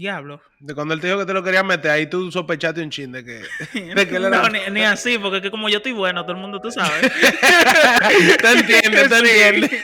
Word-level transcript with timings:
Diablo. 0.00 0.40
De 0.60 0.74
cuando 0.74 0.94
él 0.94 1.00
te 1.02 1.08
dijo 1.08 1.18
que 1.18 1.26
te 1.26 1.34
lo 1.34 1.42
quería 1.42 1.62
meter, 1.62 1.90
ahí 1.90 2.06
tú 2.08 2.32
sospechaste 2.32 2.80
un 2.82 2.88
chin 2.88 3.12
de 3.12 3.22
que, 3.22 3.42
de 3.94 4.08
que 4.08 4.18
no, 4.18 4.48
ni, 4.48 4.58
ni 4.70 4.80
así, 4.82 5.18
porque 5.18 5.36
es 5.36 5.42
que 5.42 5.50
como 5.50 5.68
yo 5.68 5.76
estoy 5.76 5.92
bueno, 5.92 6.22
todo 6.22 6.32
el 6.36 6.40
mundo 6.40 6.58
tú 6.58 6.70
sabes. 6.70 7.02
te 8.40 8.50
entiendes, 8.50 9.08
te 9.10 9.16
Sí. 9.20 9.28
entiendes. 9.28 9.82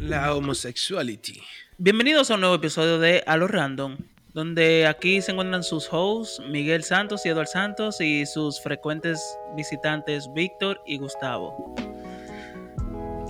La 0.00 0.34
homosexuality. 0.34 1.40
Bienvenidos 1.76 2.30
a 2.30 2.34
un 2.34 2.40
nuevo 2.40 2.56
episodio 2.56 2.98
de 2.98 3.22
A 3.26 3.36
lo 3.36 3.46
Random, 3.48 3.98
donde 4.38 4.86
aquí 4.86 5.20
se 5.20 5.32
encuentran 5.32 5.64
sus 5.64 5.92
hosts 5.92 6.40
Miguel 6.48 6.84
Santos 6.84 7.26
y 7.26 7.28
Eduardo 7.28 7.50
Santos 7.50 8.00
y 8.00 8.24
sus 8.24 8.60
frecuentes 8.60 9.36
visitantes 9.56 10.32
Víctor 10.32 10.80
y 10.86 10.96
Gustavo. 10.98 11.74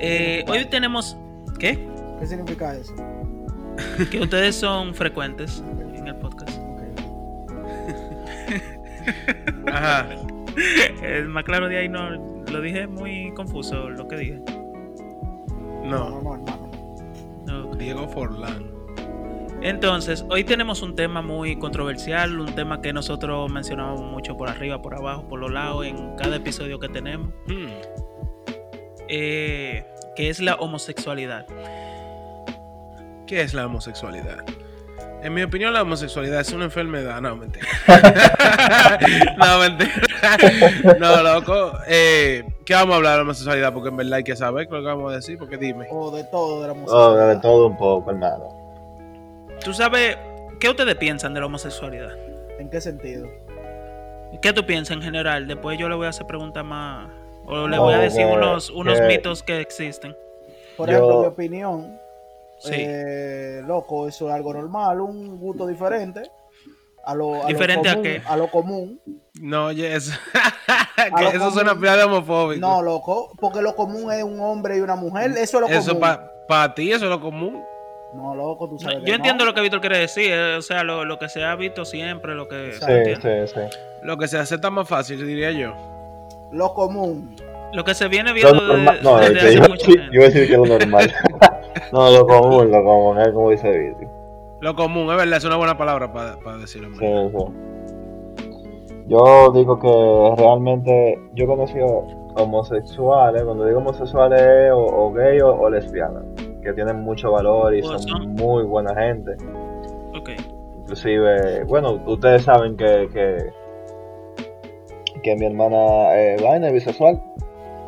Eh, 0.00 0.44
hoy 0.48 0.66
tenemos... 0.66 1.16
¿Qué? 1.58 1.88
¿Qué 2.20 2.26
significa 2.26 2.74
eso? 2.74 2.94
Que 4.10 4.20
ustedes 4.20 4.56
son 4.56 4.94
frecuentes 4.94 5.64
en 5.94 6.08
el 6.08 6.16
podcast. 6.16 6.58
Ajá. 9.72 10.10
El 11.02 11.28
más 11.28 11.44
claro 11.44 11.70
de 11.70 11.78
ahí 11.78 11.88
no 11.88 12.10
lo 12.10 12.60
dije 12.60 12.86
muy 12.86 13.32
confuso 13.34 13.88
lo 13.88 14.06
que 14.08 14.16
dije. 14.16 14.42
No, 15.84 16.10
No, 16.10 16.20
no, 16.20 16.34
hermano. 16.34 16.70
No. 17.46 17.74
Diego 17.76 18.06
Forlán. 18.08 18.77
Entonces, 19.60 20.24
hoy 20.30 20.44
tenemos 20.44 20.82
un 20.82 20.94
tema 20.94 21.20
muy 21.20 21.58
controversial, 21.58 22.38
un 22.38 22.54
tema 22.54 22.80
que 22.80 22.92
nosotros 22.92 23.50
mencionamos 23.50 24.00
mucho 24.00 24.36
por 24.36 24.48
arriba, 24.48 24.80
por 24.80 24.94
abajo, 24.94 25.26
por 25.28 25.40
los 25.40 25.50
lados, 25.50 25.84
en 25.84 26.14
cada 26.16 26.36
episodio 26.36 26.78
que 26.78 26.88
tenemos, 26.88 27.28
Hmm. 27.46 27.66
eh, 29.08 29.84
que 30.14 30.28
es 30.30 30.40
la 30.40 30.54
homosexualidad. 30.56 31.46
¿Qué 33.26 33.42
es 33.42 33.52
la 33.52 33.66
homosexualidad? 33.66 34.44
En 35.22 35.34
mi 35.34 35.42
opinión, 35.42 35.72
la 35.72 35.82
homosexualidad 35.82 36.40
es 36.40 36.52
una 36.52 36.66
enfermedad. 36.66 37.20
No, 37.20 37.34
mentira. 37.34 37.66
no, 39.36 39.58
mentira. 39.58 39.92
No, 41.00 41.22
loco. 41.22 41.72
Eh, 41.88 42.44
¿Qué 42.64 42.74
vamos 42.74 42.94
a 42.94 42.96
hablar 42.98 43.12
de 43.12 43.16
la 43.18 43.22
homosexualidad? 43.24 43.72
Porque 43.72 43.88
en 43.88 43.96
verdad 43.96 44.14
hay 44.14 44.24
que 44.24 44.36
saber 44.36 44.68
lo 44.70 44.78
que 44.80 44.86
vamos 44.86 45.12
a 45.12 45.16
decir. 45.16 45.36
Porque 45.36 45.56
dime. 45.56 45.88
O 45.90 46.12
de 46.12 46.22
todo, 46.24 46.62
de 46.62 46.68
la 46.68 46.74
música. 46.74 46.96
Oh, 46.96 47.16
de 47.16 47.36
todo 47.40 47.66
un 47.66 47.76
poco, 47.76 48.10
hermano. 48.12 48.57
¿Tú 49.64 49.72
sabes 49.74 50.16
qué 50.60 50.68
ustedes 50.70 50.94
piensan 50.96 51.34
de 51.34 51.40
la 51.40 51.46
homosexualidad? 51.46 52.12
¿En 52.58 52.70
qué 52.70 52.80
sentido? 52.80 53.26
¿Qué 54.42 54.52
tú 54.52 54.64
piensas 54.66 54.96
en 54.96 55.02
general? 55.02 55.46
Después 55.46 55.78
yo 55.78 55.88
le 55.88 55.94
voy 55.94 56.06
a 56.06 56.10
hacer 56.10 56.26
preguntas 56.26 56.64
más... 56.64 57.08
O 57.46 57.66
le 57.66 57.76
No, 57.76 57.84
voy 57.84 57.94
a 57.94 57.98
decir 57.98 58.26
que- 58.26 58.32
unos, 58.32 58.68
unos 58.70 59.00
que- 59.00 59.06
mitos 59.06 59.42
que 59.42 59.60
existen. 59.60 60.14
Por 60.76 60.88
Yo- 60.90 60.96
ejemplo, 60.96 61.20
mi 61.22 61.26
opinión, 61.26 61.98
Sí. 62.58 62.72
eh, 62.74 63.62
loco, 63.66 64.06
eso 64.06 64.28
es 64.28 64.34
algo 64.34 64.52
normal, 64.52 65.00
un 65.00 65.38
gusto 65.40 65.66
diferente. 65.66 66.22
A 67.04 67.14
lo, 67.14 67.42
a 67.42 67.46
¿Diferente 67.46 67.88
a 67.88 67.92
lo 67.94 67.98
común, 68.02 68.02
qué? 68.12 68.22
A 68.26 68.36
lo 68.36 68.50
común. 68.50 69.00
No. 69.40 69.68
A 69.68 69.72
que 69.72 69.80
lo 71.24 71.28
eso 71.30 71.38
común. 71.38 71.52
suena 71.54 71.74
pila 71.74 71.96
de 71.96 72.02
homofóbico. 72.04 72.60
No, 72.60 72.82
loco, 72.82 73.32
porque 73.40 73.62
lo 73.62 73.74
común 73.74 74.12
es 74.12 74.22
un 74.22 74.38
hombre 74.40 74.76
y 74.76 74.80
una 74.80 74.94
mujer. 74.96 75.30
Eso 75.38 75.56
es 75.58 75.60
lo 75.62 75.66
eso 75.68 75.98
común. 75.98 76.18
para 76.48 76.74
ti, 76.74 76.92
eso 76.92 77.04
es 77.06 77.10
lo 77.10 77.20
común. 77.20 77.62
No, 78.12 78.34
loco, 78.34 78.68
tú 78.68 78.78
sabes. 78.78 79.00
Yo 79.00 79.04
que 79.04 79.12
entiendo 79.12 79.44
no. 79.44 79.50
lo 79.50 79.54
que 79.54 79.60
Víctor 79.60 79.80
quiere 79.80 79.98
decir, 79.98 80.32
eh, 80.32 80.56
o 80.56 80.62
sea, 80.62 80.82
lo, 80.82 81.04
lo 81.04 81.18
que 81.18 81.28
se 81.28 81.44
ha 81.44 81.54
visto 81.56 81.84
siempre, 81.84 82.34
lo 82.34 82.48
que... 82.48 82.72
Sí, 82.72 82.84
entiendo. 82.88 83.46
sí, 83.46 83.54
sí. 83.54 83.78
Lo 84.02 84.16
que 84.16 84.28
se 84.28 84.38
acepta 84.38 84.70
más 84.70 84.88
fácil, 84.88 85.26
diría 85.26 85.50
yo. 85.52 85.74
Lo 86.50 86.72
común. 86.72 87.36
Lo 87.72 87.84
que 87.84 87.94
se 87.94 88.08
viene 88.08 88.30
Lo 88.30 88.34
viendo 88.34 88.76
no, 89.02 89.16
hace 89.16 89.54
yo, 89.54 89.62
yo 89.76 89.94
iba 90.12 90.24
a 90.24 90.28
decir 90.28 90.46
que 90.46 90.54
es 90.54 90.58
lo 90.58 90.66
normal. 90.66 91.12
no, 91.92 92.10
lo 92.10 92.26
común, 92.26 92.70
lo 92.70 92.82
común, 92.82 93.20
es 93.20 93.28
como 93.28 93.50
dice 93.50 93.70
Viti. 93.70 94.06
Lo 94.60 94.74
común, 94.74 95.10
es 95.10 95.16
verdad, 95.16 95.36
es 95.36 95.44
una 95.44 95.56
buena 95.56 95.76
palabra 95.76 96.10
para 96.12 96.56
decirlo. 96.58 96.88
en 96.88 97.30
Sí, 97.30 97.38
sí. 97.38 97.68
Yo 99.08 99.52
digo 99.52 99.78
que 99.78 100.42
realmente 100.42 101.18
yo 101.34 101.44
he 101.44 101.46
conocido 101.46 102.04
homosexuales, 102.36 103.42
cuando 103.42 103.66
digo 103.66 103.78
homosexuales 103.78 104.40
es 104.40 104.72
o, 104.72 104.78
o 104.78 105.12
gay 105.12 105.40
o, 105.40 105.54
o 105.54 105.70
lesbianas, 105.70 106.24
que 106.62 106.72
tienen 106.72 107.00
mucho 107.00 107.32
valor 107.32 107.74
y 107.74 107.82
son 107.82 107.98
son- 108.00 108.28
muy 108.34 108.62
buena 108.64 108.94
gente. 108.94 109.32
Ok. 110.18 110.30
Inclusive, 110.80 111.64
bueno, 111.64 112.00
ustedes 112.06 112.44
saben 112.44 112.76
que, 112.76 113.08
que, 113.12 113.50
que 115.22 115.36
mi 115.36 115.46
hermana 115.46 116.14
eh, 116.16 116.36
Vaina 116.42 116.68
es 116.68 116.72
bisexual. 116.74 117.20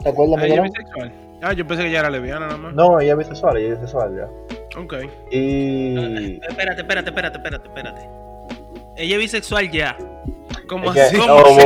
¿Te 0.02 0.08
acuerdas, 0.10 0.38
Ah, 0.40 0.46
ella 0.46 0.56
es 0.56 0.62
bisexual. 0.62 1.12
Ah, 1.42 1.52
yo 1.54 1.66
pensé 1.66 1.84
que 1.84 1.88
ella 1.88 2.00
era 2.00 2.10
lesbiana 2.10 2.46
nada 2.46 2.58
más. 2.58 2.74
No, 2.74 3.00
ella 3.00 3.12
es 3.12 3.18
bisexual, 3.18 3.56
ella 3.56 3.72
es 3.74 3.80
bisexual 3.80 4.16
ya. 4.16 4.28
Ok. 4.80 4.94
Y... 5.30 6.38
Espérate, 6.46 6.82
espérate, 6.82 7.08
espérate, 7.10 7.36
espérate, 7.38 7.68
espérate. 7.68 8.08
Ella 8.96 9.14
es 9.14 9.20
bisexual 9.20 9.70
ya. 9.70 9.96
¿Cómo 10.68 10.88
Es 10.92 10.94
que- 10.94 11.00
así? 11.02 11.16
¿Cómo 11.16 11.34
oh, 11.34 11.46
así? 11.46 11.56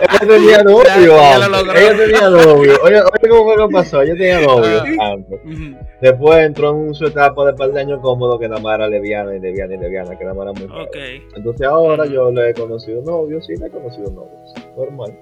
Ella 0.00 0.18
tenía 0.20 0.62
novio 0.62 1.20
antes. 1.20 1.82
Ella 1.82 1.96
tenía 1.96 2.28
novio. 2.30 2.72
Oye, 2.82 3.00
oye, 3.00 3.28
¿cómo 3.28 3.44
fue 3.44 3.56
que 3.66 3.72
pasó? 3.72 4.02
Ella 4.02 4.12
tenía 4.14 4.40
novio 4.40 4.82
Ah. 5.00 5.12
antes. 5.12 5.40
Ujú. 5.44 5.76
Después 6.00 6.38
entró 6.44 6.70
en 6.70 6.94
su 6.94 7.06
etapa 7.06 7.46
de 7.46 7.52
par 7.54 7.72
de 7.72 7.80
años 7.80 8.00
cómodo 8.02 8.38
que 8.38 8.48
nada 8.48 8.60
más 8.60 8.74
era 8.76 8.88
leviana 8.88 9.34
y 9.34 9.40
leviana 9.40 9.74
y 9.74 9.78
leviana, 9.78 10.16
que 10.18 10.24
nada 10.24 10.34
más 10.34 10.44
era 10.44 10.52
muy 10.52 10.82
Ok. 10.84 10.92
fea. 10.92 11.20
Entonces 11.36 11.66
ahora 11.66 12.06
yo 12.06 12.30
le 12.30 12.50
he 12.50 12.54
conocido 12.54 13.02
novio, 13.02 13.40
sí 13.42 13.54
le 13.56 13.66
he 13.66 13.70
conocido 13.70 14.10
novios. 14.10 14.54
Normal. 14.76 15.18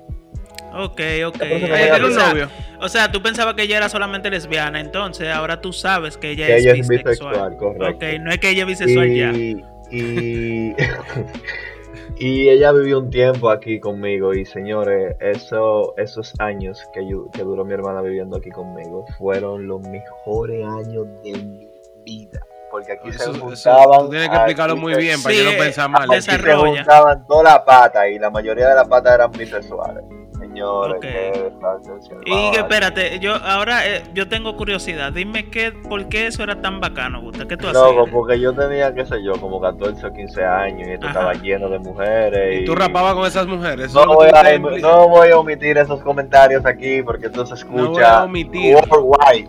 Ok, 0.77 1.01
ok. 1.27 1.37
un 1.41 1.63
o, 1.63 2.11
sea, 2.11 2.29
novio. 2.33 2.49
o 2.81 2.89
sea, 2.89 3.13
tú 3.13 3.23
pensabas 3.23 3.55
que 3.55 3.63
ella 3.63 3.77
era 3.77 3.89
solamente 3.89 4.29
lesbiana, 4.29 4.81
entonces 4.81 5.29
ahora 5.29 5.61
tú 5.61 5.73
sabes 5.73 6.17
que 6.17 6.33
ella 6.33 6.47
Que 6.49 6.57
es 6.57 6.63
ella 6.63 6.73
es 6.73 6.89
bisexual. 6.89 7.31
bisexual, 7.33 7.57
correcto. 7.59 7.87
Ok, 7.95 8.05
no 8.21 8.31
es 8.33 8.39
que 8.39 8.51
ella 8.51 8.63
es 8.63 8.67
bisexual 8.67 9.15
ya. 9.15 9.33
y, 9.33 10.75
y, 12.19 12.49
ella 12.49 12.73
vivió 12.73 12.99
un 12.99 13.11
tiempo 13.11 13.51
aquí 13.51 13.81
conmigo 13.81 14.35
y 14.35 14.45
señores, 14.45 15.17
eso, 15.21 15.95
esos 15.97 16.33
años 16.39 16.81
que, 16.93 17.09
yo- 17.09 17.31
que 17.33 17.43
duró 17.43 17.65
mi 17.65 17.75
hermana 17.75 18.01
viviendo 18.03 18.37
aquí 18.37 18.51
conmigo 18.51 19.05
fueron 19.19 19.67
los 19.67 19.81
mejores 19.83 20.65
años 20.67 21.07
de 21.23 21.33
mi 21.33 21.69
vida. 22.05 22.41
Porque 22.71 22.93
aquí 22.93 23.09
Eso, 23.11 23.19
se 23.19 23.31
eso, 23.31 23.41
juntaban... 23.41 24.01
tú 24.01 24.11
tienes 24.11 24.29
que 24.29 24.35
explicarlo 24.35 24.77
muy 24.77 24.95
bien 24.97 25.23
para 25.23 25.35
Sí, 25.35 25.41
eh, 25.41 25.45
no 25.45 25.59
pensar 25.63 25.89
mal. 25.91 26.11
Aquí 26.11 26.21
se 26.23 26.39
juntaban 26.39 27.27
toda 27.27 27.43
la 27.45 27.65
pata 27.65 28.09
y 28.09 28.19
la 28.19 28.31
mayoría 28.31 28.69
de 28.69 28.75
las 28.75 28.89
patas 28.89 29.15
eran 29.15 29.31
bisexuales. 29.31 30.05
Señores, 30.39 30.97
Ok. 30.97 31.01
qué 31.03 31.51
desastre, 31.55 32.17
Y 32.27 32.51
que 32.51 32.59
espérate, 32.59 33.19
yo 33.21 33.35
ahora 33.37 33.87
eh, 33.87 34.03
yo 34.15 34.29
tengo 34.29 34.57
curiosidad. 34.57 35.13
Dime 35.13 35.49
qué, 35.51 35.71
por 35.73 36.09
qué 36.09 36.27
eso 36.27 36.43
era 36.43 36.61
tan 36.61 36.81
bacano, 36.81 37.21
Gusta. 37.21 37.47
¿Qué 37.47 37.57
tú 37.57 37.67
Loco, 37.69 38.01
hacías? 38.01 38.09
porque 38.13 38.41
yo 38.41 38.53
tenía, 38.53 38.93
qué 38.95 39.07
sé 39.07 39.23
yo, 39.23 39.33
como 39.41 39.61
14 39.61 40.07
o 40.07 40.13
15 40.13 40.45
años 40.45 40.89
y 40.89 40.93
esto 40.93 41.07
Ajá. 41.07 41.19
estaba 41.21 41.33
lleno 41.35 41.69
de 41.69 41.79
mujeres. 41.79 42.63
Y 42.63 42.65
tú 42.65 42.75
rapabas 42.75 43.15
con 43.15 43.27
esas 43.27 43.47
mujeres. 43.47 43.95
No 43.95 44.07
voy, 44.07 44.29
a, 44.35 44.55
implicar. 44.55 44.91
no 44.91 45.09
voy 45.09 45.31
a 45.31 45.39
omitir 45.39 45.79
esos 45.79 46.01
comentarios 46.03 46.67
aquí 46.67 47.03
porque 47.03 47.27
esto 47.27 47.47
se 47.47 47.55
No 47.67 47.71
voy 47.71 47.81
a 47.81 47.85
escucha 47.85 48.25
omitir. 48.25 48.77
worldwide. 48.91 49.49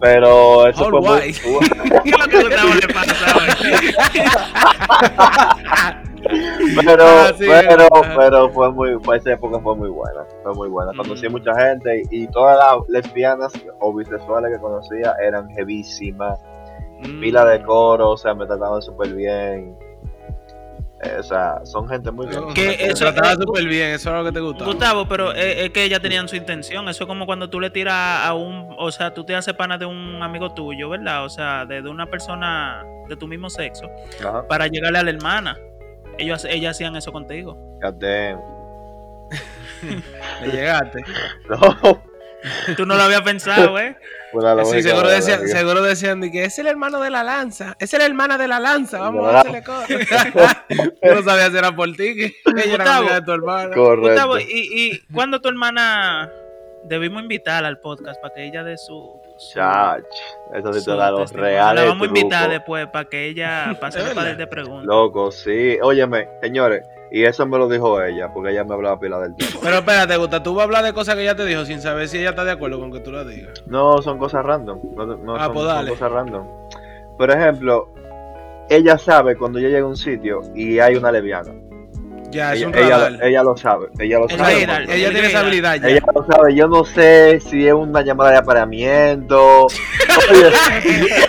Pero 0.00 0.66
eso 0.68 0.90
fue 0.90 1.00
muy... 1.00 1.08
Worldwide. 1.08 1.34
¿Qué 2.04 2.10
es 2.10 2.18
lo 2.18 2.26
que 2.28 2.86
le 2.86 2.94
pasa 2.94 3.36
hoy? 3.38 3.48
Pero, 6.84 7.04
Ah, 7.04 7.32
sí, 7.36 7.44
pero, 7.48 7.88
pero 8.16 8.50
fue 8.50 8.70
muy, 8.72 8.96
fue 9.02 9.16
esa 9.18 9.32
época 9.32 9.58
fue 9.60 9.74
muy 9.76 9.88
buena, 9.90 10.24
fue 10.42 10.54
muy 10.54 10.68
buena. 10.68 10.92
Conocí 10.96 11.28
Mm. 11.28 11.32
mucha 11.32 11.54
gente 11.54 12.02
y, 12.10 12.24
y 12.24 12.26
todas 12.28 12.58
las 12.58 12.88
lesbianas 12.88 13.52
o 13.80 13.92
bisexuales 13.94 14.52
que 14.52 14.60
conocía 14.60 15.14
eran 15.22 15.48
jevísimas, 15.50 16.38
Mm. 17.02 17.20
pila 17.20 17.44
de 17.44 17.62
coro, 17.62 18.10
o 18.10 18.16
sea, 18.16 18.34
me 18.34 18.46
trataban 18.46 18.80
súper 18.80 19.12
bien. 19.14 19.76
Eh, 21.02 21.16
o 21.18 21.22
sea, 21.22 21.60
son 21.64 21.86
gente 21.86 22.10
muy 22.10 22.26
bien. 22.26 22.54
Que 22.54 22.68
te 22.76 22.86
eso- 22.86 23.04
trataba 23.12 23.34
súper 23.34 23.66
bien, 23.66 23.90
eso 23.90 24.08
era 24.08 24.20
lo 24.20 24.24
que 24.24 24.32
te 24.32 24.40
gustaba. 24.40 24.70
Gustavo, 24.70 25.06
pero 25.06 25.34
eh, 25.34 25.66
es 25.66 25.70
que 25.70 25.84
ellas 25.84 26.00
tenían 26.00 26.28
su 26.28 26.36
intención. 26.36 26.88
Eso 26.88 27.04
es 27.04 27.08
como 27.08 27.26
cuando 27.26 27.50
tú 27.50 27.60
le 27.60 27.68
tiras 27.68 28.24
a 28.24 28.32
un. 28.32 28.74
O 28.78 28.90
sea, 28.90 29.12
tú 29.12 29.22
te 29.24 29.34
haces 29.36 29.52
pana 29.54 29.76
de 29.76 29.84
un 29.84 30.22
amigo 30.22 30.54
tuyo, 30.54 30.88
¿verdad? 30.88 31.24
O 31.26 31.28
sea, 31.28 31.66
de, 31.66 31.82
de 31.82 31.90
una 31.90 32.06
persona 32.06 32.82
de 33.06 33.16
tu 33.16 33.26
mismo 33.28 33.50
sexo 33.50 33.84
Ajá, 34.26 34.48
para 34.48 34.66
llegarle 34.66 34.98
a 34.98 35.02
la 35.02 35.10
hermana. 35.10 35.58
Ellos, 36.18 36.44
ellas 36.44 36.76
hacían 36.76 36.96
eso 36.96 37.12
contigo. 37.12 37.56
God 37.82 37.94
damn. 37.94 38.40
Le 40.42 40.50
llegaste. 40.50 41.04
No, 41.48 42.02
Tú 42.76 42.84
no 42.84 42.94
lo 42.94 43.02
habías 43.02 43.22
pensado, 43.22 43.78
¿eh? 43.78 43.96
Sí, 44.64 44.82
seguro 44.82 45.08
de 45.08 45.14
decían, 45.14 45.46
seguro 45.46 45.80
decían 45.80 46.20
de 46.20 46.32
que 46.32 46.44
es 46.44 46.58
el 46.58 46.66
hermano 46.66 47.00
de 47.00 47.08
la 47.08 47.22
lanza. 47.22 47.76
Es 47.78 47.92
la 47.92 48.04
hermana 48.04 48.36
de 48.36 48.48
la 48.48 48.58
lanza. 48.58 48.98
Vamos 48.98 49.28
De 49.28 49.32
a 49.32 49.40
hacerle 49.40 49.62
cosas. 49.62 49.88
Yo 51.02 51.14
no 51.14 51.22
sabía 51.22 51.50
si 51.50 51.56
era 51.56 51.74
por 51.74 51.92
ti, 51.92 52.16
que 52.16 52.34
ella 52.64 52.74
era 52.74 52.96
amiga 52.96 53.14
de 53.20 53.22
tu 53.22 53.30
hermana. 53.30 53.74
Correcto. 53.74 54.08
Gustavo, 54.08 54.38
¿y, 54.40 54.44
y 54.48 54.98
cuándo 55.12 55.40
tu 55.40 55.48
hermana 55.48 56.28
debimos 56.84 57.22
invitarla 57.22 57.68
al 57.68 57.78
podcast 57.78 58.20
para 58.20 58.34
que 58.34 58.44
ella 58.44 58.64
dé 58.64 58.76
su, 58.76 59.20
Chach, 59.36 60.04
eso 60.54 60.72
sí 60.72 60.84
te 60.84 60.96
da 60.96 61.10
los 61.10 61.32
reales. 61.32 61.82
La 61.82 61.88
vamos 61.90 62.04
a 62.04 62.06
invitar 62.06 62.50
después 62.50 62.86
para 62.88 63.08
que 63.08 63.26
ella 63.26 63.76
pase 63.80 64.00
de 64.02 64.46
preguntas. 64.46 64.84
Loco, 64.86 65.30
sí. 65.32 65.76
Óyeme, 65.82 66.28
señores, 66.40 66.86
y 67.10 67.24
eso 67.24 67.44
me 67.46 67.58
lo 67.58 67.68
dijo 67.68 68.00
ella, 68.02 68.32
porque 68.32 68.50
ella 68.52 68.64
me 68.64 68.74
hablaba 68.74 68.98
pila 68.98 69.18
del 69.18 69.34
tema. 69.34 69.50
Pero 69.62 69.76
espérate, 69.76 70.16
Gusta, 70.16 70.42
tú 70.42 70.54
vas 70.54 70.62
a 70.62 70.64
hablar 70.64 70.84
de 70.84 70.92
cosas 70.92 71.14
que 71.16 71.22
ella 71.22 71.34
te 71.34 71.44
dijo 71.44 71.64
sin 71.64 71.80
saber 71.80 72.08
si 72.08 72.18
ella 72.18 72.30
está 72.30 72.44
de 72.44 72.52
acuerdo 72.52 72.78
con 72.78 72.92
que 72.92 73.00
tú 73.00 73.10
la 73.10 73.24
digas. 73.24 73.64
No, 73.66 74.00
son 74.02 74.18
cosas 74.18 74.44
random. 74.44 74.80
No, 74.94 75.06
no 75.06 75.36
Ah, 75.36 75.46
son, 75.46 75.54
pues 75.54 75.66
son 75.66 75.86
cosas 75.88 76.12
random. 76.12 76.46
Por 77.18 77.30
ejemplo, 77.30 77.88
ella 78.70 78.98
sabe 78.98 79.36
cuando 79.36 79.58
yo 79.58 79.68
llego 79.68 79.86
a 79.86 79.90
un 79.90 79.96
sitio 79.96 80.40
y 80.54 80.78
hay 80.78 80.96
una 80.96 81.10
leviana. 81.12 81.52
Ya, 82.34 82.52
es 82.52 82.58
Ella, 82.58 82.68
un 82.68 82.74
ella, 82.74 82.88
radar. 82.88 83.24
ella 83.24 83.42
lo 83.44 83.56
sabe. 83.56 83.86
Ella 83.98 84.18
lo 84.18 84.28
El 84.28 84.36
sabe. 84.36 84.66
radar. 84.66 84.82
Ella 84.90 85.10
tiene 85.10 85.26
esa 85.28 85.40
habilidad 85.40 85.74
ya. 85.76 85.88
Ella 85.88 86.02
lo 86.14 86.26
sabe. 86.26 86.54
Yo 86.54 86.68
no 86.68 86.84
sé 86.84 87.40
si 87.40 87.66
es 87.66 87.72
una 87.74 88.02
llamada 88.02 88.32
de 88.32 88.36
apareamiento. 88.38 89.66
Oye, 90.30 90.52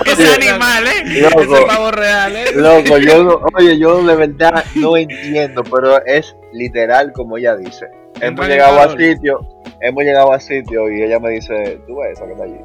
Ese 0.06 0.34
animal, 0.34 0.84
¿eh? 0.88 1.22
loco, 1.22 1.42
Ese 1.56 1.66
pavo 1.66 1.92
real, 1.92 2.36
¿eh? 2.36 2.46
loco, 2.56 2.98
yo 2.98 3.24
no, 3.24 3.42
oye, 3.58 3.78
yo 3.80 4.04
de 4.04 4.16
verdad 4.16 4.64
no 4.76 4.96
entiendo, 4.96 5.64
pero 5.64 6.04
es 6.06 6.36
literal 6.54 7.12
como 7.12 7.38
ella 7.38 7.56
dice. 7.56 7.88
Hemos 8.22 8.48
llegado 8.48 8.80
a 8.80 8.90
sitio, 8.98 9.40
hemos 9.82 10.04
llegado 10.04 10.32
a 10.32 10.40
sitio 10.40 10.90
y 10.92 11.02
ella 11.04 11.20
me 11.20 11.32
dice, 11.32 11.80
tú 11.88 11.98
ves 11.98 12.12
esa 12.14 12.26
que 12.26 12.32
está 12.34 12.44
allí. 12.46 12.60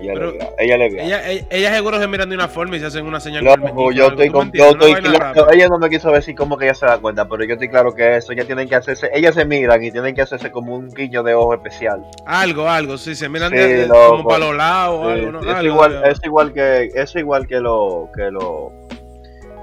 Ella 0.00 0.12
Pero 0.14 0.32
le 0.32 0.48
ella 0.58 0.76
le. 0.76 0.86
Ella, 0.86 1.30
ella, 1.30 1.46
ella 1.50 1.74
seguro 1.74 1.98
se 1.98 2.06
miran 2.08 2.28
de 2.28 2.34
una 2.34 2.48
forma 2.48 2.76
y 2.76 2.80
se 2.80 2.86
hacen 2.86 3.06
una 3.06 3.20
señal. 3.20 3.44
con 3.46 3.60
Loco, 3.60 3.92
yo 3.92 4.08
estoy 4.08 4.26
¿tú 4.28 4.32
con 4.32 4.52
yo 4.52 4.64
estoy 4.70 4.94
claro. 4.94 5.50
Ella 5.52 5.68
no 5.68 5.78
me 5.78 5.88
quiso 5.90 6.10
decir 6.10 6.34
cómo 6.34 6.56
que 6.56 6.64
ella 6.66 6.74
se 6.74 6.86
da 6.86 6.98
cuenta, 6.98 7.28
pero 7.28 7.44
yo 7.44 7.54
estoy 7.54 7.68
claro 7.68 7.94
que 7.94 8.16
eso, 8.16 8.32
ellas 8.32 8.46
tienen 8.46 8.68
que 8.68 8.74
hacerse, 8.76 9.10
ellas 9.12 9.34
se 9.34 9.44
miran 9.44 9.82
y 9.82 9.90
tienen 9.90 10.14
que 10.14 10.22
hacerse 10.22 10.50
como 10.50 10.74
un 10.74 10.88
guiño 10.90 11.22
de 11.22 11.34
ojo 11.34 11.54
especial. 11.54 12.02
Algo, 12.26 12.68
algo, 12.68 12.96
sí, 12.98 13.14
se 13.14 13.28
miran 13.28 13.50
Sí, 13.50 13.56
de- 13.58 13.86
de- 13.86 13.88
como 13.88 14.24
para 14.28 14.38
los 14.46 14.56
lados 14.56 15.00
o 15.00 15.04
Sí, 15.06 15.10
algo, 15.20 15.32
¿no? 15.32 15.40
es, 15.40 15.46
Algo, 15.56 15.72
igual, 15.74 16.02
es 16.04 16.20
igual 16.24 16.52
que 16.52 16.90
es 16.94 17.14
igual 17.16 17.46
que 17.46 17.60
lo 17.60 18.08
que 18.16 18.30
lo 18.30 18.72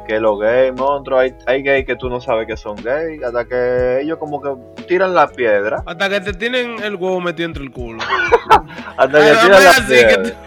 que 0.08 0.20
los 0.20 0.40
gays, 0.40 0.74
monstruos, 0.74 1.22
hay, 1.22 1.36
hay 1.46 1.62
gays 1.62 1.86
que 1.86 1.96
tú 1.96 2.10
no 2.10 2.20
sabes 2.20 2.48
que 2.48 2.58
son 2.58 2.76
gays, 2.78 3.22
hasta 3.24 3.46
que 3.46 4.00
ellos 4.02 4.18
como 4.18 4.42
que 4.42 4.84
tiran 4.88 5.14
la 5.14 5.28
piedra, 5.28 5.84
Hasta 5.86 6.10
que 6.10 6.22
te 6.22 6.34
tienen 6.34 6.82
el 6.82 6.96
huevo 6.96 7.20
metido 7.22 7.48
entre 7.48 7.64
el 7.64 7.72
culo. 7.72 8.00
hasta 8.98 9.20
que 9.20 9.40
tiran 9.42 9.52
la 9.52 9.60
es 9.60 9.80
así, 9.80 9.96
que 9.96 10.18
piedra. 10.18 10.38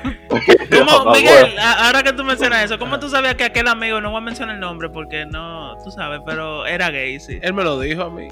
¿Cómo, 0.86 1.12
Miguel, 1.12 1.54
ahora 1.58 2.02
que 2.02 2.12
tú 2.12 2.24
mencionas 2.24 2.64
eso, 2.64 2.78
¿cómo 2.78 2.98
tú 2.98 3.08
sabías 3.08 3.34
que 3.34 3.44
aquel 3.44 3.68
amigo, 3.68 4.00
no 4.00 4.10
voy 4.10 4.18
a 4.18 4.24
mencionar 4.24 4.54
el 4.54 4.60
nombre 4.60 4.88
porque 4.88 5.26
no, 5.26 5.76
tú 5.84 5.90
sabes, 5.90 6.20
pero 6.24 6.66
era 6.66 6.90
gay, 6.90 7.20
sí? 7.20 7.38
Él 7.42 7.52
me 7.52 7.62
lo 7.62 7.78
dijo 7.78 8.02
a 8.02 8.10
mí. 8.10 8.28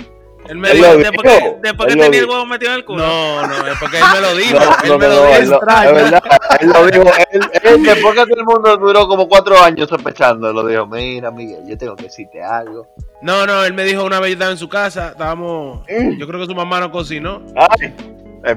Él 0.46 0.56
me 0.56 0.70
Él 0.70 0.76
dijo. 0.76 0.92
lo 0.92 0.98
Después 0.98 1.22
que, 1.22 1.56
después 1.62 1.88
tenía 1.88 2.20
el 2.20 2.28
huevo 2.28 2.46
metido 2.46 2.72
en 2.72 2.78
el 2.78 2.84
culo. 2.84 3.06
No, 3.06 3.46
no, 3.46 3.66
es 3.66 3.78
porque 3.78 3.98
él 3.98 4.04
me 4.14 4.20
lo 4.20 4.36
dijo. 4.36 4.58
No, 4.58 4.76
él 4.82 4.88
no, 4.88 4.98
me 4.98 5.08
no, 5.08 5.14
lo 5.14 5.20
dijo. 5.22 5.34
él 5.36 5.42
es 5.42 5.50
verdad, 5.50 6.20
él 6.60 6.68
lo 6.68 6.86
dijo, 6.86 7.16
él, 7.32 7.40
él, 7.62 7.82
después 7.82 8.14
que 8.14 8.26
todo 8.26 8.40
el 8.40 8.44
mundo 8.44 8.76
duró 8.76 9.08
como 9.08 9.28
cuatro 9.28 9.58
años 9.58 9.88
sospechando, 9.88 10.52
lo 10.52 10.66
dijo, 10.66 10.86
mira 10.86 11.30
Miguel, 11.30 11.62
yo 11.66 11.76
tengo 11.76 11.96
que 11.96 12.04
decirte 12.04 12.42
algo. 12.42 12.86
No, 13.20 13.46
no, 13.46 13.64
él 13.64 13.74
me 13.74 13.84
dijo 13.84 14.04
una 14.04 14.20
vez 14.20 14.30
yo 14.30 14.34
estaba 14.34 14.50
en 14.52 14.58
su 14.58 14.68
casa, 14.68 15.08
estábamos. 15.08 15.82
Mm. 15.88 16.18
Yo 16.18 16.26
creo 16.26 16.40
que 16.40 16.46
su 16.46 16.54
mamá 16.54 16.80
no 16.80 16.90
cocinó. 16.90 17.42
Ay, 17.56 17.94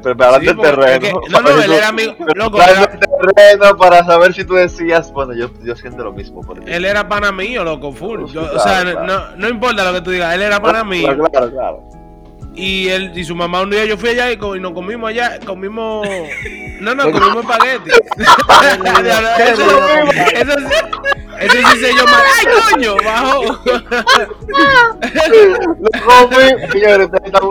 preparando 0.02 0.40
Sí, 0.40 0.48
el 0.50 0.58
terreno. 0.58 1.22
no, 1.30 1.42
no, 1.42 1.62
él 1.62 1.72
era 1.72 1.88
amigo. 1.90 2.16
Loco, 2.36 2.58
Preparando 2.58 2.90
era- 2.90 2.94
el 2.94 3.34
terreno 3.34 3.78
para 3.78 4.04
saber 4.06 4.34
si 4.34 4.46
tú 4.46 4.54
decías, 4.56 5.12
bueno, 5.12 5.34
yo, 5.34 5.50
yo 5.64 5.76
siento 5.76 6.04
lo 6.04 6.12
mismo 6.14 6.42
por 6.42 6.58
él 6.68 6.86
era 6.86 7.08
pana 7.08 7.32
mío, 7.32 7.64
loco, 7.64 7.92
full. 7.92 8.26
Yo- 8.32 8.50
o 8.56 8.60
sea, 8.60 8.84
no, 8.84 9.36
no 9.36 9.50
importa 9.50 9.84
lo 9.84 9.94
que 9.94 10.02
tú 10.02 10.12
digas, 10.12 10.34
él 10.36 10.42
era 10.42 10.60
pana 10.62 10.84
mío. 10.84 11.08
Claro, 11.08 11.24
claro, 11.32 11.52
claro. 11.52 11.84
Y 12.54 12.90
él 12.90 13.14
y 13.16 13.24
su 13.24 13.34
mamá 13.36 13.62
un 13.62 13.70
día 13.70 13.86
yo 13.86 13.98
fui 13.98 14.10
allá 14.10 14.30
y, 14.32 14.34
y 14.34 14.60
nos 14.60 14.74
comimos 14.74 15.10
allá, 15.10 15.40
comimos. 15.46 16.06
No, 16.82 16.94
no, 16.94 17.04
comimos 17.12 17.38
espagueti. 17.44 17.92
eso, 19.46 19.64
eso, 20.36 20.54
eso 21.40 21.70
sí 21.72 21.80
se 21.80 21.96
yo 21.96 22.06
mal. 22.06 22.24
¡Ay, 22.38 22.46
coño! 22.72 22.96
Bajo. 23.06 23.60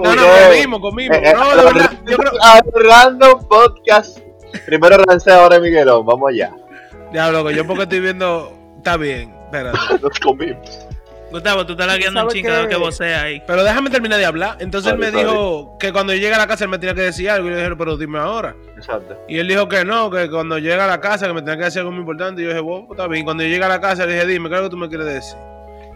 No, 0.03 0.15
no, 0.15 0.23
comimos, 0.49 0.81
comimos. 0.81 1.17
Eh, 1.17 1.23
eh, 1.25 1.35
No, 1.35 1.57
de 1.57 1.65
verdad, 1.65 1.93
yo 2.07 2.17
creo. 2.17 2.33
Random 2.91 3.49
Podcast. 3.49 4.19
Primero 4.67 4.99
Rancé, 4.99 5.33
ahora 5.33 5.59
Miguelón, 5.61 6.05
vamos 6.05 6.29
allá. 6.31 6.53
Diablo, 7.13 7.45
que 7.45 7.55
yo 7.55 7.67
porque 7.67 7.85
estoy 7.85 8.01
viendo. 8.01 8.53
Está 8.77 8.97
bien, 8.97 9.35
espérate. 9.45 9.79
Nos 10.03 10.19
comimos. 10.21 10.87
Gustavo, 11.31 11.65
tú 11.65 11.73
estás 11.73 11.87
lagueando 11.87 12.21
un 12.21 12.29
¿Sabe 12.29 12.33
chingo 12.35 12.49
cada 12.49 12.61
vez 12.63 12.69
qué? 12.69 12.75
que 12.75 12.81
vocea 12.81 13.23
ahí. 13.23 13.43
Pero 13.47 13.63
déjame 13.65 13.91
terminar 13.91 14.19
de 14.19 14.25
hablar. 14.27 14.57
Entonces 14.61 14.93
él 14.93 14.99
me 14.99 15.11
dijo 15.11 15.77
que 15.79 15.93
cuando 15.93 16.13
yo 16.13 16.19
llegue 16.21 16.35
a 16.35 16.39
la 16.39 16.47
casa 16.47 16.65
él 16.65 16.71
me 16.71 16.79
tenía 16.79 16.95
que 16.95 17.03
decir 17.03 17.31
algo. 17.31 17.47
Y 17.47 17.51
yo 17.51 17.57
le 17.57 17.63
dije, 17.65 17.77
pero 17.77 17.97
dime 17.97 18.19
ahora. 18.19 18.55
Exacto. 18.77 19.17
Y 19.29 19.39
él 19.39 19.47
dijo 19.49 19.69
que 19.69 19.85
no, 19.85 20.11
que 20.11 20.29
cuando 20.29 20.59
llega 20.59 20.85
a 20.85 20.89
la 20.89 21.01
casa 21.01 21.27
que 21.29 21.33
me 21.33 21.41
tenía 21.43 21.57
que 21.59 21.65
decir 21.65 21.81
algo 21.81 21.93
muy 21.93 22.01
importante. 22.01 22.43
Y 22.43 22.45
yo 22.45 22.51
dije, 22.51 22.63
pues, 22.63 22.83
está 22.91 23.07
bien. 23.07 23.25
Cuando 23.25 23.43
yo 23.45 23.49
llegué 23.51 23.65
a 23.65 23.69
la 23.69 23.81
casa 23.81 24.07
le 24.07 24.15
dije, 24.15 24.27
dime, 24.27 24.49
¿qué 24.49 24.55
es 24.57 24.61
lo 24.61 24.67
que 24.67 24.71
tú 24.71 24.77
me 24.77 24.89
quieres 24.89 25.07
decir? 25.07 25.39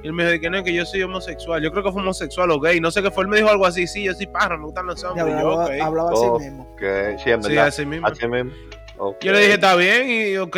Y 0.02 0.06
él 0.06 0.12
me 0.12 0.24
dijo 0.30 0.42
que 0.42 0.50
no, 0.50 0.62
que 0.62 0.72
yo 0.74 0.84
soy 0.84 1.02
homosexual. 1.02 1.62
Yo 1.62 1.70
creo 1.72 1.82
que 1.82 1.90
fue 1.90 2.02
homosexual 2.02 2.50
o 2.50 2.60
gay. 2.60 2.78
No 2.78 2.90
sé 2.90 3.02
qué 3.02 3.10
fue. 3.10 3.24
Él 3.24 3.28
me 3.30 3.38
dijo 3.38 3.48
algo 3.48 3.64
así. 3.66 3.86
Sí, 3.86 4.04
yo 4.04 4.12
soy 4.14 4.26
pájaro, 4.26 4.58
me 4.58 4.64
gustan 4.66 4.86
los 4.86 5.00
Ya, 5.02 5.08
hombres. 5.08 5.26
Y 5.26 5.30
yo, 5.30 5.36
hablaba, 5.38 5.64
ok. 5.64 5.70
hablaba 5.82 6.10
así 6.12 6.20
Oh. 6.26 6.38
mismo. 6.38 6.76
Que 6.76 7.16
sí, 7.24 7.30
en 7.30 7.42
Sí, 7.42 7.56
así 7.56 7.86
mismo. 7.86 8.06
Así 8.06 8.28
mismo. 8.28 8.52
Ok. 8.98 9.16
Yo 9.22 9.32
le 9.32 9.38
dije, 9.40 9.54
está 9.54 9.74
bien 9.74 10.08
y 10.10 10.36
ok. 10.36 10.56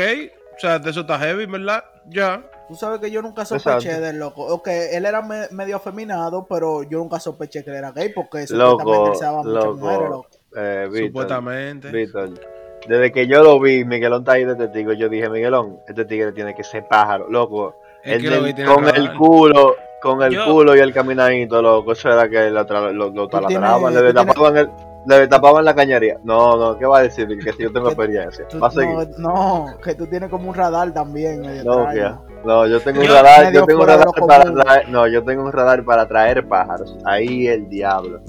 O 0.56 0.58
sea, 0.61 0.76
eso 0.84 1.00
está 1.00 1.19
heavy, 1.19 1.46
¿verdad? 1.46 1.84
Ya. 2.08 2.43
Tú 2.68 2.74
sabes 2.74 2.98
que 3.00 3.10
yo 3.10 3.22
nunca 3.22 3.44
sospeché 3.44 3.88
Exacto. 3.88 4.06
del 4.06 4.18
loco. 4.18 4.42
Ok, 4.44 4.66
él 4.68 5.06
era 5.06 5.22
me- 5.22 5.48
medio 5.52 5.76
afeminado, 5.76 6.46
pero 6.48 6.82
yo 6.82 6.98
nunca 6.98 7.20
sospeché 7.20 7.62
que 7.62 7.70
él 7.70 7.76
era 7.76 7.92
gay 7.92 8.08
porque 8.12 8.44
Loco, 8.50 8.80
supuestamente 8.80 9.10
él 9.10 9.16
se 9.16 9.24
daba 9.24 9.42
muchas 9.42 9.64
loco. 9.64 9.76
mujeres, 9.76 10.10
loco. 10.10 10.26
Eh, 10.56 10.88
Víctor, 10.90 11.06
Supuestamente. 11.08 11.90
Víctor, 11.92 12.30
desde 12.88 13.12
que 13.12 13.26
yo 13.28 13.42
lo 13.44 13.60
vi, 13.60 13.84
Miguelón 13.84 14.20
está 14.22 14.32
ahí 14.32 14.44
de 14.44 14.56
testigo, 14.56 14.92
yo 14.94 15.08
dije, 15.08 15.28
Miguelón, 15.28 15.78
este 15.86 16.04
tigre 16.04 16.32
tiene 16.32 16.54
que 16.54 16.64
ser 16.64 16.86
pájaro, 16.88 17.28
loco. 17.30 17.76
Es 18.02 18.14
El 18.14 18.22
que 18.22 18.28
lo 18.30 18.36
del- 18.36 18.44
que 18.46 18.54
tiene 18.54 18.74
con 18.74 18.84
que 18.84 18.90
el 18.98 19.14
culo, 19.16 19.76
con 20.02 20.22
el 20.22 20.32
Yo- 20.32 20.44
culo 20.46 20.76
y 20.76 20.80
el 20.80 20.92
caminadito, 20.92 21.62
loco, 21.62 21.92
eso 21.92 22.10
era 22.10 22.28
que 22.28 22.50
lo, 22.50 22.64
lo, 22.92 23.10
lo 23.10 23.28
taladraban, 23.28 23.94
le 23.94 24.12
tapaban 24.12 24.56
el, 24.56 24.70
le 25.06 25.28
tapaban 25.28 25.64
la 25.64 25.74
cañería. 25.74 26.18
No, 26.24 26.56
no, 26.56 26.76
¿qué 26.78 26.86
va 26.86 26.98
a 26.98 27.02
decir? 27.02 27.26
Que 27.42 27.52
si 27.52 27.62
yo 27.62 27.72
tengo 27.72 27.88
experiencia. 27.90 28.44
Va 28.62 28.68
a 28.68 28.70
seguir. 28.70 29.08
no, 29.18 29.66
no, 29.68 29.78
que 29.82 29.94
tú 29.94 30.06
tienes 30.06 30.28
como 30.30 30.48
un 30.48 30.54
radar 30.54 30.92
también. 30.92 31.40
medio 31.40 31.64
No, 31.64 31.86
que- 31.90 32.00
no, 32.46 32.66
yo 32.66 32.81
tengo 32.81 33.00
un 33.00 33.08
radar, 33.08 33.52
yo 33.52 33.64
tengo 33.66 33.82
un 33.82 33.88
radar 33.88 34.08
para 34.26 34.44
traer, 34.44 34.88
no, 34.88 35.06
yo 35.08 35.25
tengo 35.25 35.44
un 35.44 35.52
radar 35.52 35.84
para 35.84 36.06
traer 36.06 36.46
pájaros. 36.46 36.96
Ahí 37.04 37.48
el 37.48 37.69
diablo. 37.69 38.22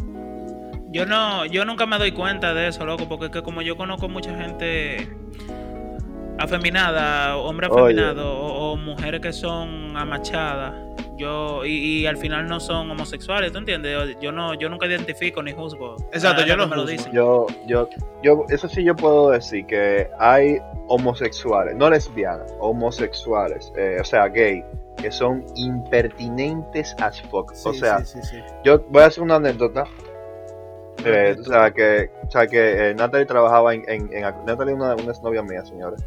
Yo 0.89 1.05
no, 1.05 1.45
yo 1.45 1.63
nunca 1.65 1.85
me 1.85 1.97
doy 1.97 2.11
cuenta 2.11 2.53
de 2.53 2.67
eso, 2.69 2.85
loco, 2.85 3.07
porque 3.07 3.25
es 3.25 3.31
que 3.31 3.43
como 3.43 3.61
yo 3.61 3.77
conozco 3.77 4.09
mucha 4.09 4.35
gente 4.35 5.07
afeminada, 6.39 7.37
hombres 7.37 7.69
Oye. 7.71 7.81
afeminados 7.83 8.25
o, 8.25 8.71
o 8.73 8.77
mujeres 8.77 9.21
que 9.21 9.33
son 9.33 9.95
amachadas, 9.97 10.73
yo 11.15 11.65
y, 11.65 12.01
y 12.01 12.05
al 12.05 12.17
final 12.17 12.47
no 12.47 12.59
son 12.59 12.91
homosexuales, 12.91 13.51
¿tú 13.51 13.57
entiendes? 13.57 14.17
Yo 14.21 14.31
no, 14.31 14.53
yo 14.53 14.69
nunca 14.69 14.85
identifico 14.85 15.41
ni 15.41 15.51
juzgo. 15.51 15.95
Exacto, 16.11 16.45
yo 16.45 16.55
no 16.55 16.67
me 16.67 16.75
lo 16.75 16.85
dicen. 16.85 17.11
Yo, 17.11 17.47
yo, 17.65 17.89
yo, 18.21 18.45
eso 18.49 18.67
sí 18.67 18.83
yo 18.83 18.95
puedo 18.95 19.31
decir 19.31 19.65
que 19.65 20.09
hay 20.19 20.59
homosexuales, 20.87 21.75
no 21.75 21.89
lesbianas, 21.89 22.53
homosexuales, 22.59 23.73
eh, 23.75 23.97
o 23.99 24.03
sea, 24.03 24.27
gay, 24.27 24.63
que 24.97 25.11
son 25.11 25.43
impertinentes 25.55 26.95
as 27.01 27.21
fuck. 27.23 27.51
Sí, 27.53 27.69
o 27.69 27.73
sea, 27.73 28.05
sí, 28.05 28.19
sí, 28.21 28.27
sí. 28.37 28.43
yo 28.63 28.79
voy 28.89 29.03
a 29.03 29.07
hacer 29.07 29.23
una 29.23 29.35
anécdota. 29.35 29.85
Eh, 31.05 31.35
o 31.39 31.43
sea, 31.43 31.71
que, 31.71 32.09
o 32.27 32.31
sea, 32.31 32.47
que 32.47 32.89
eh, 32.89 32.95
Natalie 32.95 33.27
trabajaba 33.27 33.73
en, 33.73 33.83
en, 33.87 34.11
en 34.11 34.23
Ac- 34.23 34.43
Natalie 34.45 34.73
es 34.73 34.79
una, 34.79 34.95
una 34.95 35.11
exnovia 35.11 35.43
mía, 35.43 35.63
señores. 35.63 36.03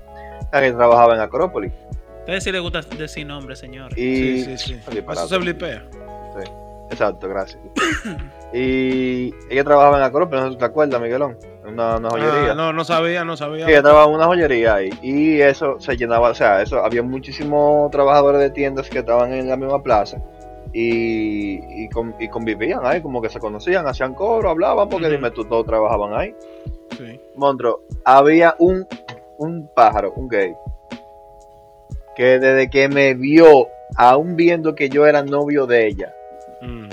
Que 0.53 0.73
trabajaba 0.73 1.15
en 1.15 1.21
Acrópolis. 1.21 1.73
Ustedes 2.21 2.45
sí 2.45 2.53
les 2.53 2.61
gusta 2.61 2.81
decir 2.83 3.27
nombre, 3.27 3.57
señor. 3.57 3.93
Y, 3.99 4.43
Sí, 4.43 4.45
sí, 4.45 4.59
sí. 4.59 4.81
Oye, 4.91 5.05
Eso 5.11 5.27
se 5.29 5.39
blipea. 5.39 5.85
Exacto, 6.91 7.29
gracias. 7.29 7.63
y 8.53 9.33
ella 9.49 9.63
trabajaba 9.65 9.99
en 9.99 10.03
Acrópolis, 10.03 10.43
no 10.43 10.49
sé 10.49 10.53
si 10.55 10.59
te 10.59 10.65
acuerdas, 10.65 11.01
Miguelón, 11.01 11.37
en 11.65 11.75
una, 11.75 11.97
una 11.97 12.11
joyería. 12.11 12.51
Ah, 12.51 12.55
no, 12.57 12.73
no 12.73 12.85
sabía, 12.85 13.25
no 13.25 13.37
sabía. 13.37 13.65
Sí, 13.67 13.71
ella 13.73 13.83
trabajaba 13.83 14.11
en 14.11 14.17
una 14.17 14.27
joyería 14.27 14.75
ahí. 14.75 14.91
Y 15.01 15.41
eso 15.41 15.79
se 15.79 15.97
llenaba, 15.97 16.31
o 16.31 16.35
sea, 16.35 16.61
eso 16.63 16.85
había 16.85 17.03
muchísimos 17.03 17.91
trabajadores 17.93 18.41
de 18.41 18.51
tiendas 18.51 18.89
que 18.91 18.99
estaban 18.99 19.33
en 19.33 19.49
la 19.49 19.57
misma 19.57 19.83
plaza. 19.83 20.19
Y, 20.73 21.61
y, 21.85 21.89
con- 21.91 22.15
y 22.19 22.29
convivían 22.29 22.81
ahí, 22.85 23.01
como 23.03 23.21
que 23.23 23.29
se 23.29 23.39
conocían, 23.41 23.87
hacían 23.87 24.15
coro, 24.15 24.51
hablaban, 24.51 24.89
porque 24.89 25.09
dime 25.09 25.31
tú, 25.31 25.45
todos 25.45 25.67
trabajaban 25.67 26.15
ahí. 26.15 26.35
Sí. 26.97 27.21
Monstruo, 27.37 27.83
había 28.05 28.55
un, 28.59 28.87
un 29.41 29.69
pájaro, 29.75 30.13
un 30.17 30.29
gay, 30.29 30.55
que 32.15 32.39
desde 32.39 32.69
que 32.69 32.89
me 32.89 33.15
vio, 33.15 33.69
aún 33.97 34.37
viendo 34.37 34.75
que 34.75 34.89
yo 34.89 35.07
era 35.07 35.23
novio 35.23 35.67
de 35.67 35.87
ella, 35.89 36.15
Mm. 36.63 36.89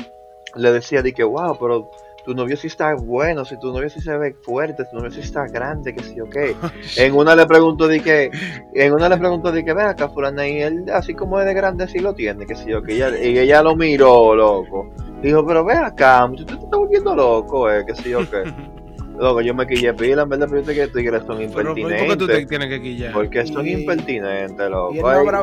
le 0.55 0.71
decía 0.71 1.01
de 1.01 1.11
que, 1.13 1.23
wow, 1.25 1.57
pero 1.59 1.89
tu 2.23 2.33
novio 2.33 2.55
sí 2.55 2.67
está 2.67 2.93
bueno, 2.95 3.43
si 3.43 3.57
tu 3.59 3.71
novio 3.73 3.89
sí 3.89 3.99
se 3.99 4.17
ve 4.17 4.33
fuerte, 4.43 4.85
tu 4.85 4.95
novio 4.95 5.11
sí 5.11 5.19
está 5.19 5.45
grande, 5.47 5.93
que 5.93 6.03
sí, 6.03 6.19
ok. 6.21 6.35
En 6.97 7.15
una 7.15 7.35
le 7.35 7.45
pregunto 7.45 7.87
de 7.87 7.99
que, 7.99 8.31
en 8.73 8.93
una 8.93 9.09
le 9.09 9.17
pregunto 9.17 9.51
de 9.51 9.65
que, 9.65 9.73
ve 9.73 9.83
acá, 9.83 10.07
fulana, 10.09 10.47
y 10.47 10.61
él 10.61 10.85
así 10.93 11.13
como 11.13 11.39
es 11.39 11.45
de 11.45 11.53
grande, 11.53 11.87
sí 11.87 11.99
lo 11.99 12.13
tiene, 12.13 12.45
que 12.45 12.55
sí, 12.55 12.73
ok. 12.73 12.87
Y 12.89 12.93
ella, 12.93 13.17
y 13.17 13.37
ella 13.39 13.61
lo 13.61 13.75
miró, 13.75 14.33
loco. 14.35 14.89
Dijo, 15.21 15.45
pero 15.45 15.65
ve 15.65 15.73
acá, 15.73 16.29
tú 16.35 16.45
te 16.45 16.53
estás 16.53 16.69
volviendo 16.69 17.13
loco, 17.15 17.69
eh, 17.69 17.85
que 17.85 17.95
sí, 17.95 18.13
ok. 18.13 18.33
Loco, 19.19 19.41
yo 19.41 19.53
me 19.55 19.65
quillé 19.65 19.93
pila, 19.93 20.21
en 20.23 20.29
verdad, 20.29 20.47
pero 20.49 20.61
yo 20.61 20.67
sé 20.67 20.75
que 20.75 20.87
tigres 20.89 21.23
son 21.25 21.37
Pero, 21.39 21.73
¿por 21.73 21.75
qué 21.75 21.81
tú 22.15 22.27
te 22.27 22.39
impertinentes. 22.39 22.47
tienes 22.47 22.67
que 22.69 22.81
quillar? 22.81 23.13
Porque 23.13 23.47
son 23.47 23.65
Y- 23.67 23.71
impertinentes, 23.71 24.69
loco. 24.69 24.93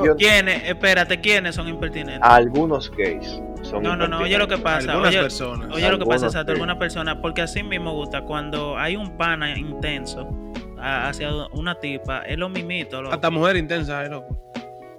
yo- 0.04 0.16
¿Quiénes? 0.16 0.62
Espérate, 0.68 1.20
¿quiénes 1.20 1.56
son 1.56 1.66
impertinentes? 1.68 2.20
algunos 2.22 2.90
gays 2.96 3.40
son 3.62 3.82
No, 3.82 3.96
no, 3.96 4.06
no, 4.06 4.18
oye 4.20 4.38
lo 4.38 4.46
que 4.46 4.58
pasa. 4.58 4.92
Algunas 4.92 5.10
Oye, 5.12 5.20
personas. 5.22 5.68
oye 5.74 5.90
lo 5.90 5.98
que 5.98 6.06
pasa, 6.06 6.26
exacto, 6.26 6.52
algunas 6.52 6.76
personas, 6.76 7.16
porque 7.20 7.42
así 7.42 7.62
mismo 7.64 7.92
gusta, 7.92 8.22
cuando 8.22 8.78
hay 8.78 8.94
un 8.94 9.16
pana 9.16 9.58
intenso 9.58 10.28
hacia 10.78 11.30
una 11.52 11.74
tipa, 11.74 12.18
es 12.22 12.38
lo 12.38 12.48
mimito, 12.48 13.02
loco. 13.02 13.14
Hasta 13.14 13.30
mujer 13.30 13.56
intensa, 13.56 14.04
eh, 14.04 14.08
loco. 14.08 14.36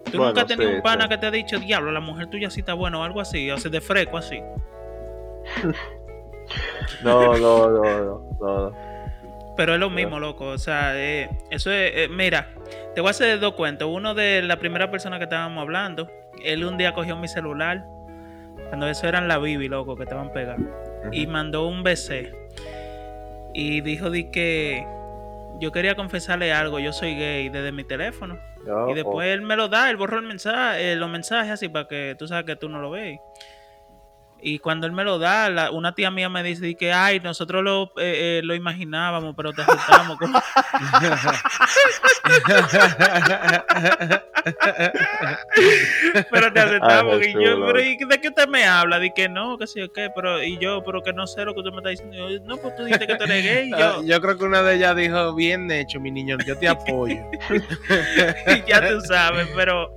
Tú 0.06 0.18
Bueno, 0.18 0.26
nunca 0.28 0.42
has 0.42 0.48
tenido 0.48 0.70
sí, 0.70 0.76
un 0.78 0.82
pana 0.82 1.04
sí. 1.04 1.10
que 1.10 1.18
te 1.18 1.26
ha 1.28 1.32
dicho, 1.32 1.60
diablo, 1.60 1.92
la 1.92 2.00
mujer 2.02 2.28
tuya 2.28 2.50
sí 2.50 2.60
está 2.60 2.74
buena 2.74 3.00
o 3.00 3.04
algo 3.04 3.22
así, 3.22 3.50
o 3.52 3.58
sea, 3.58 3.72
de 3.72 3.80
fresco 3.82 4.18
así. 4.18 4.40
No, 7.04 7.38
no, 7.38 7.70
no, 7.70 8.04
no, 8.04 8.22
no. 8.40 8.72
Pero 9.56 9.74
es 9.74 9.80
lo 9.80 9.90
mismo, 9.90 10.20
loco. 10.20 10.48
O 10.48 10.58
sea, 10.58 10.92
eh, 10.96 11.30
eso 11.50 11.72
es. 11.72 11.92
eh, 11.96 12.08
mira, 12.10 12.50
te 12.94 13.02
voy 13.02 13.08
a 13.08 13.12
hacer 13.12 13.40
dos 13.40 13.54
cuentos. 13.54 13.90
Uno 13.92 14.14
de 14.14 14.42
la 14.42 14.58
primera 14.58 14.92
persona 14.92 15.18
que 15.18 15.24
estábamos 15.24 15.62
hablando. 15.62 16.10
Él 16.44 16.66
un 16.66 16.78
día 16.78 16.94
cogió 16.94 17.16
mi 17.16 17.28
celular. 17.28 17.86
Cuando 18.68 18.88
eso 18.88 19.08
eran 19.08 19.28
la 19.28 19.38
Bibi, 19.38 19.68
loco, 19.70 19.96
que 19.96 20.04
estaban 20.04 20.34
pegados. 20.34 20.62
Y 21.12 21.28
mandó 21.28 21.68
un 21.68 21.84
BC. 21.84 22.34
Y 23.54 23.82
dijo 23.82 24.10
di 24.10 24.32
que 24.32 24.86
yo 25.60 25.72
quería 25.72 25.96
confesarle 25.96 26.52
algo. 26.52 26.80
Yo 26.80 26.92
soy 26.92 27.16
gay 27.16 27.48
desde 27.50 27.72
mi 27.72 27.86
teléfono. 27.86 28.38
No, 28.66 28.90
Y 28.90 28.94
después 28.94 29.30
él 29.30 29.42
me 29.42 29.56
lo 29.56 29.68
da, 29.68 29.90
él 29.92 29.96
borró 29.96 30.18
el 30.18 30.26
mensaje, 30.26 30.92
eh, 30.92 30.96
los 30.96 31.08
mensajes 31.08 31.52
así 31.52 31.70
para 31.70 31.88
que 31.88 32.16
tú 32.18 32.28
sabes 32.28 32.46
que 32.46 32.56
tú 32.56 32.68
no 32.68 32.82
lo 32.82 32.90
ves. 32.90 33.20
Y 34.48 34.60
cuando 34.60 34.86
él 34.86 34.94
me 34.94 35.04
lo 35.04 35.18
da, 35.18 35.50
la- 35.50 35.72
una 35.72 35.96
tía 35.96 36.12
mía 36.12 36.30
me 36.30 36.44
dice 36.44 36.64
di 36.64 36.76
que, 36.76 36.94
ay, 36.94 37.20
nosotros 37.20 37.64
lo, 37.64 37.86
eh, 37.98 38.38
eh, 38.38 38.42
lo 38.44 38.54
imaginábamos, 38.54 39.34
pero 39.36 39.52
te 39.54 39.64
aceptamos. 39.64 40.20
como- 40.20 40.40
pero 46.32 46.54
te 46.54 46.60
aceptamos. 46.60 47.16
Ay, 47.22 47.30
y 47.30 47.34
yo, 47.44 47.66
pero 47.66 47.80
¿y 47.82 47.98
de 47.98 48.22
qué 48.22 48.28
usted 48.30 48.48
me 48.48 48.66
habla? 48.66 49.00
Di 49.00 49.12
que 49.16 49.30
no, 49.30 49.58
que 49.58 49.68
sí 49.68 49.82
o 49.82 49.92
qué, 49.92 50.10
pero 50.14 50.42
y 50.44 50.58
yo, 50.60 50.84
pero 50.84 51.02
que 51.02 51.14
no 51.14 51.28
sé 51.28 51.46
lo 51.46 51.54
que 51.54 51.60
usted 51.62 51.72
me 51.72 51.78
está 51.78 51.90
diciendo. 51.90 52.30
Yo, 52.30 52.40
no, 52.46 52.58
pues 52.58 52.76
tú 52.76 52.84
dijiste 52.86 53.08
que 53.08 53.16
tú 53.16 53.24
eres 53.24 53.44
gay. 53.44 53.68
Y 53.70 53.72
yo, 53.72 54.04
Yo 54.06 54.22
creo 54.22 54.38
que 54.38 54.44
una 54.46 54.62
de 54.62 54.76
ellas 54.76 54.96
dijo, 54.96 55.34
bien 55.36 55.70
hecho, 55.72 56.00
mi 56.00 56.12
niño, 56.12 56.38
yo 56.46 56.58
te 56.58 56.68
apoyo. 56.68 57.18
ya 58.68 58.88
tú 58.88 59.02
sabes, 59.02 59.48
pero 59.56 59.96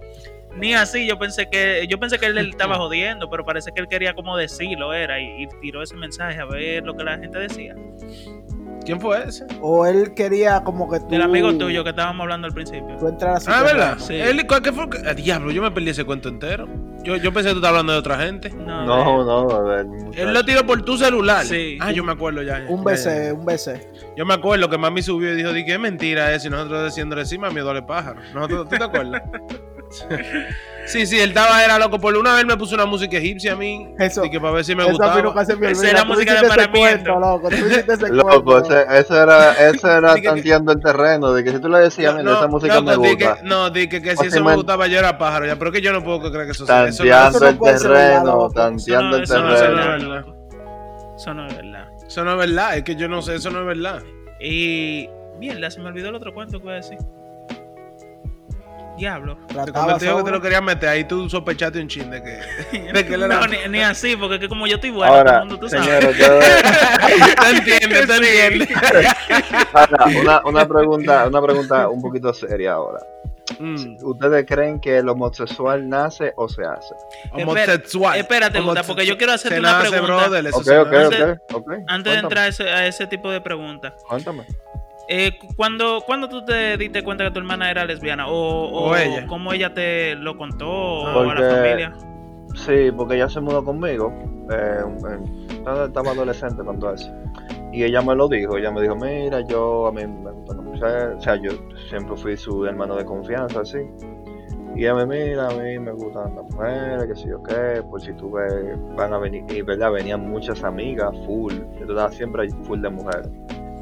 ni 0.56 0.74
así 0.74 1.06
yo 1.06 1.18
pensé 1.18 1.48
que 1.50 1.86
yo 1.88 1.98
pensé 1.98 2.18
que 2.18 2.26
él 2.26 2.38
estaba 2.50 2.76
jodiendo, 2.76 3.28
pero 3.30 3.44
parece 3.44 3.72
que 3.72 3.80
él 3.80 3.88
quería 3.88 4.14
como 4.14 4.36
decirlo 4.36 4.92
era 4.92 5.20
y, 5.20 5.42
y 5.44 5.48
tiró 5.60 5.82
ese 5.82 5.94
mensaje 5.96 6.40
a 6.40 6.44
ver 6.44 6.84
lo 6.84 6.96
que 6.96 7.04
la 7.04 7.18
gente 7.18 7.38
decía. 7.38 7.74
¿Quién 8.84 9.00
fue 9.00 9.22
ese? 9.24 9.44
O 9.60 9.84
él 9.84 10.14
quería 10.14 10.62
como 10.62 10.88
que 10.90 10.98
tú. 11.00 11.08
Del 11.08 11.20
amigo 11.20 11.52
tuyo 11.58 11.84
que 11.84 11.90
estábamos 11.90 12.22
hablando 12.22 12.46
al 12.46 12.54
principio. 12.54 12.96
Tú 12.98 13.08
entraras 13.08 13.46
a 13.46 13.58
Ah, 13.58 13.62
¿verdad? 13.62 13.98
Sí. 13.98 14.14
Él, 14.14 14.46
¿cuál- 14.46 14.62
¿Qué 14.62 14.72
fue? 14.72 14.86
ah, 15.06 15.12
diablo, 15.12 15.50
yo 15.50 15.60
me 15.60 15.70
perdí 15.70 15.90
ese 15.90 16.04
cuento 16.04 16.30
entero. 16.30 16.66
Yo, 17.02 17.16
yo 17.16 17.30
pensé 17.32 17.48
que 17.50 17.54
tú 17.54 17.58
estabas 17.58 17.70
hablando 17.80 17.92
de 17.92 17.98
otra 17.98 18.18
gente. 18.18 18.48
No, 18.50 19.24
No, 19.24 19.50
a 19.50 19.60
ver. 19.62 19.86
Él 20.16 20.32
lo 20.32 20.42
tiró 20.44 20.64
por 20.64 20.82
tu 20.82 20.96
celular. 20.96 21.44
Sí. 21.44 21.76
Ah, 21.82 21.92
yo 21.92 22.02
me 22.02 22.12
acuerdo 22.12 22.42
ya. 22.42 22.64
Un 22.68 22.82
BC, 22.82 23.26
ya. 23.26 23.34
un 23.34 23.44
BC. 23.44 23.88
Yo 24.16 24.24
me 24.24 24.32
acuerdo 24.34 24.70
que 24.70 24.78
mami 24.78 25.02
subió 25.02 25.32
y 25.34 25.36
dijo, 25.36 25.52
di 25.52 25.64
que 25.66 25.74
es 25.74 25.80
mentira 25.80 26.32
eso. 26.34 26.46
Y 26.48 26.50
nosotros 26.50 26.86
diciéndole, 26.86 27.26
sí, 27.26 27.36
mami, 27.36 27.60
duele 27.60 27.82
pájaro. 27.82 28.20
Nosotros, 28.32 28.68
¿Tú 28.70 28.76
te 28.78 28.84
acuerdas? 28.84 29.22
sí, 30.86 31.06
sí, 31.06 31.18
él 31.20 31.30
estaba, 31.30 31.64
era 31.64 31.78
loco. 31.78 31.98
Por 31.98 32.16
una 32.16 32.34
vez 32.34 32.44
me 32.46 32.56
puso 32.56 32.74
una 32.74 32.86
música 32.86 33.16
egipcia 33.18 33.52
a 33.52 33.56
mí. 33.56 33.88
Eso- 33.98 34.24
Y 34.24 34.30
que 34.30 34.40
para 34.40 34.54
ver 34.54 34.64
si 34.64 34.74
me 34.74 34.84
gustaba. 34.84 35.14
me 35.60 35.70
Esa 35.70 35.90
era 35.90 36.02
Tú 36.02 36.08
música 36.08 36.40
de 36.42 36.48
paramiento. 36.48 37.12
cuento, 37.14 37.20
loco. 37.20 37.48
Loco, 38.10 38.58
ese, 38.58 38.86
eso 38.98 39.22
era, 39.22 39.52
eso 39.68 39.90
era 39.90 40.14
tanteando 40.22 40.72
el 40.72 40.80
terreno, 40.80 41.32
de 41.32 41.44
que 41.44 41.52
si 41.52 41.58
tú 41.60 41.68
le 41.68 41.78
decías, 41.78 42.14
mira, 42.16 42.32
esa 42.34 42.46
música 42.48 42.80
me 42.80 42.96
no, 42.96 43.02
di 43.02 43.08
gusta. 43.14 43.36
que, 43.36 43.42
no, 43.44 43.70
di 43.70 43.88
que, 43.88 44.02
que 44.02 44.16
si 44.16 44.26
eso 44.26 44.42
me 44.44 44.54
gustaba 44.54 44.86
yo 44.86 44.98
era 44.98 45.16
pájaro. 45.18 45.46
Ya, 45.46 45.56
pero 45.56 45.72
que 45.72 45.80
yo 45.80 45.92
no 45.92 46.02
puedo 46.02 46.20
creer 46.30 46.46
que 46.46 46.52
eso 46.52 46.66
sea. 46.66 46.86
Eso 46.88 47.04
no, 47.04 47.10
Tanteando 47.10 47.38
eso 47.38 47.44
no 47.44 47.48
el 47.48 47.58
terreno, 47.80 48.24
loco. 48.24 48.50
tanteando 48.54 49.16
el 49.16 49.22
eso 49.22 49.42
no, 49.42 49.54
eso 49.54 49.68
no 49.68 49.74
no 49.76 49.82
es 49.96 50.02
verdad. 50.02 50.24
Eso 51.16 51.34
no 51.34 51.46
es 51.46 51.56
verdad. 51.56 51.88
eso 52.06 52.24
no 52.24 52.30
es 52.32 52.38
verdad. 52.38 52.76
Es 52.76 52.84
que 52.84 52.94
yo 52.96 53.08
no 53.08 53.22
sé, 53.22 53.34
eso 53.36 53.50
no 53.50 53.60
es 53.60 53.66
verdad. 53.66 54.02
Y 54.40 55.08
mierda, 55.38 55.70
se 55.70 55.80
me 55.80 55.88
olvidó 55.88 56.08
el 56.10 56.14
otro 56.14 56.32
cuento 56.32 56.58
que 56.58 56.64
iba 56.64 56.72
a 56.74 56.76
decir. 56.76 56.98
Diablo. 58.98 59.36
Te 59.46 59.54
Trataba 59.54 59.80
convertí 59.92 60.06
que 60.16 60.22
te 60.24 60.30
lo 60.30 60.40
querías 60.42 60.62
meter. 60.62 60.88
Ahí 60.90 61.04
tú 61.04 61.28
sospechaste 61.30 61.80
un 61.80 61.88
chin 61.88 62.10
de 62.10 62.22
que. 62.22 62.82
De 62.92 63.06
que 63.06 63.16
No, 63.16 63.46
ni, 63.46 63.56
ni 63.70 63.80
así, 63.80 64.16
porque 64.16 64.34
es 64.34 64.40
que 64.40 64.48
como 64.48 64.66
yo 64.66 64.74
estoy 64.76 64.90
bueno, 64.90 65.12
todo 65.12 65.20
el 65.22 65.28
Ahora, 65.28 65.40
mundo 65.40 65.58
tú 65.58 65.68
sabes. 65.68 66.04
ustedes- 66.04 66.62
te 67.40 67.50
entiendes, 67.50 68.06
te 68.06 68.16
entiendes. 68.16 68.68
ahora, 69.72 70.04
una, 70.20 70.42
una 70.44 70.68
pregunta, 70.68 71.26
una 71.26 71.42
pregunta 71.42 71.88
un 71.88 72.02
poquito 72.02 72.32
seria 72.34 72.72
ahora. 72.72 72.98
Mm, 73.58 73.96
¿Ustedes 74.04 74.44
creen 74.46 74.78
que 74.78 74.98
el 74.98 75.08
homosexual 75.08 75.88
nace 75.88 76.34
o 76.36 76.48
se 76.50 76.62
hace? 76.66 76.94
homosexual. 77.32 78.18
espérate, 78.18 78.60
porque 78.86 79.06
yo 79.06 79.16
quiero 79.16 79.32
hacerte 79.32 79.54
Se 79.56 79.60
una 79.60 79.72
nace, 79.78 79.90
pregunta. 79.90 80.14
brother, 80.16 80.46
eso 80.46 80.58
Ok, 80.58 80.64
se 80.64 80.78
ok, 80.78 80.92
nace. 80.92 81.04
Antes- 81.22 81.38
ok, 81.54 81.56
ok. 81.66 81.72
Antes 81.88 82.12
de 82.12 82.18
entrar 82.18 82.44
a 82.44 82.48
ese, 82.48 82.68
a 82.68 82.86
ese 82.86 83.06
tipo 83.06 83.30
de 83.30 83.40
preguntas, 83.40 83.94
Cuéntame. 84.06 84.44
Eh, 85.08 85.38
¿cuándo, 85.56 86.02
¿cuándo 86.06 86.28
tú 86.28 86.44
te 86.44 86.76
diste 86.76 87.02
cuenta 87.02 87.24
que 87.24 87.30
tu 87.30 87.38
hermana 87.38 87.70
era 87.70 87.84
lesbiana? 87.84 88.28
¿O, 88.28 88.32
o, 88.68 88.90
O 88.90 88.96
ella. 88.96 89.26
cómo 89.26 89.52
ella 89.52 89.72
te 89.74 90.14
lo 90.16 90.36
contó? 90.36 90.68
¿O 90.70 91.30
a 91.30 91.34
la 91.34 91.50
familia? 91.50 91.92
Sí, 92.54 92.90
porque 92.96 93.14
ella 93.16 93.28
se 93.28 93.40
mudó 93.40 93.64
conmigo. 93.64 94.12
eh, 94.50 94.82
estaba 95.50 95.86
estaba 95.86 96.10
adolescente 96.12 96.62
cuando 96.62 96.92
eso. 96.92 97.10
Y 97.72 97.84
ella 97.84 98.00
me 98.02 98.14
lo 98.14 98.28
dijo. 98.28 98.56
Ella 98.56 98.70
me 98.70 98.80
dijo: 98.82 98.96
Mira, 98.96 99.40
yo 99.46 99.86
a 99.88 99.92
mí 99.92 100.06
me 100.06 100.30
gusta 100.32 100.54
la 100.54 100.62
mujer. 100.62 101.08
O 101.16 101.20
sea, 101.20 101.36
yo 101.36 101.50
siempre 101.88 102.16
fui 102.16 102.36
su 102.36 102.64
hermano 102.64 102.96
de 102.96 103.04
confianza, 103.04 103.60
así. 103.60 103.78
Y 104.74 104.82
ella 104.84 104.94
me 104.94 105.06
mira, 105.06 105.48
a 105.48 105.50
mí 105.54 105.78
me 105.78 105.92
gustan 105.92 106.34
las 106.36 106.44
mujeres, 106.44 107.06
que 107.06 107.14
sé 107.16 107.28
yo 107.28 107.42
qué, 107.42 107.82
por 107.90 108.00
si 108.00 108.12
tú 108.12 108.30
ves, 108.30 108.52
van 108.96 109.12
a 109.12 109.18
venir, 109.18 109.42
y 109.48 109.60
verdad, 109.62 109.90
venían 109.90 110.20
muchas 110.30 110.62
amigas, 110.62 111.10
full, 111.26 111.52
entonces 111.80 112.16
siempre 112.16 112.42
hay 112.42 112.50
full 112.62 112.80
de 112.80 112.88
mujeres. 112.88 113.28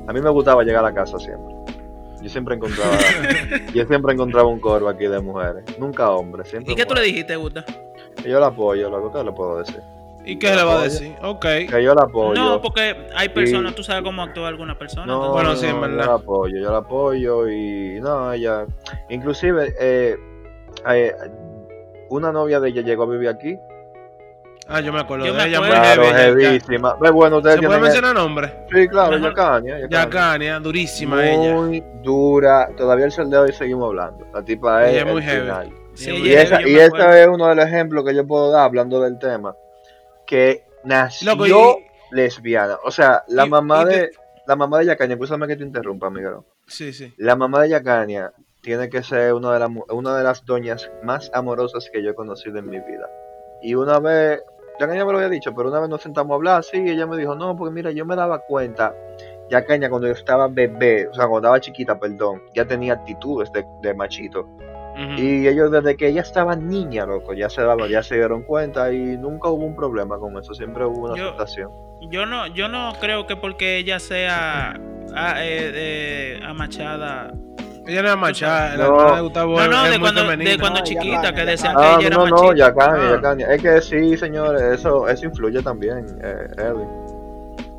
A 0.07 0.13
mí 0.13 0.21
me 0.21 0.31
gustaba 0.31 0.63
llegar 0.63 0.85
a 0.85 0.89
la 0.89 0.95
casa 0.95 1.19
siempre. 1.19 1.55
Yo 2.23 2.29
siempre 2.31 2.55
encontraba, 2.57 2.97
yo 3.75 3.85
siempre 3.87 4.13
encontraba 4.15 4.49
un 4.49 4.59
coro 4.59 4.89
aquí 4.89 5.07
de 5.07 5.21
mujeres, 5.21 5.65
nunca 5.79 6.11
hombres, 6.11 6.49
siempre 6.49 6.73
¿Y 6.73 6.77
qué 6.77 6.85
tú 6.87 6.95
le 6.95 7.03
dijiste, 7.03 7.37
Gusta? 7.37 7.65
Que 8.23 8.29
yo 8.31 8.41
la 8.41 8.47
apoyo, 8.47 8.89
lo 8.91 9.13
que 9.13 9.23
le 9.23 9.33
puedo 9.33 9.59
decir. 9.59 9.81
¿Y 10.25 10.39
qué 10.39 10.51
le 10.57 10.65
va 10.65 10.81
a 10.81 10.83
decir? 10.85 11.15
Ok. 11.23 11.41
Que 11.71 11.83
yo 11.85 11.95
la 11.95 12.03
apoyo. 12.03 12.35
No, 12.35 12.61
porque 12.61 12.97
hay 13.15 13.29
personas, 13.29 13.73
Y- 13.73 13.75
tú 13.77 13.85
sabes 13.85 14.03
cómo 14.03 14.23
actúa 14.23 14.49
alguna 14.49 14.77
persona. 14.77 15.07
No, 15.07 15.27
entonces- 15.27 15.33
Bueno, 15.35 15.57
sí, 15.57 15.67
en 15.67 15.81
verdad. 15.81 16.05
Yo 16.05 16.11
la 16.11 16.15
apoyo, 16.17 16.57
yo 16.59 16.73
la 16.73 16.79
apoyo 16.79 17.49
y 17.49 18.01
no, 18.01 18.33
ella, 18.33 18.67
inclusive 19.09 19.73
eh, 19.79 20.17
eh, 20.91 21.15
una 22.09 22.33
novia 22.33 22.59
de 22.59 22.71
ella 22.71 22.83
llegó 22.83 23.05
a 23.05 23.07
vivir 23.07 23.29
aquí. 23.29 23.57
Ah, 24.69 24.81
yo 24.81 24.93
me 24.93 25.01
acuerdo 25.01 25.27
Yo 25.27 25.33
de 25.33 25.39
me 25.39 25.49
ella. 25.49 25.59
Muy 25.61 25.69
acuerdo. 25.69 25.83
Claro, 25.95 26.03
heavy. 26.17 26.41
ella- 26.43 26.49
heavísima. 26.51 26.97
Ve, 27.01 27.11
bueno, 27.11 27.41
¿Se 27.43 27.59
puede 27.63 27.81
mencionar 27.81 28.15
nombre? 28.15 28.67
Sí, 28.73 28.89
claro. 28.89 29.17
Yacania. 29.19 29.89
Yacania, 29.89 30.59
durísima 30.59 31.25
ella. 31.25 31.55
Muy 31.55 31.85
dura. 32.03 32.69
Todavía 32.77 33.05
el 33.07 33.13
sol 33.13 33.31
de 33.31 33.39
hoy 33.39 33.53
seguimos 33.53 33.87
hablando. 33.89 34.27
La 34.35 34.43
tipa 34.45 34.85
es, 34.85 34.93
Ella 34.95 35.03
es 35.07 35.13
muy 35.13 35.23
heavy. 35.23 35.73
Sí, 35.95 36.11
Y 36.11 36.31
ella- 36.31 36.43
esa, 36.43 36.63
y 36.69 36.75
este 36.77 37.23
es 37.23 37.29
uno 37.29 37.47
de 37.49 37.55
los 37.55 37.65
ejemplos 37.67 38.05
que 38.05 38.15
yo 38.15 38.27
puedo 38.27 38.51
dar 38.51 38.65
hablando 38.65 39.01
del 39.01 39.19
tema. 39.19 39.55
Que 40.27 40.65
nació 40.85 41.31
Loco, 41.37 41.47
y- 41.47 42.15
lesbiana. 42.17 42.77
O 42.85 42.91
sea, 42.91 43.23
la 43.29 43.47
y- 43.47 43.49
mamá 43.49 43.83
y 43.83 43.87
te- 43.87 43.97
de 44.01 44.11
la 44.47 44.57
mamá 44.57 44.79
de 44.81 44.87
Yacania, 44.87 45.15
escúchame 45.15 45.47
que 45.47 45.57
te 45.57 45.63
interrumpa, 45.65 46.11
Miguel. 46.11 46.39
Sí, 46.67 46.93
sí. 46.93 47.15
La 47.19 47.37
mamá 47.37 47.63
de 47.63 47.69
Yacania 47.71 48.33
tiene 48.63 48.89
que 48.91 49.03
ser 49.05 49.33
una 49.33 49.53
de, 49.55 49.61
las 49.61 49.71
mu- 49.71 49.85
una 49.91 50.17
de 50.17 50.25
las 50.25 50.45
doñas 50.45 50.91
más 51.05 51.31
amorosas 51.33 51.89
que 51.93 52.03
yo 52.03 52.11
he 52.11 52.15
conocido 52.15 52.59
en 52.59 52.67
mi 52.69 52.79
vida. 52.81 53.09
Y 53.63 53.75
una 53.75 53.99
vez, 54.01 54.43
Yacania 54.79 55.05
me 55.05 55.13
lo 55.13 55.19
había 55.19 55.31
dicho, 55.31 55.55
pero 55.55 55.69
una 55.71 55.81
vez 55.81 55.89
nos 55.89 56.03
sentamos 56.03 56.33
a 56.33 56.35
hablar, 56.37 56.65
sí, 56.65 56.83
y 56.85 56.91
ella 56.91 57.07
me 57.07 57.17
dijo, 57.17 57.35
no, 57.35 57.57
porque 57.57 57.73
mira, 57.73 57.91
yo 57.93 58.05
me 58.05 58.15
daba 58.17 58.41
cuenta, 58.41 58.95
Yacania 59.51 59.89
cuando 59.89 60.07
yo 60.09 60.13
estaba 60.15 60.49
bebé, 60.49 61.09
o 61.09 61.15
sea, 61.15 61.27
cuando 61.27 61.49
estaba 61.49 61.61
chiquita, 61.61 61.99
perdón, 61.99 62.43
ya 62.55 62.65
tenía 62.67 62.95
actitudes 62.95 63.51
de, 63.53 63.65
de 63.83 63.95
machito. 63.95 64.47
Y 65.19 65.47
ellos 65.47 65.71
desde 65.71 65.95
que 65.95 66.09
ella 66.09 66.23
estaba 66.23 66.57
niña, 66.57 67.05
loco, 67.05 67.35
ya 67.35 67.51
se 67.51 67.61
daban, 67.61 67.87
ya 67.91 68.03
se 68.03 68.15
dieron 68.15 68.43
cuenta 68.45 68.91
y 68.95 69.19
nunca 69.19 69.51
hubo 69.51 69.67
un 69.67 69.77
problema 69.77 70.19
con 70.19 70.39
eso, 70.39 70.55
siempre 70.55 70.87
hubo 70.87 71.05
una 71.05 71.15
Yo- 71.17 71.25
aceptación. 71.25 71.71
Yo 72.11 72.25
no, 72.25 72.47
yo 72.47 72.69
no 72.69 72.93
creo 72.99 73.27
que 73.27 73.37
porque 73.37 73.77
ella 73.77 73.99
sea 73.99 74.71
ah, 75.15 75.45
eh, 75.45 75.73
eh, 75.75 76.41
amachada. 76.45 77.35
Ella 77.87 78.03
no 78.03 78.09
es 78.11 78.17
machada, 78.19 78.77
la 78.77 78.85
No. 78.85 78.85
hermana 78.97 79.17
de 79.17 79.23
Gustavo 79.23 79.61
No, 79.61 79.67
no, 79.69 79.85
es 79.85 79.91
de 79.93 79.99
muy 79.99 79.99
cuando, 80.01 80.37
de 80.37 80.59
cuando 80.59 80.79
No, 80.81 80.85
chiquita, 80.85 81.23
ya 81.23 81.33
que 81.35 81.45
decían 81.45 81.75
ya 81.75 81.81
que 81.81 81.87
Ah, 81.87 81.97
ella 81.99 82.07
era 82.09 82.17
no, 82.17 82.27
no, 82.27 82.31
machista. 82.37 82.57
Yacania, 82.57 83.09
Ah. 83.09 83.15
Yacania. 83.17 83.47
Es 83.55 83.63
que 83.63 83.81
sí, 83.83 84.17
señores, 84.17 84.63
eso, 84.63 85.09
eso 85.09 85.25
influye 85.27 85.63
también, 85.63 86.05
eh, 86.23 86.47
Eli. 86.59 86.85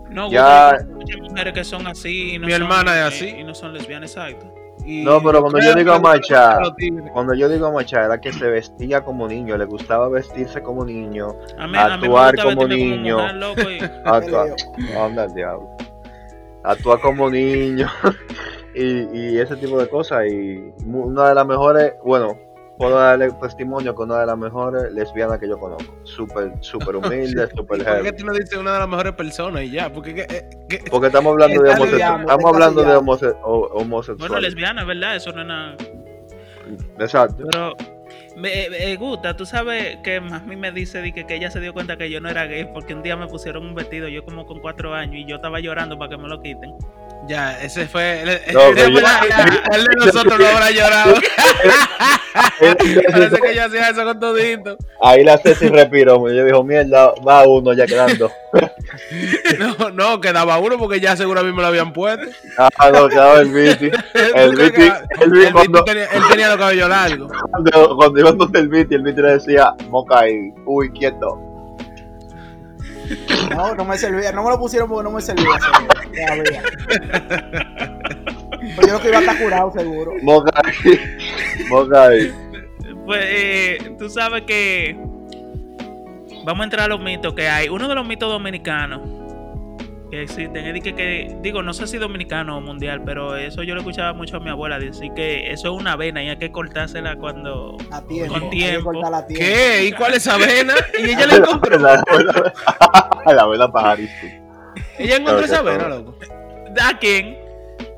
No, 0.09 0.31
Ya- 0.31 0.77
muchas 0.89 1.19
mujeres 1.21 1.53
que 1.53 1.63
son 1.63 1.85
así. 1.87 2.35
Y 2.35 2.39
no 2.39 2.47
Mi 2.47 2.53
son, 2.53 2.61
hermana 2.63 2.91
es 2.93 2.97
eh, 2.99 3.07
así. 3.25 3.27
Y 3.39 3.43
no 3.43 3.53
son 3.53 3.73
lesbianas, 3.73 4.15
exacto. 4.15 4.53
Y 4.85 5.03
No, 5.03 5.21
pero 5.21 5.41
cuando 5.41 5.59
yo 5.59 5.75
digo 5.75 5.99
macha-. 5.99 6.59
Cuando 7.11 7.33
yo 7.33 7.49
digo 7.49 7.71
macha 7.73 8.05
era 8.05 8.21
que 8.21 8.31
se 8.31 8.45
vestía 8.49 9.01
como 9.01 9.27
niño, 9.27 9.57
le 9.57 9.65
gustaba 9.65 10.07
vestirse 10.07 10.61
como 10.61 10.85
niño, 10.85 11.35
mí, 11.67 11.77
Actuar 11.77 12.35
como 12.41 12.65
niño. 12.67 13.17
mujer, 13.17 13.35
loco, 13.35 13.61
y- 13.69 13.79
el 15.25 15.33
diablo. 15.33 15.69
actúa 16.63 16.99
como 17.01 17.29
niño 17.29 17.89
y, 18.77 19.17
y 19.33 19.39
ese 19.39 19.55
tipo 19.57 19.77
de 19.79 19.87
cosas. 19.89 20.25
Y 20.27 20.71
una 20.85 21.29
de 21.29 21.35
las 21.35 21.45
mejores, 21.47 21.93
bueno, 22.05 22.37
puedo 22.77 22.95
darle 22.99 23.31
testimonio 23.41 23.95
que 23.95 24.03
una 24.03 24.19
de 24.19 24.25
las 24.27 24.37
mejores 24.37 24.91
lesbianas 24.93 25.39
que 25.39 25.47
yo 25.49 25.57
conozco. 25.59 25.93
Súper, 26.03 26.51
súper 26.61 26.95
humilde, 26.97 27.47
súper 27.55 27.83
¿Por 27.83 28.03
qué 28.03 28.11
tú 28.13 28.25
no 28.25 28.33
dices 28.33 28.57
una 28.57 28.73
de 28.73 28.79
las 28.79 28.87
mejores 28.87 29.13
personas 29.13 29.63
y 29.63 29.71
ya? 29.71 29.91
Porque 29.91 30.13
que, 30.13 30.21
eh, 30.21 30.49
que- 30.69 30.83
Porque 30.91 31.07
estamos 31.07 31.31
hablando 31.33 31.61
de 31.63 31.69
lesbiana, 31.75 32.21
Estamos 32.21 32.53
hablando 32.53 32.81
de 32.83 32.95
homose- 32.97 33.35
homosexualidad. 33.43 34.17
Bueno, 34.29 34.39
lesbiana, 34.41 34.83
¿verdad? 34.85 35.15
Eso 35.15 35.31
no 35.31 35.41
es 35.41 35.47
nada. 35.47 35.75
Exacto. 36.99 37.45
Pero 37.49 37.73
me, 38.37 38.69
me 38.69 38.95
gusta, 38.95 39.35
tú 39.35 39.45
sabes 39.45 39.97
que 40.03 40.21
mí 40.21 40.55
me 40.55 40.71
dice 40.71 41.01
di 41.01 41.11
que, 41.11 41.25
que 41.25 41.35
ella 41.35 41.49
se 41.51 41.59
dio 41.59 41.73
cuenta 41.73 41.97
que 41.97 42.09
yo 42.09 42.21
no 42.21 42.29
era 42.29 42.45
gay 42.45 42.69
porque 42.73 42.93
un 42.93 43.01
día 43.03 43.15
me 43.17 43.27
pusieron 43.27 43.65
un 43.65 43.73
vestido, 43.75 44.07
yo 44.07 44.23
como 44.23 44.45
con 44.45 44.59
cuatro 44.59 44.93
años, 44.93 45.15
y 45.15 45.25
yo 45.25 45.37
estaba 45.37 45.59
llorando 45.59 45.97
para 45.97 46.09
que 46.11 46.17
me 46.17 46.27
lo 46.27 46.41
quiten. 46.41 46.73
ya, 47.27 47.59
ese 47.61 47.87
fue. 47.87 48.21
El, 48.21 48.27
No, 48.53 48.61
ese 48.61 48.73
pero 48.75 48.91
fue 48.91 48.93
yo- 48.93 49.01
la- 49.01 49.61
el 49.75 49.83
de 49.85 50.05
nosotros 50.05 50.39
no 50.39 50.45
habrá 50.47 50.71
llorado. 50.71 51.15
Parece 53.11 53.37
que 53.41 53.55
yo 53.55 53.65
hacía 53.65 53.89
eso 53.89 54.03
con 54.03 54.19
todito. 54.19 54.77
Ahí 55.01 55.23
la 55.23 55.37
Ceci 55.39 55.67
respiró. 55.69 56.31
Yo 56.31 56.45
dijo, 56.45 56.63
mierda, 56.63 57.13
va 57.27 57.43
uno 57.47 57.73
ya 57.73 57.85
quedando. 57.85 58.31
No, 59.59 59.89
no, 59.91 60.21
quedaba 60.21 60.57
uno 60.57 60.77
porque 60.77 60.99
ya 60.99 61.15
seguro 61.15 61.41
a 61.41 61.43
mí 61.43 61.51
me 61.51 61.61
lo 61.61 61.67
habían 61.67 61.93
puesto. 61.93 62.25
Ah, 62.57 62.89
no, 62.91 63.07
quedaba 63.07 63.39
el 63.41 63.49
Viti. 63.49 63.85
El 64.13 64.51
¿Tú 64.51 64.57
crees 64.57 64.73
Viti, 65.53 65.83
tenía, 65.85 66.05
él 66.05 66.21
tenía 66.29 66.47
los 66.49 66.57
cabellos 66.57 66.89
largos. 66.89 67.31
cuando, 67.51 67.95
cuando 67.95 68.19
donde 68.35 68.59
el 68.59 68.69
Viti 68.69 68.97
le 68.97 69.11
decía, 69.13 69.75
moca 69.89 70.29
y, 70.29 70.53
uy, 70.65 70.89
quieto. 70.91 71.39
No, 73.55 73.73
no 73.75 73.85
me 73.85 73.97
servía. 73.97 74.31
No 74.31 74.43
me 74.43 74.49
lo 74.49 74.59
pusieron 74.59 74.89
porque 74.89 75.03
no 75.03 75.11
me 75.11 75.21
servía. 75.21 75.57
Todavía. 76.13 76.63
Pues 78.75 78.87
yo 78.87 78.99
creo 78.99 79.01
que 79.01 79.07
iba 79.07 79.17
a 79.17 79.21
estar 79.21 79.39
curado, 79.39 79.71
seguro. 79.71 80.13
Moca 80.21 80.61
y, 80.83 81.69
moca 81.69 82.15
y. 82.15 82.33
Pues 83.05 83.21
eh, 83.23 83.95
tú 83.97 84.09
sabes 84.09 84.43
que 84.43 84.97
vamos 86.43 86.61
a 86.61 86.63
entrar 86.65 86.85
a 86.85 86.87
los 86.87 86.99
mitos 86.99 87.33
que 87.33 87.47
hay. 87.47 87.69
Uno 87.69 87.87
de 87.87 87.95
los 87.95 88.05
mitos 88.05 88.29
dominicanos 88.29 89.16
que 90.09 90.21
existen 90.23 90.75
es 90.75 90.81
que, 90.83 90.95
que- 90.95 91.37
digo, 91.41 91.61
no 91.63 91.73
sé 91.73 91.85
si 91.87 91.97
dominicano 91.97 92.57
o 92.57 92.61
mundial, 92.61 93.01
pero 93.05 93.35
eso 93.35 93.63
yo 93.63 93.73
lo 93.75 93.81
escuchaba 93.81 94.13
mucho 94.13 94.37
a 94.37 94.39
mi 94.39 94.49
abuela 94.49 94.79
decir 94.79 95.11
que 95.15 95.51
eso 95.51 95.73
es 95.73 95.81
una 95.81 95.95
vena 95.95 96.23
y 96.23 96.29
hay 96.29 96.37
que 96.37 96.51
cortársela 96.51 97.15
cuando 97.17 97.77
A 97.91 98.01
tiempo. 98.03 98.33
Con 98.39 98.49
tiempo. 98.49 98.91
¿Qué? 99.35 99.85
¿Y 99.85 99.91
cuál 99.91 100.13
es 100.13 100.27
avena? 100.27 100.73
Y 100.99 101.09
ella 101.11 101.27
la 101.27 101.35
encontró. 101.35 101.77
La 101.79 101.93
abuela, 102.07 102.53
la 103.25 103.41
abuela 103.41 103.71
pajarito. 103.71 104.11
Ella 104.97 105.17
encontró 105.17 105.45
esa 105.45 105.59
avena, 105.59 105.87
loco. 105.89 106.15
¿A 106.81 106.97
quién? 106.99 107.37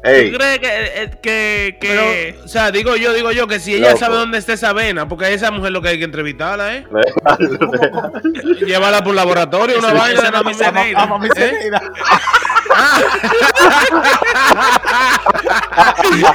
Ey, 0.01 0.32
¿Tú 0.32 0.38
crees 0.38 0.60
que, 0.60 0.68
eh, 0.68 1.10
que, 1.22 1.77
que- 1.82 1.88
Pero, 2.36 2.46
o 2.46 2.48
sea, 2.48 2.72
digo 2.72 2.96
yo, 2.96 3.12
digo 3.13 3.32
yo 3.32 3.48
que 3.48 3.60
si 3.60 3.75
ella 3.75 3.88
Loco. 3.89 4.00
sabe 4.00 4.15
dónde 4.15 4.38
está 4.38 4.53
esa 4.53 4.70
avena, 4.70 5.08
porque 5.10 5.25
a 5.25 5.29
esa 5.29 5.51
mujer 5.51 5.74
lo 5.74 5.82
que 5.82 5.89
hay 5.89 5.98
que 6.00 6.06
entrevistarla, 6.06 6.77
¿eh? 6.77 6.86
Llévala 8.65 9.03
por 9.03 9.13
laboratorio, 9.13 9.77
una 9.77 9.91
vaina. 9.94 10.22
esa 10.22 10.32
no 10.32 10.44
me 10.44 10.53
como- 10.53 10.65
A, 10.65 10.72
ma- 10.72 11.01
a 11.03 11.06
mami 11.06 11.27
¿Eh? 11.36 11.70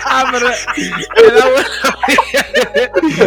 Ah, 0.07 0.25
pero. 0.33 0.49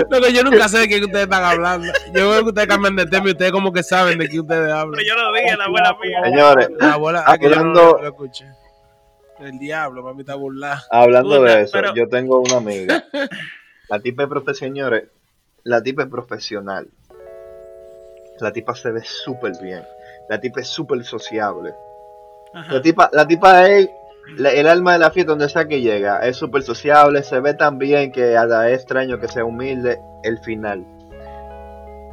Lo 0.10 0.22
que 0.22 0.34
yo 0.34 0.44
nunca 0.44 0.67
sé 0.70 0.79
de 0.79 0.88
qué 0.89 1.00
ustedes 1.03 1.24
están 1.24 1.44
hablando. 1.44 1.91
Yo 2.13 2.29
veo 2.29 2.44
que 2.44 2.50
ustedes 2.50 2.67
cambian 2.67 2.96
de 2.96 3.06
tema 3.06 3.27
y 3.27 3.32
ustedes 3.32 3.51
como 3.51 3.72
que 3.72 3.84
saben 3.84 4.17
de 4.20 4.27
qué 4.29 4.39
ustedes 4.39 4.72
hablan. 4.72 4.91
Pero 4.91 5.03
yo 5.08 5.15
lo 5.15 5.34
dije, 5.34 5.58
la 5.58 5.65
abuela 5.65 5.96
mía. 6.03 6.20
Señores, 6.25 6.70
La 6.79 6.94
abuela, 6.94 7.24
ah, 7.25 7.38
que 7.38 7.46
yo 7.46 7.50
no 7.51 7.56
Hablando- 7.62 7.82
lo, 7.98 8.01
lo 8.01 8.08
escuché. 8.10 8.46
El 9.39 9.60
diablo, 9.60 10.03
mami 10.03 10.22
está 10.22 10.36
burlada. 10.36 10.84
hablando 10.89 11.38
Puta, 11.39 11.56
de 11.58 11.62
eso, 11.63 11.72
pero- 11.74 11.94
yo 11.96 12.08
tengo 12.10 12.39
una 12.39 12.58
amiga. 12.58 13.03
La 13.89 14.00
tipa 14.00 14.24
es 14.24 14.29
profe- 14.29 14.53
señores, 14.53 15.06
la 15.63 15.82
tipa 15.82 16.03
es 16.03 16.10
profesional. 16.10 16.88
La 18.39 18.51
tipa 18.51 18.75
se 18.75 18.91
ve 18.91 19.01
súper 19.03 19.53
bien. 19.62 19.84
La 20.29 20.40
tipa 20.40 20.61
es 20.61 20.68
súper 20.68 21.03
sociable. 21.03 21.74
Ajá. 22.53 22.74
La 22.74 22.81
tipa, 22.81 23.09
la 23.14 23.27
tipa 23.27 23.68
es 23.70 23.90
la- 24.38 24.51
el 24.51 24.68
alma 24.68 24.94
de 24.94 25.00
la 25.00 25.11
fiesta 25.11 25.31
donde 25.31 25.50
sea 25.50 25.68
que 25.68 25.81
llega. 25.81 26.20
Es 26.25 26.38
súper 26.38 26.64
sociable, 26.64 27.24
se 27.24 27.40
ve 27.40 27.53
tan 27.53 27.77
bien 27.77 28.11
que 28.11 28.35
hasta 28.38 28.70
es 28.70 28.79
extraño 28.79 29.20
que 29.20 29.27
sea 29.27 29.46
humilde 29.46 30.00
el 30.24 30.40
final. 30.40 30.83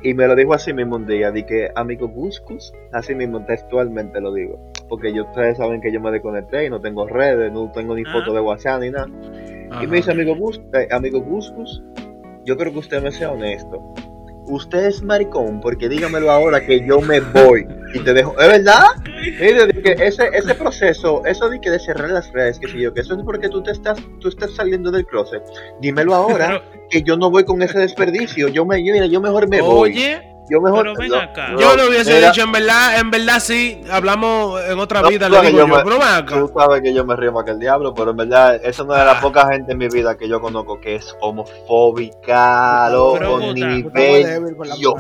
Y 0.05 0.13
me 0.13 0.27
lo 0.29 0.37
dijo 0.37 0.53
así 0.53 0.75
mismo 0.75 0.97
un 0.97 1.07
día, 1.07 1.31
di 1.31 1.45
que 1.45 1.71
amigo 1.75 2.07
Guscus, 2.07 2.75
así 2.93 3.15
mismo 3.15 3.43
textualmente 3.47 4.21
lo 4.21 4.35
digo. 4.35 4.61
Porque 4.87 5.15
yo, 5.15 5.25
ustedes 5.25 5.57
saben 5.57 5.81
que 5.81 5.91
yo 5.91 5.99
me 5.99 6.11
desconecté 6.11 6.67
y 6.67 6.69
no 6.69 6.79
tengo 6.79 7.07
redes, 7.07 7.51
no 7.51 7.73
tengo 7.73 7.95
ni 7.95 8.03
Ajá. 8.03 8.19
foto 8.19 8.35
de 8.35 8.41
WhatsApp 8.41 8.83
ni 8.83 8.91
nada. 8.91 9.09
Y 9.83 9.87
me 9.87 9.97
dice, 9.97 10.11
amigo 10.11 10.37
Gus, 10.37 10.61
eh, 10.75 10.89
amigo 10.91 11.23
Guscus, 11.23 11.83
yo 12.45 12.55
creo 12.59 12.71
que 12.75 12.81
usted 12.81 13.03
me 13.03 13.11
sea 13.11 13.33
honesto. 13.33 13.95
Usted 14.47 14.85
es 14.85 15.03
maricón, 15.03 15.63
porque 15.63 15.89
dígamelo 15.89 16.31
ahora 16.31 16.61
que 16.61 16.87
yo 16.87 17.01
me 17.01 17.21
voy 17.21 17.67
y 17.95 18.01
te 18.01 18.13
dejo. 18.13 18.39
¿Es 18.39 18.47
verdad? 18.47 18.85
Mire, 19.41 19.67
de 19.69 19.83
que 19.83 19.93
ese, 20.05 20.29
ese 20.35 20.55
proceso, 20.55 21.25
eso 21.25 21.49
de 21.49 21.59
que 21.63 21.71
de 21.71 21.79
cerrar 21.79 22.11
las 22.11 22.31
redes, 22.31 22.59
que 22.59 22.69
si 22.69 22.79
yo, 22.79 22.93
que 22.93 23.01
eso 23.01 23.15
es 23.15 23.25
porque 23.25 23.49
tú 23.49 23.63
te 23.63 23.71
estás, 23.71 23.99
tú 24.21 24.29
estás 24.29 24.55
saliendo 24.55 24.91
del 24.91 25.07
closet. 25.07 25.43
Dímelo 25.81 26.15
ahora, 26.15 26.63
que 26.95 27.03
yo 27.03 27.17
no 27.17 27.29
voy 27.29 27.45
con 27.45 27.61
ese 27.61 27.79
desperdicio. 27.81 28.47
Yo 28.49 28.65
me, 28.65 28.85
yo, 28.85 28.93
mira, 28.93 29.07
yo 29.07 29.21
mejor 29.21 29.49
me 29.49 29.61
voy. 29.61 29.91
Oye, 29.91 30.31
Yo 30.49 30.61
mejor. 30.61 30.83
pero 30.85 30.95
ven 30.97 31.09
no, 31.11 31.17
acá. 31.17 31.49
no, 31.49 31.59
yo 31.61 31.75
lo 31.77 31.89
hubiese 31.89 32.15
mira, 32.15 32.29
dicho 32.31 32.43
en 32.43 32.53
verdad, 32.53 33.01
en 33.01 33.11
verdad 33.11 33.41
sí, 33.41 33.81
hablamos 33.91 34.61
en 34.69 34.79
otra 34.79 35.01
No, 35.03 35.09
vida, 35.09 35.27
tú 35.27 35.33
le 35.33 35.37
sabes, 35.39 35.53
digo 35.53 35.67
yo 35.67 35.69
yo, 35.69 35.77
me- 35.79 35.83
pero 35.85 35.99
ven 35.99 36.09
acá. 36.09 36.39
Tú 36.39 36.53
sabes 36.57 36.83
que 36.83 36.95
yo 36.95 37.05
me 37.05 37.17
río 37.17 37.33
más 37.33 37.45
que 37.45 37.51
el 37.53 37.59
diablo, 37.59 37.95
pero 37.95 38.11
en 38.13 38.17
verdad, 38.19 38.55
esa 38.57 38.69
es 38.69 38.79
una 38.81 38.99
de 38.99 39.05
las 39.07 39.17
Ah. 39.17 39.21
pocas 39.23 39.49
gente 39.51 39.73
en 39.73 39.79
mi 39.79 39.89
vida 39.89 40.17
que 40.17 40.29
yo 40.29 40.41
conozco 40.41 40.81
que 40.81 40.95
es 40.97 41.17
homofóbica, 41.21 42.91
loco, 42.91 43.53
nivel 43.55 44.25
Dios. 44.79 44.95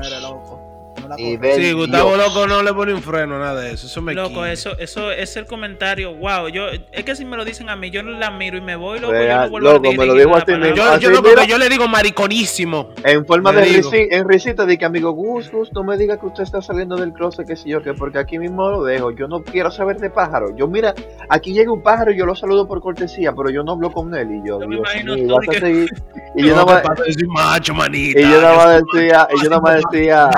No 1.05 1.11
la. 1.11 1.55
Sí, 1.55 1.73
Gustavo 1.73 2.14
Dios. 2.17 2.27
Loco 2.35 2.47
no 2.47 2.62
le 2.62 2.73
pone 2.73 2.95
un 2.95 3.03
freno, 3.03 3.38
nada 3.38 3.61
de 3.61 3.73
eso. 3.73 3.87
Eso 3.87 4.03
me 4.03 4.14
Loco, 4.14 4.29
quilla. 4.31 4.53
eso, 4.53 4.79
eso 4.79 5.11
es 5.12 5.37
el 5.37 5.47
comentario. 5.47 6.14
Wow, 6.14 6.49
yo, 6.49 6.69
es 6.69 7.05
que 7.05 7.14
si 7.14 7.25
me 7.25 7.37
lo 7.37 7.45
dicen 7.45 7.69
a 7.69 7.77
mí, 7.77 7.90
yo 7.90 8.03
no 8.03 8.12
la 8.19 8.31
miro 8.31 8.57
y 8.57 8.61
me 8.61 8.77
voy, 8.77 8.99
loco. 9.01 9.12
Real, 9.12 9.38
yo 9.38 9.45
no 9.45 9.51
vuelvo 9.51 9.69
loco, 9.73 9.88
a 9.88 9.90
me 9.93 9.97
lo 10.07 10.14
la 10.14 10.37
a 10.38 10.45
ti 10.45 10.53
mismo. 10.53 10.75
Yo, 10.75 10.99
yo 10.99 11.11
no, 11.11 11.45
yo 11.45 11.59
le 11.59 11.69
digo 11.69 11.87
mariconísimo. 11.88 12.90
En 13.05 13.25
forma 13.27 13.53
Le 13.53 13.61
de 13.61 13.67
digo. 13.67 13.90
risi- 13.90 14.09
en 14.11 14.29
risita 14.29 14.64
de 14.67 14.79
que 14.79 14.85
amigo 14.85 15.12
Gus, 15.12 15.51
Gus, 15.51 15.73
no 15.73 15.85
me 15.85 15.97
diga 15.97 16.19
que 16.19 16.27
usted 16.27 16.43
está 16.43 16.62
saliendo 16.62 16.97
del 16.97 17.12
closet, 17.12 17.47
que 17.47 17.57
si 17.57 17.69
yo, 17.71 17.83
que 17.83 17.95
porque 17.95 18.19
aquí 18.19 18.38
mismo 18.38 18.71
lo 18.71 18.85
dejo. 18.85 19.11
Yo 19.11 19.29
no 19.29 19.43
quiero 19.43 19.71
saber 19.71 19.99
de 19.99 20.11
pájaro. 20.11 20.57
Yo, 20.57 20.69
mira, 20.69 20.95
aquí 21.29 21.53
llega 21.53 21.73
un 21.73 21.83
pájaro 21.83 22.12
y 22.12 22.17
yo 22.19 22.27
lo 22.27 22.35
saludo 22.35 22.67
por 22.67 22.81
cortesía, 22.81 23.33
pero 23.35 23.51
yo 23.51 23.62
no 23.62 23.73
hablo 23.73 23.90
con 23.93 24.14
él. 24.14 24.29
Y 24.31 24.49
yo, 24.49 24.61
Yo 24.61 24.69
me 24.69 24.77
Dios 24.77 24.88
imagino 24.90 25.14
mío, 25.14 25.27
tú 25.29 25.35
vas 25.37 25.49
a 25.49 25.53
que- 25.53 25.61
seguir. 25.61 25.90
Y 26.37 26.47
yo 26.49 26.57
No, 26.57 26.67
soy 26.67 27.27
macho, 27.29 27.75
manita. 27.75 28.19
y 28.19 28.23
yo 28.23 28.40
más 28.43 28.62
soy- 28.64 29.03
decía, 29.03 29.29
y 29.38 29.43
yo 29.45 29.51
nada 29.51 29.62
más 29.62 29.83
decía, 29.90 30.31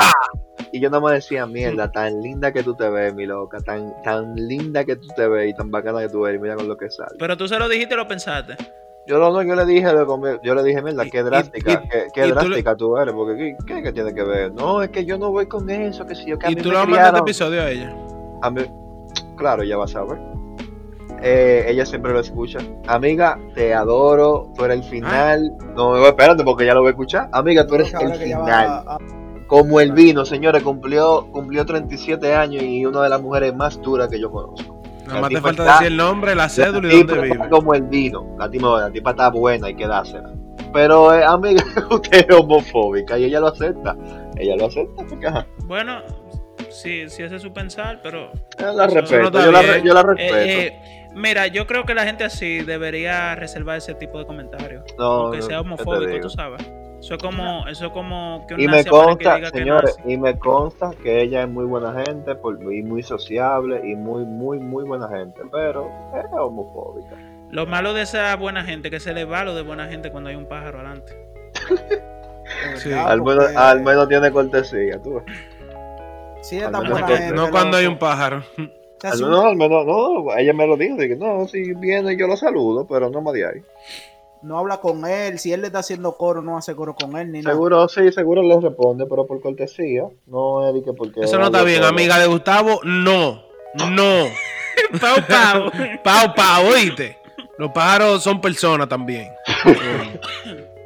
y 0.77 0.81
yo 0.81 0.91
nada 0.91 1.01
más 1.01 1.13
decía, 1.13 1.47
mierda, 1.87 1.91
tan 1.91 2.21
linda 2.23 2.53
que 2.53 2.63
tú 2.63 2.75
te 2.75 2.89
ves, 2.89 3.15
mi 3.15 3.27
loca, 3.27 3.59
tan, 3.61 3.93
tan 4.03 4.35
linda 4.35 4.85
que 4.85 4.97
tú 4.97 5.09
te 5.17 5.27
ves 5.29 5.51
y 5.51 5.55
tan 5.55 5.71
bacana 5.71 6.01
que 6.01 6.09
tú 6.09 6.27
eres, 6.27 6.41
mira 6.41 6.57
con 6.57 6.69
lo 6.69 6.77
que 6.77 6.91
sale. 6.91 7.17
Pero 7.19 7.37
tú 7.37 7.47
se 7.49 7.59
lo 7.59 7.69
dijiste 7.69 7.95
y 7.95 7.97
lo 7.97 8.07
pensaste. 8.09 8.57
Yo 9.09 9.19
no, 9.21 9.31
no, 9.31 9.41
yo 9.43 9.55
le 9.55 9.65
dije, 9.65 9.87
yo 10.43 10.55
le 10.57 10.63
dije, 10.65 10.83
mierda, 10.83 11.05
qué 11.05 11.23
drástica, 11.23 11.73
y- 11.85 11.89
qué, 11.89 12.07
qué 12.13 12.21
y 12.21 12.23
tú 12.25 12.29
le- 12.29 12.35
drástica 12.35 12.75
tú 12.77 12.97
eres, 12.99 13.15
porque 13.15 13.37
¿qué, 13.37 13.57
qué, 13.75 13.83
qué 13.85 13.93
tiene 13.93 14.13
que 14.13 14.25
ver? 14.25 14.53
No, 14.53 14.83
es 14.83 14.91
que 14.91 15.05
yo 15.05 15.17
no 15.17 15.31
voy 15.31 15.47
con 15.47 15.71
eso, 15.71 16.05
que 16.07 16.15
si 16.17 16.27
yo 16.27 16.37
que 16.39 16.49
a 16.49 16.51
Y 16.51 16.57
mí 16.57 16.63
tú 16.63 16.71
le 16.71 16.75
vas 16.75 16.85
a 16.85 16.87
mandar 16.89 17.05
este 17.07 17.13
criaron- 17.13 17.29
episodio 17.29 17.63
a 17.63 17.71
ella. 17.71 17.97
a 18.43 18.51
mí- 18.51 18.67
claro, 19.37 19.63
ella 19.63 19.77
va 19.77 19.85
a 19.85 19.89
saber. 19.89 20.19
Eh, 21.23 21.65
ella 21.69 21.87
siempre 21.87 22.13
lo 22.13 22.21
escucha. 22.21 22.59
Amiga, 22.89 23.39
te 23.55 23.73
adoro, 23.73 24.53
tú 24.57 24.65
eres 24.65 24.79
el 24.79 24.85
final. 24.85 25.53
No, 25.75 26.05
espérate, 26.07 26.45
porque 26.45 26.67
ya 26.67 26.75
lo 26.75 26.81
voy 26.81 26.89
a 26.89 26.91
escuchar. 26.91 27.29
Amiga, 27.33 27.67
tú 27.67 27.77
eres 27.77 27.95
el 27.95 28.11
que 28.13 28.19
final. 28.25 28.85
Como 29.47 29.81
el 29.81 29.93
vino, 29.93 30.25
señores, 30.25 30.63
cumplió, 30.63 31.29
cumplió 31.31 31.65
37 31.65 32.35
años 32.35 32.63
y 32.63 32.85
una 32.85 33.03
de 33.03 33.09
las 33.09 33.21
mujeres 33.23 33.55
más 33.55 33.81
duras 33.81 34.09
que 34.09 34.19
yo 34.19 34.31
conozco. 34.31 34.83
Nada 35.07 35.21
más 35.21 35.31
te 35.31 35.41
falta 35.41 35.63
está- 35.63 35.73
decir 35.75 35.87
el 35.87 35.97
nombre, 35.97 36.35
la 36.35 36.49
cédula 36.49 36.89
La 36.89 36.95
y 36.95 37.03
dónde 37.05 37.23
vive. 37.29 37.49
como 37.49 37.75
el 37.75 37.83
vino. 37.83 38.35
La 38.41 38.51
tipa, 38.51 38.81
la 38.81 38.91
tipa 38.91 39.11
está 39.11 39.31
buena, 39.31 39.69
hay 39.69 39.77
que 39.77 39.87
dársela. 39.87 40.33
Pero, 40.73 41.15
eh, 41.15 41.25
amiga, 41.25 41.63
usted 41.91 42.27
es 42.29 42.35
homofóbica 42.37 43.17
y 43.17 43.25
ella 43.27 43.39
lo 43.39 43.47
acepta. 43.49 43.97
Ella 44.37 44.57
lo 44.57 44.67
acepta 44.67 45.05
porque, 45.09 45.27
ajá, 45.29 45.47
Bueno, 45.65 46.01
sí, 46.69 47.09
sí 47.09 47.23
ese 47.23 47.37
es 47.37 47.43
su 47.43 47.53
pensar, 47.53 48.01
pero... 48.03 48.33
yo 48.59 48.73
la 48.73 48.87
respeto. 48.89 49.31
no 49.31 49.45
yo, 49.45 49.53
la, 49.53 49.63
re- 49.63 49.73
bien. 49.75 49.85
yo 49.85 49.95
la 49.95 50.01
Eh, 50.01 50.05
respeto. 50.05 50.37
eh, 50.37 50.81
mira, 51.15 51.47
yo 51.47 51.69
creo 51.69 51.85
que 51.85 51.95
la 51.95 52.05
gente 52.05 52.25
así 52.25 52.59
debería 52.65 53.37
reservar 53.37 53.79
ese 53.79 53.95
tipo 53.95 54.19
de 54.19 54.27
comentarios. 54.27 54.83
no, 54.99 55.05
Aunque 55.05 55.41
sea 55.43 55.59
¿qué 55.59 55.63
te 55.65 55.69
homofóbico, 55.69 56.21
tú 56.21 56.31
sabes. 56.31 56.69
Eso 57.07 57.15
es 57.15 57.23
como, 57.23 57.67
eso 57.69 57.87
es 57.87 57.93
como 57.93 58.45
que 58.49 58.55
un 58.55 58.61
Y 58.61 58.67
me 58.69 58.85
consta, 58.85 59.41
que 59.41 59.47
señores, 59.51 59.97
nazi. 59.99 60.13
y 60.13 60.19
me 60.19 60.39
consta 60.39 60.91
que 61.03 61.23
ella 61.23 61.43
es 61.43 61.49
muy 61.49 61.65
buena 61.65 62.03
gente 62.05 62.35
por- 62.35 62.61
y 62.73 62.83
muy 62.83 63.03
sociable 63.03 63.81
y 63.89 63.95
muy, 63.95 64.25
muy, 64.25 64.59
muy 64.59 64.85
buena 64.85 65.09
gente, 65.09 65.41
pero 65.53 65.89
es 66.17 66.25
homofóbica. 66.33 67.15
Lo 67.51 67.65
malo 67.67 67.95
de 67.95 68.03
esa 68.03 68.35
buena 68.37 68.65
gente, 68.65 68.91
que 68.91 68.99
se 68.99 69.15
le 69.15 69.25
va 69.25 69.45
lo 69.45 69.55
de 69.55 69.63
buena 69.63 69.87
gente 69.87 70.11
cuando 70.11 70.31
hay 70.31 70.37
un 70.37 70.47
pájaro 70.49 70.81
adelante. 70.81 71.13
de 71.71 72.77
Sí. 72.79 72.93
al, 72.93 73.23
menos, 73.23 73.45
porque 73.45 73.57
al 73.57 73.81
menos 73.83 74.09
tiene 74.09 74.31
cortesía, 74.33 75.01
tú. 75.01 75.23
Sí, 76.43 76.59
al 76.59 76.67
está 76.67 76.81
menos 76.81 76.91
buena 76.93 77.07
que- 77.07 77.17
gente, 77.19 77.35
No 77.37 77.51
cuando 77.51 77.77
hay 77.77 77.87
un 77.87 77.99
pájaro. 77.99 78.43
No, 78.57 79.27
un- 79.27 79.31
no, 79.31 79.43
al 79.47 79.57
menos, 79.57 79.87
no, 79.87 80.37
ella 80.37 80.53
me 80.53 80.67
lo 80.67 80.77
dijo, 80.77 80.97
dije, 80.97 81.15
no, 81.17 81.47
si 81.47 81.73
viene 81.75 82.17
yo 82.17 82.27
lo 82.27 82.37
saludo, 82.37 82.87
pero 82.89 83.11
no 83.11 83.21
más 83.21 83.35
de 83.35 83.47
ahí. 83.47 83.63
No 84.47 84.59
habla 84.59 84.79
con 84.79 85.05
él, 85.07 85.39
si 85.39 85.53
él 85.53 85.61
le 85.61 85.67
está 85.69 85.81
haciendo 85.81 86.17
coro, 86.17 86.41
no 86.43 86.57
hace 86.57 86.75
coro 86.75 86.95
con 86.95 87.17
él 87.17 87.33
ni 87.33 87.41
nada. 87.41 87.53
Seguro, 87.55 87.89
sí, 87.89 88.13
seguro 88.13 88.43
le 88.43 88.59
responde, 88.61 89.05
pero 89.07 89.27
por 89.27 89.41
cortesía, 89.41 90.05
no 90.27 90.69
es 90.69 90.85
que 90.85 90.93
porque... 90.93 91.21
Eso 91.21 91.39
no 91.39 91.47
está 91.47 91.63
bien, 91.63 91.83
amiga 91.85 92.19
de 92.19 92.27
Gustavo. 92.27 92.81
No, 92.85 93.43
no. 93.91 94.27
Pau, 95.01 95.17
pau. 95.29 95.71
Pau, 96.05 96.35
pau, 96.35 96.67
oíste. 96.73 97.19
Los 97.59 97.71
pájaros 97.73 98.23
son 98.23 98.41
personas 98.41 98.89
también. 98.89 99.29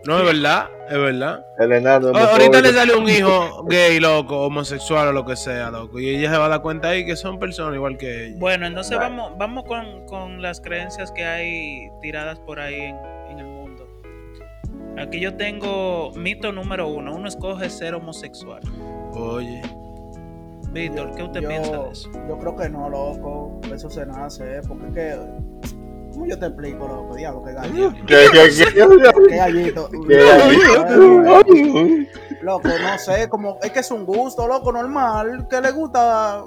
No, 0.07 0.19
es 0.19 0.25
verdad, 0.25 0.71
es 0.89 0.97
verdad. 0.99 1.45
El 1.59 1.73
enano 1.73 2.09
es 2.09 2.17
O- 2.17 2.19
muy 2.19 2.23
ahorita 2.23 2.51
pobre. 2.53 2.63
le 2.63 2.73
sale 2.73 2.95
un 2.95 3.07
hijo 3.11 3.65
gay, 3.69 4.01
loco, 4.01 4.47
homosexual 4.47 5.09
o 5.09 5.13
lo 5.13 5.27
que 5.27 5.37
sea, 5.37 5.71
loco. 5.71 6.01
Y 6.01 6.09
ella 6.09 6.31
se 6.33 6.39
va 6.39 6.47
a 6.47 6.49
dar 6.49 6.63
cuenta 6.63 6.89
ahí 6.89 7.05
que 7.05 7.17
son 7.17 7.39
personas 7.39 7.75
igual 7.75 7.99
que 7.99 8.29
ella. 8.29 8.37
Bueno, 8.39 8.67
entonces 8.67 8.97
Vale. 8.97 9.11
vamos, 9.15 9.33
vamos 9.37 9.65
con, 9.65 10.07
con 10.07 10.41
las 10.41 10.63
creencias 10.63 11.13
que 11.13 11.27
hay 11.27 11.91
tiradas 12.01 12.39
por 12.41 12.61
ahí 12.61 12.81
en. 12.81 12.97
Aquí 14.99 15.21
yo 15.21 15.37
tengo 15.37 16.11
mito 16.15 16.53
número 16.53 16.89
uno. 16.89 17.15
Uno 17.15 17.29
escoge 17.29 17.69
ser 17.71 17.95
homosexual. 17.95 18.61
Oye. 19.15 19.63
Víctor, 20.73 21.15
¿qué 21.17 21.23
usted 21.25 21.41
yo, 21.41 21.49
piensa 21.49 21.83
de 21.83 21.91
eso? 21.91 22.11
Yo 22.29 22.39
creo 22.39 22.55
que 22.57 22.69
no, 22.69 22.89
loco. 22.89 23.61
Eso 23.75 23.91
se 23.91 24.07
nace, 24.07 24.59
¿eh? 24.59 24.61
Porque 24.67 24.87
es 24.87 24.93
que. 24.95 25.17
¿Cómo 26.13 26.27
yo 26.27 26.39
te 26.39 26.47
explico, 26.47 26.87
loco? 26.89 27.15
Diablo, 27.15 27.43
qué 27.45 27.53
gallito. 27.55 27.93
¿Qué, 28.07 28.27
qué, 28.33 28.49
qué? 28.57 28.65
Qué 29.29 29.37
gallito. 29.37 29.89
¿Qué? 30.09 32.09
Loco, 32.43 32.69
no 32.69 32.99
sé, 32.99 33.29
como 33.29 33.59
es 33.63 33.71
que 33.71 33.81
es 33.81 33.91
un 33.91 34.05
gusto, 34.07 34.47
loco, 34.49 34.73
normal, 34.73 35.47
que 35.49 35.61
le 35.61 35.71
gusta, 35.73 36.43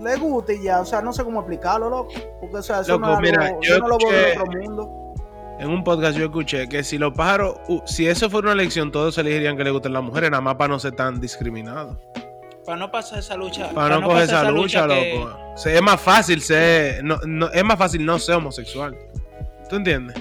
le 0.00 0.16
gusta 0.16 0.52
y 0.52 0.64
ya, 0.64 0.80
o 0.80 0.84
sea, 0.84 1.00
no 1.00 1.12
sé 1.14 1.24
cómo 1.24 1.40
explicarlo, 1.40 1.88
loco, 1.88 2.10
porque 2.40 2.56
o 2.58 2.62
sea, 2.62 2.80
eso 2.80 2.98
Loco, 2.98 3.06
no 3.06 3.14
es 3.14 3.20
mira, 3.20 3.46
algo- 3.46 3.60
yo 3.62 3.74
yo 3.74 3.78
no 3.78 3.88
lo 3.88 3.96
veo 3.98 4.10
en 4.28 4.38
otro 4.40 4.52
mundo. 4.60 5.01
En 5.62 5.70
un 5.70 5.84
podcast 5.84 6.18
yo 6.18 6.24
escuché 6.24 6.68
que 6.68 6.82
si 6.82 6.98
los 6.98 7.12
pájaros, 7.14 7.54
uh, 7.68 7.80
si 7.86 8.08
eso 8.08 8.28
fuera 8.28 8.46
una 8.52 8.60
elección, 8.60 8.90
todos 8.90 9.16
elegirían 9.18 9.56
que 9.56 9.62
le 9.62 9.70
gusten 9.70 9.92
las 9.92 10.02
mujeres, 10.02 10.28
nada 10.28 10.40
más 10.40 10.56
para 10.56 10.68
no 10.68 10.78
ser 10.80 10.92
tan 10.96 11.20
discriminados. 11.20 11.96
Para 12.66 12.78
no 12.78 12.90
pasar 12.90 13.20
esa 13.20 13.36
lucha. 13.36 13.70
Para 13.70 14.00
no 14.00 14.08
coger 14.08 14.24
esa 14.24 14.50
lucha, 14.50 14.88
que- 14.88 15.14
loco. 15.14 15.38
O 15.54 15.56
sea, 15.56 15.72
es 15.74 15.82
más 15.82 16.00
fácil 16.00 16.40
ser, 16.42 17.04
no, 17.04 17.16
no- 17.26 17.48
es 17.52 17.62
más 17.64 17.78
fácil 17.78 18.04
no 18.04 18.18
ser 18.18 18.34
homosexual. 18.36 18.96
¿Tú 19.70 19.76
entiendes? 19.76 20.16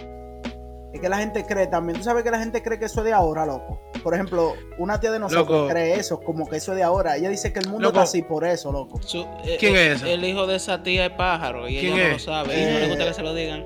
Es 0.94 1.00
que 1.00 1.10
la 1.10 1.18
gente 1.18 1.44
cree 1.48 1.66
también, 1.68 1.98
tú 1.98 2.04
sabes 2.04 2.24
que 2.24 2.30
la 2.30 2.40
gente 2.40 2.62
cree 2.62 2.78
que 2.78 2.86
eso 2.86 3.00
es 3.00 3.06
de 3.06 3.14
ahora, 3.14 3.46
loco. 3.46 3.82
Por 4.04 4.14
ejemplo, 4.14 4.54
una 4.78 5.00
tía 5.00 5.12
de 5.12 5.20
nosotros 5.20 5.48
Loco. 5.48 5.68
cree 5.70 5.96
eso, 5.96 6.20
como 6.20 6.48
que 6.48 6.58
eso 6.58 6.72
es 6.74 6.78
de 6.78 6.84
ahora. 6.84 7.16
Ella 7.18 7.30
dice 7.30 7.52
que 7.54 7.60
el 7.60 7.66
mundo 7.68 7.84
Loco. 7.88 7.94
está 8.00 8.04
así 8.04 8.22
por 8.24 8.44
eso, 8.46 8.72
loco. 8.72 9.00
Su- 9.02 9.22
eh, 9.44 9.58
¿Quién 9.60 9.76
eh, 9.76 9.92
es 9.92 9.96
esa? 9.98 10.10
El 10.10 10.24
hijo 10.26 10.46
de 10.48 10.56
esa 10.56 10.84
tía 10.84 11.06
es 11.06 11.12
pájaro 11.14 11.68
y 11.70 11.80
¿Quién 11.80 11.94
ella 11.94 12.10
no 12.10 12.16
es? 12.16 12.26
lo 12.28 12.34
sabe 12.34 12.62
y 12.62 12.66
no 12.74 12.80
le 12.80 12.88
gusta 12.90 13.04
Eh. 13.04 13.08
que 13.08 13.14
se 13.14 13.22
lo 13.24 13.34
digan. 13.34 13.66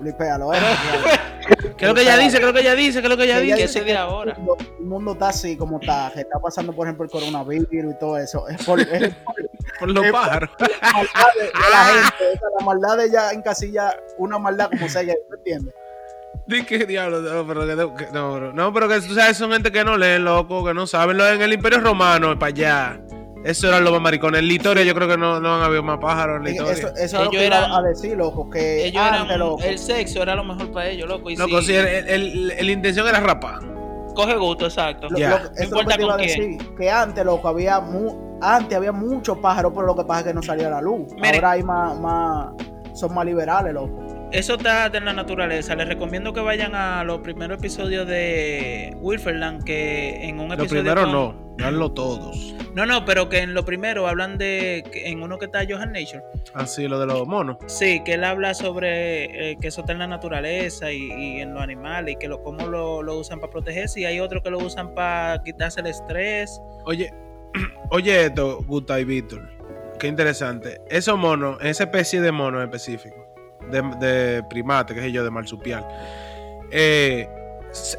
Blipéalo, 0.00 0.52
¿eh? 0.54 0.58
¿Qué 1.76 1.84
es 1.84 1.88
lo 1.88 1.94
que 1.94 2.02
ella 2.02 2.16
dice? 2.16 2.38
¿Qué 2.38 2.42
es 2.42 2.46
lo 2.46 2.52
que 2.52 2.60
ella 2.60 2.74
dice? 2.74 3.00
¿Qué 3.00 3.06
es 3.06 3.10
lo 3.10 3.16
que 3.16 3.24
ella 3.24 3.40
dice? 3.40 3.62
eso 3.64 3.78
es 3.78 3.84
de 3.84 3.96
ahora. 3.96 4.32
El 4.32 4.38
mundo, 4.38 4.56
el 4.78 4.84
mundo 4.84 5.12
está 5.12 5.28
así 5.28 5.56
como 5.56 5.80
está, 5.80 6.10
que 6.12 6.20
está 6.20 6.38
pasando, 6.38 6.72
por 6.72 6.86
ejemplo, 6.86 7.04
el 7.04 7.10
coronavirus 7.10 7.68
y 7.72 7.98
todo 7.98 8.18
eso. 8.18 8.48
Es 8.48 8.64
por, 8.64 8.80
es 8.80 9.14
Por 9.78 9.90
los 9.90 10.06
pájaros. 10.10 10.50
la 10.58 10.92
maldad 10.92 11.28
de, 11.36 11.44
de 11.44 11.70
la 11.70 11.84
gente. 11.84 12.32
esa, 12.32 12.46
la 12.58 12.64
maldad 12.64 12.96
de 12.96 13.04
ella 13.04 13.32
encasilla 13.32 13.96
una 14.18 14.38
maldad 14.38 14.70
como 14.70 14.88
sea, 14.88 15.02
¿me 15.02 15.36
entiendes? 15.36 15.74
Que 16.66 16.86
diablo, 16.86 17.20
no, 17.20 17.46
pero 17.46 17.96
que, 17.96 18.06
no, 18.12 18.52
no, 18.52 18.72
pero 18.72 18.88
que 18.88 19.00
tú 19.00 19.14
sabes, 19.14 19.36
son 19.36 19.50
gente 19.50 19.72
que 19.72 19.84
no 19.84 19.96
leen, 19.96 20.24
loco, 20.24 20.64
que 20.64 20.72
no 20.72 20.86
saben. 20.86 21.18
Lo 21.18 21.28
en 21.28 21.42
el 21.42 21.52
Imperio 21.52 21.80
Romano, 21.80 22.38
para 22.38 22.50
allá. 22.50 23.00
Eso 23.46 23.68
eran 23.68 23.84
los 23.84 23.92
más 23.92 24.02
maricones. 24.02 24.40
En 24.40 24.48
la 24.48 24.52
historia 24.52 24.82
yo 24.84 24.94
creo 24.94 25.08
que 25.08 25.16
no, 25.16 25.40
no 25.40 25.56
han 25.56 25.62
habido 25.62 25.82
más 25.82 25.98
pájaros 25.98 26.38
en 26.38 26.44
la 26.44 26.50
Eso, 26.50 26.70
eso 26.72 26.88
es 26.96 27.12
lo 27.12 27.18
Ellos 27.20 27.30
que 27.30 27.36
iba 27.46 27.56
eran- 27.58 27.70
a 27.72 27.82
decir, 27.82 28.16
loco, 28.16 28.50
que 28.50 28.86
Ellos 28.86 29.02
antes, 29.02 29.24
eran, 29.26 29.38
loco, 29.38 29.62
el 29.62 29.78
sexo 29.78 30.22
era 30.22 30.34
lo 30.34 30.44
mejor 30.44 30.72
para 30.72 30.88
ellos, 30.88 31.08
loco. 31.08 31.30
Y 31.30 31.36
Loco, 31.36 31.62
sí, 31.62 31.74
el, 31.74 31.86
el- 31.86 32.08
el- 32.08 32.50
el- 32.58 32.66
la 32.66 32.72
intención 32.72 33.06
era 33.06 33.20
rapar. 33.20 33.60
coge 34.14 34.34
gusto, 34.36 34.64
exacto. 34.66 35.08
lo- 35.10 35.18
ya. 35.18 35.30
lo- 35.30 35.36
No 35.68 35.82
lo 35.82 35.88
que 35.88 35.94
te 35.96 36.02
iba 36.02 36.14
a 36.14 36.16
con 36.16 36.26
decir, 36.26 36.58
que 36.76 36.90
antes, 36.90 37.24
loco, 37.24 37.48
había 37.48 37.80
mu- 37.80 38.38
antes 38.40 38.76
había 38.76 38.92
muchos 38.92 39.38
pájaros, 39.38 39.72
pero 39.74 39.86
lo 39.86 39.94
que 39.94 40.04
pasa 40.04 40.20
es 40.20 40.26
que 40.28 40.34
no 40.34 40.42
salía 40.42 40.68
a 40.68 40.70
la 40.70 40.80
luz. 40.80 41.12
Mire. 41.16 41.34
Ahora 41.36 41.50
hay 41.52 41.62
más, 41.62 41.98
más, 42.00 42.48
son 42.94 43.14
más 43.14 43.24
liberales, 43.26 43.74
loco. 43.74 44.02
Eso 44.32 44.54
está 44.54 44.86
en 44.86 45.04
la 45.04 45.12
naturaleza. 45.12 45.74
Les 45.76 45.86
recomiendo 45.86 46.32
que 46.32 46.40
vayan 46.40 46.74
a 46.74 47.04
los 47.04 47.20
primeros 47.20 47.58
episodios 47.58 48.08
de 48.08 48.96
Wilferland, 49.00 49.62
que 49.64 50.24
en 50.26 50.40
un 50.40 50.48
Lo 50.48 50.54
episodio... 50.54 50.82
primero 50.82 51.02
con- 51.02 51.12
no, 51.12 51.45
danlo 51.58 51.92
todos. 51.92 52.54
No, 52.74 52.84
no, 52.84 53.04
pero 53.04 53.28
que 53.28 53.38
en 53.38 53.54
lo 53.54 53.64
primero 53.64 54.06
hablan 54.06 54.36
de... 54.36 54.84
en 54.92 55.22
uno 55.22 55.38
que 55.38 55.46
está 55.46 55.60
Johan 55.68 55.92
Nature. 55.92 56.22
Así, 56.52 56.86
lo 56.86 56.98
de 57.00 57.06
los 57.06 57.26
monos. 57.26 57.56
Sí, 57.66 58.02
que 58.04 58.14
él 58.14 58.24
habla 58.24 58.52
sobre 58.52 59.52
eh, 59.52 59.56
que 59.60 59.68
eso 59.68 59.80
está 59.80 59.92
en 59.92 59.98
la 59.98 60.06
naturaleza 60.06 60.92
y, 60.92 61.10
y 61.12 61.40
en 61.40 61.54
los 61.54 61.62
animales 61.62 62.14
y 62.14 62.16
que 62.18 62.28
lo, 62.28 62.42
cómo 62.42 62.66
lo, 62.66 63.02
lo 63.02 63.18
usan 63.18 63.40
para 63.40 63.50
protegerse. 63.50 64.00
Y 64.00 64.04
hay 64.04 64.20
otros 64.20 64.42
que 64.42 64.50
lo 64.50 64.58
usan 64.58 64.94
para 64.94 65.42
quitarse 65.42 65.80
el 65.80 65.86
estrés. 65.86 66.60
Oye, 66.84 67.12
oye 67.90 68.26
esto, 68.26 68.62
Guta 68.66 69.00
y 69.00 69.04
Víctor. 69.04 69.48
Qué 69.98 70.08
interesante. 70.08 70.80
Esos 70.90 71.16
monos, 71.16 71.56
esa 71.62 71.84
especie 71.84 72.20
de 72.20 72.30
mono 72.30 72.62
específico, 72.62 73.16
de, 73.70 73.82
de 73.98 74.42
primate, 74.50 74.94
que 74.94 75.00
sé 75.00 75.12
yo, 75.12 75.24
de 75.24 75.30
marsupial, 75.30 75.86
eh, 76.70 77.26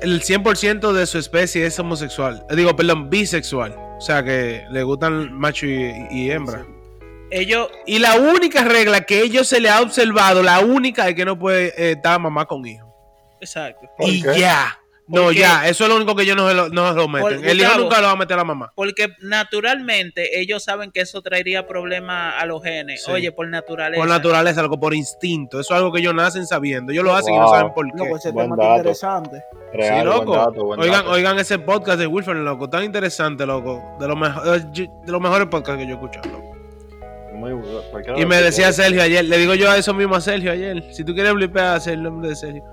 el 0.01 0.21
100% 0.21 0.91
de 0.93 1.05
su 1.05 1.17
especie 1.17 1.65
es 1.65 1.77
homosexual. 1.79 2.45
Digo, 2.55 2.75
perdón, 2.75 3.09
bisexual. 3.09 3.73
O 3.97 4.01
sea, 4.01 4.23
que 4.23 4.63
le 4.69 4.83
gustan 4.83 5.33
macho 5.33 5.65
y, 5.65 6.07
y 6.11 6.31
hembra. 6.31 6.65
Ellos, 7.29 7.69
Y 7.85 7.99
la 7.99 8.15
única 8.15 8.63
regla 8.63 9.01
que 9.01 9.21
ellos 9.21 9.47
se 9.47 9.59
le 9.59 9.69
ha 9.69 9.81
observado, 9.81 10.41
la 10.43 10.59
única 10.61 11.09
es 11.09 11.15
que 11.15 11.25
no 11.25 11.37
puede 11.37 11.67
eh, 11.77 11.91
estar 11.93 12.19
mamá 12.19 12.45
con 12.45 12.65
hijo. 12.65 12.87
exacto. 13.41 13.87
¿Por 13.97 14.09
Y 14.09 14.21
qué? 14.21 14.39
ya. 14.39 14.79
No, 15.09 15.23
Porque- 15.23 15.39
ya. 15.39 15.67
Eso 15.69 15.85
es 15.85 15.89
lo 15.89 15.95
único 15.95 16.15
que 16.15 16.23
ellos 16.23 16.35
no 16.35 16.47
se 16.49 16.53
lo, 16.53 16.67
no 16.69 16.89
se 16.89 16.95
lo 16.95 17.07
meten. 17.07 17.37
Por- 17.39 17.47
el 17.47 17.59
hijo 17.61 17.77
nunca 17.77 18.01
lo 18.01 18.07
va 18.07 18.11
a 18.13 18.15
meter 18.17 18.33
a 18.33 18.37
la 18.37 18.43
mamá. 18.43 18.73
Porque 18.75 19.07
naturalmente 19.21 20.39
ellos 20.39 20.63
saben 20.63 20.91
que 20.91 21.01
eso 21.01 21.21
traería 21.21 21.65
problemas 21.65 22.35
a 22.37 22.45
los 22.45 22.61
genes. 22.61 23.03
Sí. 23.03 23.11
Oye, 23.11 23.31
por 23.31 23.47
naturaleza. 23.47 24.01
Por 24.01 24.09
naturaleza, 24.09 24.61
algo 24.61 24.79
por 24.79 24.93
instinto. 24.93 25.59
Eso 25.59 25.73
es 25.73 25.77
algo 25.77 25.91
que 25.91 25.99
ellos 25.99 26.13
nacen 26.13 26.45
sabiendo. 26.45 26.91
Ellos 26.91 27.03
lo 27.05 27.15
hacen 27.15 27.33
y 27.33 27.37
no 27.37 27.43
Wow. 27.45 27.53
saben 27.53 27.73
por 27.73 27.85
qué. 27.91 27.97
Loco, 27.97 28.17
ese 28.17 28.31
Buen 28.31 28.45
tema 28.45 28.55
está 28.55 28.65
dato. 28.67 28.77
interesante. 28.79 29.43
Real, 29.73 29.99
sí, 29.99 30.05
loco. 30.05 30.25
buen 30.25 30.39
dato, 30.39 30.65
buen 30.65 30.79
oigan, 30.81 30.95
dato. 31.01 31.11
oigan 31.11 31.39
ese 31.39 31.59
podcast 31.59 31.99
de 31.99 32.07
Wilfred, 32.07 32.37
loco. 32.43 32.69
Tan 32.69 32.83
interesante, 32.83 33.45
loco. 33.45 33.81
De 33.99 34.07
los, 34.07 34.17
mejo- 34.17 34.41
de 34.43 34.89
los 35.05 35.21
mejores 35.21 35.47
podcasts 35.47 35.77
que 35.81 35.85
yo 35.87 35.91
he 35.91 35.93
escuchado, 35.95 36.29
loco. 36.29 36.57
Muy 37.33 37.51
Y 38.17 38.25
me 38.25 38.41
decía. 38.41 38.73
Sergio 38.73 39.01
ayer, 39.03 39.23
le 39.23 39.37
digo 39.37 39.53
yo 39.53 39.69
a 39.69 39.77
eso 39.77 39.93
mismo 39.93 40.15
a 40.15 40.21
Sergio 40.21 40.51
ayer. 40.51 40.83
Si 40.91 41.03
tú 41.03 41.13
quieres 41.13 41.33
blipear, 41.33 41.75
hacer 41.75 41.93
el 41.93 42.03
nombre 42.03 42.29
de 42.29 42.35
Sergio. 42.35 42.63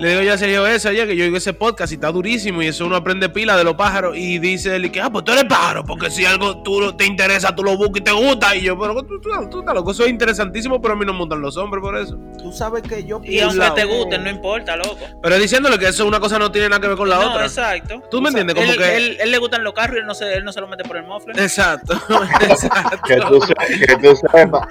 Le 0.00 0.08
digo 0.08 0.22
yo 0.22 0.32
a 0.32 0.38
Sergio 0.38 0.66
eso 0.66 0.88
ayer, 0.88 1.06
que 1.06 1.14
yo 1.14 1.24
oigo 1.24 1.36
ese 1.36 1.52
podcast 1.52 1.92
y 1.92 1.96
está 1.96 2.10
durísimo 2.10 2.62
y 2.62 2.68
eso 2.68 2.86
uno 2.86 2.96
aprende 2.96 3.28
pila 3.28 3.56
de 3.56 3.64
los 3.64 3.74
pájaros. 3.74 4.16
Y 4.16 4.38
dice 4.38 4.74
él 4.76 4.90
que, 4.90 5.00
ah, 5.00 5.10
pues 5.10 5.24
tú 5.26 5.32
eres 5.32 5.44
pájaro, 5.44 5.84
porque 5.84 6.10
si 6.10 6.24
algo 6.24 6.62
tú 6.62 6.92
te 6.94 7.04
interesa, 7.04 7.54
tú 7.54 7.62
lo 7.62 7.76
buscas 7.76 8.00
y 8.00 8.04
te 8.04 8.12
gusta. 8.12 8.56
Y 8.56 8.62
yo, 8.62 8.78
pero 8.78 8.94
tú, 9.04 9.20
tú, 9.20 9.28
tú 9.50 9.60
estás 9.60 9.74
loco, 9.74 9.90
eso 9.90 10.04
es 10.04 10.10
interesantísimo, 10.10 10.80
pero 10.80 10.94
a 10.94 10.96
mí 10.96 11.04
no 11.04 11.12
me 11.12 11.18
gustan 11.18 11.42
los 11.42 11.54
hombres 11.58 11.82
por 11.82 11.96
eso. 11.98 12.16
Tú 12.42 12.50
sabes 12.50 12.82
que 12.82 13.04
yo 13.04 13.20
Y 13.22 13.40
aunque 13.40 13.70
te 13.74 13.84
gusten, 13.84 14.24
no 14.24 14.30
importa, 14.30 14.74
loco. 14.76 14.96
Pero 15.22 15.38
diciéndole 15.38 15.78
que 15.78 15.88
eso 15.88 16.06
una 16.06 16.18
cosa 16.18 16.38
no 16.38 16.50
tiene 16.50 16.70
nada 16.70 16.80
que 16.80 16.88
ver 16.88 16.96
con 16.96 17.08
la 17.10 17.16
no, 17.18 17.32
otra. 17.32 17.44
exacto. 17.44 18.02
¿Tú 18.10 18.22
me 18.22 18.28
entiendes? 18.30 18.54
Como 18.56 18.72
él, 18.72 18.78
que. 18.78 18.96
él- 18.96 19.16
él 19.20 19.30
le 19.30 19.36
gustan 19.38 19.62
los 19.62 19.74
carros 19.74 19.96
y 19.96 20.00
él 20.00 20.06
no 20.06 20.14
se, 20.14 20.32
él 20.32 20.44
no 20.44 20.52
se 20.54 20.62
lo 20.62 20.66
mete 20.66 20.82
por 20.84 20.96
el 20.96 21.04
mofle. 21.04 21.34
Exacto. 21.36 21.92
Exacto. 22.40 22.98
Que 23.06 23.16
tú, 23.16 23.40
se- 23.42 23.54
que 23.86 23.96
tú 23.96 24.16
sepas. 24.16 24.66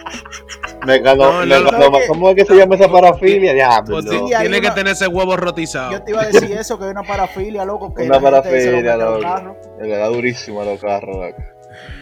No, 0.81 0.87
Mecano- 0.87 1.45
no, 1.45 1.59
no. 1.59 1.91
¿Cómo 2.07 2.29
es 2.31 2.35
que 2.35 2.45
se 2.45 2.55
llama 2.55 2.73
esa 2.75 2.89
parafilia? 2.89 3.53
Diablo. 3.53 3.99
Pues 4.01 4.05
tiene 4.39 4.59
que 4.59 4.71
tener 4.71 4.93
ese 4.93 5.05
huevo 5.05 5.18
rotizado. 5.25 5.91
Yo 5.91 6.01
te 6.03 6.12
iba 6.12 6.21
a 6.21 6.27
decir 6.27 6.51
eso, 6.51 6.77
que 6.77 6.86
hay 6.86 6.91
una 6.91 7.03
parafilia, 7.03 7.65
loco, 7.65 7.93
que 7.93 8.03
Una 8.03 8.19
parafilia, 8.19 8.95
loco. 8.97 9.19
carros. 9.21 9.58
Le 9.82 9.97
da 9.97 10.08
durísimo 10.08 10.62
a 10.62 10.65
los 10.65 10.79
carros, 10.82 11.15
loco. 11.17 11.43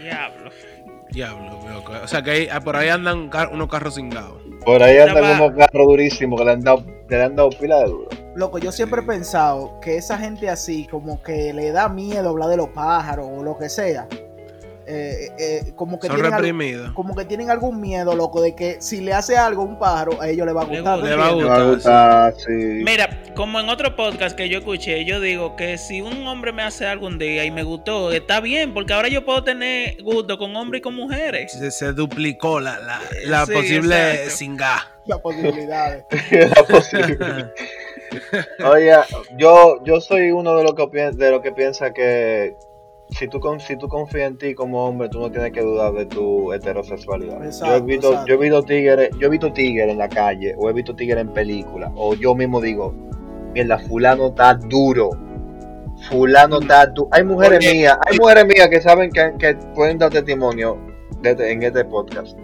Diablo. 0.01 0.51
Diablo, 1.09 1.59
loco. 1.73 1.93
O 2.03 2.07
sea 2.07 2.21
que 2.21 2.31
ahí- 2.31 2.49
por 2.63 2.75
ahí 2.75 2.89
andan 2.89 3.29
car- 3.29 3.49
unos 3.53 3.69
carros 3.69 3.95
cingados. 3.95 4.41
Por 4.65 4.83
ahí 4.83 4.97
andan 4.97 5.41
unos 5.41 5.57
carros 5.57 5.87
durísimos 5.87 6.39
que 6.39 6.45
le 6.45 6.51
han 6.51 6.61
dado, 6.61 6.83
que 7.07 7.15
le 7.15 7.23
han 7.23 7.35
dado 7.35 7.49
pila 7.49 7.79
de 7.79 7.85
duro. 7.85 8.07
Loco, 8.35 8.59
yo 8.59 8.71
siempre 8.71 9.01
he 9.01 9.03
pensado 9.05 9.79
que 9.81 9.95
esa 9.97 10.17
gente 10.17 10.49
así, 10.49 10.85
como 10.85 11.23
que 11.23 11.53
le 11.53 11.71
da 11.71 11.89
miedo 11.89 12.29
hablar 12.29 12.49
de 12.49 12.57
los 12.57 12.69
pájaros 12.69 13.27
o 13.31 13.41
lo 13.43 13.57
que 13.57 13.67
sea, 13.69 14.07
eh, 14.87 15.29
eh, 15.37 15.73
como 15.75 15.99
que 15.99 16.07
Son 16.07 16.15
tienen 16.15 16.33
al- 16.33 16.39
reprimidos. 16.41 16.91
como 16.93 17.13
que 17.15 17.25
tienen 17.25 17.49
algún 17.49 17.81
miedo, 17.81 18.15
loco, 18.15 18.41
de 18.41 18.55
que 18.55 18.77
si 18.81 19.01
le 19.01 19.13
hace 19.13 19.35
algo 19.37 19.63
a 19.63 19.65
un 19.65 19.77
pájaro, 19.77 20.21
a 20.21 20.29
ellos 20.29 20.45
le 20.45 20.53
va 20.53 20.61
a 20.61 20.65
gustar. 20.65 20.97
gusta. 20.99 21.03
¿me 21.03 21.09
Le 21.09 21.15
va 21.15 21.23
a 21.27 21.27
Me 21.27 21.31
entiendes? 21.33 21.49
va 21.49 21.55
a 21.55 21.63
gustar, 21.73 22.33
gustar, 22.33 22.45
sí. 22.47 22.83
Mira, 22.85 23.23
como 23.35 23.59
en 23.59 23.69
otro 23.69 23.95
podcast 23.95 24.35
que 24.37 24.47
yo 24.49 24.59
escuché, 24.59 25.03
yo 25.05 25.19
digo 25.19 25.55
que 25.57 25.77
si 25.77 26.01
un 26.01 26.25
hombre 26.25 26.53
me 26.53 26.63
hace 26.63 26.85
algún 26.85 27.17
día 27.19 27.43
y 27.43 27.51
me 27.51 27.63
gustó, 27.63 28.11
está 28.11 28.39
bien, 28.39 28.73
porque 28.73 28.93
ahora 28.93 29.09
yo 29.09 29.25
puedo 29.25 29.43
tener 29.43 30.01
gusto 30.03 30.37
con 30.37 30.55
hombres 30.55 30.79
y 30.79 30.83
con 30.83 30.95
mujeres. 30.95 31.51
Se, 31.51 31.69
se 31.71 31.91
duplicó 31.93 32.59
la, 32.59 32.79
la, 32.79 33.01
la 33.25 33.45
Sí, 33.45 33.51
posible 33.53 34.29
singa. 34.29 34.87
Era 36.31 36.63
posible. 36.63 37.51
Oye, 38.65 38.93
yo, 39.37 39.83
yo 39.83 40.01
soy 40.01 40.31
uno 40.31 40.55
de 40.55 40.63
los 40.63 40.73
que, 40.73 41.11
de 41.11 41.31
los 41.31 41.41
que 41.41 41.51
piensa 41.51 41.91
que, 41.93 42.55
si 43.09 43.27
tú, 43.27 43.39
con, 43.39 43.59
si 43.59 43.77
tú 43.77 43.87
confías 43.87 44.27
en 44.27 44.37
ti 44.37 44.53
como 44.53 44.85
hombre, 44.85 45.09
tú 45.09 45.19
no 45.19 45.31
tienes 45.31 45.51
que 45.51 45.61
dudar 45.61 45.93
de 45.93 46.05
tu 46.05 46.51
heterosexualidad. 46.53 47.43
Exacto, 47.45 47.75
yo, 47.77 47.83
he 47.83 47.85
visto, 47.87 48.25
yo 48.27 48.33
he 48.33 48.37
visto 48.37 48.63
tigres, 48.63 49.09
yo 49.19 49.27
he 49.27 49.29
visto 49.29 49.53
tigres 49.53 49.89
en 49.89 49.97
la 49.97 50.09
calle, 50.09 50.53
o 50.57 50.69
he 50.69 50.73
visto 50.73 50.95
tigres 50.95 51.21
en 51.21 51.29
películas, 51.33 51.91
o 51.95 52.13
yo 52.15 52.35
mismo 52.35 52.59
digo, 52.61 52.93
mierda, 53.53 53.79
fulano 53.79 54.27
está 54.27 54.53
duro. 54.55 55.11
Fulano 56.09 56.59
está 56.59 56.85
duro. 56.85 57.09
Hay 57.11 57.23
mujeres 57.23 57.59
Oye, 57.59 57.71
mías, 57.73 57.97
hay 58.05 58.17
mujeres 58.19 58.45
mías 58.45 58.67
que 58.69 58.81
saben 58.81 59.09
que, 59.11 59.33
que 59.39 59.55
pueden 59.73 59.97
dar 59.97 60.11
testimonio 60.11 60.77
de 61.21 61.31
este- 61.31 61.51
en 61.51 61.63
este 61.63 61.85
podcast. 61.85 62.37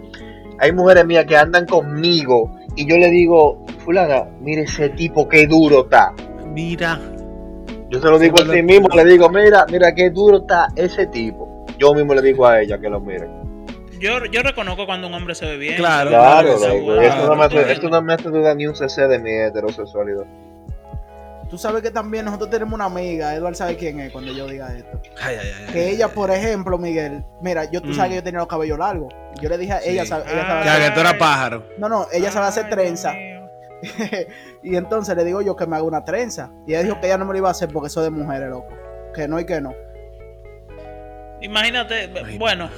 Hay 0.58 0.72
mujeres 0.72 1.04
mías 1.06 1.24
que 1.26 1.36
andan 1.36 1.66
conmigo 1.66 2.50
y 2.74 2.86
yo 2.86 2.96
le 2.96 3.10
digo, 3.10 3.64
fulana, 3.84 4.24
mire 4.40 4.62
ese 4.62 4.88
tipo 4.90 5.28
qué 5.28 5.46
duro 5.46 5.84
está. 5.84 6.12
Mira. 6.52 7.00
Yo 7.94 8.00
se 8.00 8.08
lo 8.10 8.18
digo 8.18 8.36
a 8.40 8.44
Sí, 8.52 8.62
mismo, 8.62 8.88
le 8.88 9.04
digo, 9.04 9.28
mira, 9.28 9.66
mira 9.70 9.94
qué 9.94 10.10
duro 10.10 10.38
está 10.38 10.68
ese 10.76 11.06
tipo. 11.06 11.64
Yo 11.78 11.94
mismo 11.94 12.14
le 12.14 12.22
digo 12.22 12.46
a 12.46 12.60
ella 12.60 12.78
que 12.78 12.88
lo 12.88 13.00
mire. 13.00 13.28
Yo, 14.00 14.24
yo 14.26 14.42
reconozco 14.42 14.84
cuando 14.86 15.06
un 15.06 15.14
hombre 15.14 15.34
se 15.34 15.46
ve 15.46 15.56
bien. 15.56 15.76
Claro, 15.76 16.10
Claro, 16.10 16.48
esto, 16.48 16.68
no 17.28 17.36
me 17.36 17.44
hace, 17.44 17.54
Claro. 17.56 17.70
esto 17.70 17.88
no 17.88 18.02
me 18.02 18.12
hace 18.14 18.28
dudar 18.28 18.56
ni 18.56 18.66
un 18.66 18.74
cc 18.74 19.06
de 19.08 19.18
mi 19.18 19.30
heterosexualidad. 19.30 20.24
Tú 21.48 21.56
sabes 21.58 21.82
que 21.82 21.90
también 21.92 22.24
nosotros 22.24 22.50
tenemos 22.50 22.74
una 22.74 22.86
amiga, 22.86 23.34
Eduardo 23.34 23.56
sabe 23.56 23.76
quién 23.76 24.00
es 24.00 24.10
cuando 24.12 24.32
yo 24.32 24.46
diga 24.48 24.74
esto. 24.76 25.00
Ay, 25.22 25.36
ay, 25.40 25.48
ay, 25.68 25.72
Que 25.72 25.80
ay. 25.84 25.90
ella, 25.94 26.08
por 26.08 26.30
ejemplo, 26.32 26.76
Miguel, 26.78 27.22
mira, 27.40 27.70
yo 27.70 27.80
tú 27.80 27.90
Mm. 27.90 27.94
sabes 27.94 28.10
que 28.10 28.16
yo 28.16 28.22
tenía 28.24 28.40
los 28.40 28.48
cabellos 28.48 28.78
largos. 28.78 29.14
Yo 29.40 29.48
le 29.48 29.56
dije 29.58 29.72
a 29.72 29.80
ella, 29.84 30.02
Sí. 30.02 30.08
sabe- 30.08 30.24
ella 30.32 30.46
sabe 30.46 30.64
Ya 30.64 30.72
hacer- 30.74 30.88
que 30.88 30.94
tú 30.94 31.00
eras 31.00 31.14
pájaro. 31.14 31.62
no, 31.78 31.88
no, 31.88 32.06
ella 32.12 32.30
sabe 32.32 32.46
hacer 32.48 32.68
trenza. 32.68 33.12
Y 34.64 34.76
entonces 34.76 35.14
le 35.14 35.24
digo 35.24 35.42
yo 35.42 35.54
que 35.56 35.66
me 35.66 35.76
haga 35.76 35.84
una 35.84 36.04
trenza. 36.04 36.50
Y 36.66 36.72
ella 36.72 36.82
dijo 36.82 37.00
que 37.00 37.06
ella 37.06 37.18
no 37.18 37.26
me 37.26 37.32
lo 37.32 37.38
iba 37.38 37.48
a 37.48 37.52
hacer 37.52 37.68
porque 37.68 37.88
eso 37.88 38.00
es 38.00 38.04
de 38.04 38.10
mujeres, 38.10 38.48
loco. 38.48 38.68
Que 39.14 39.28
no 39.28 39.38
y 39.38 39.44
que 39.44 39.60
no. 39.60 39.74
Imagínate, 41.40 42.04
Imagínate. 42.04 42.38
bueno, 42.38 42.70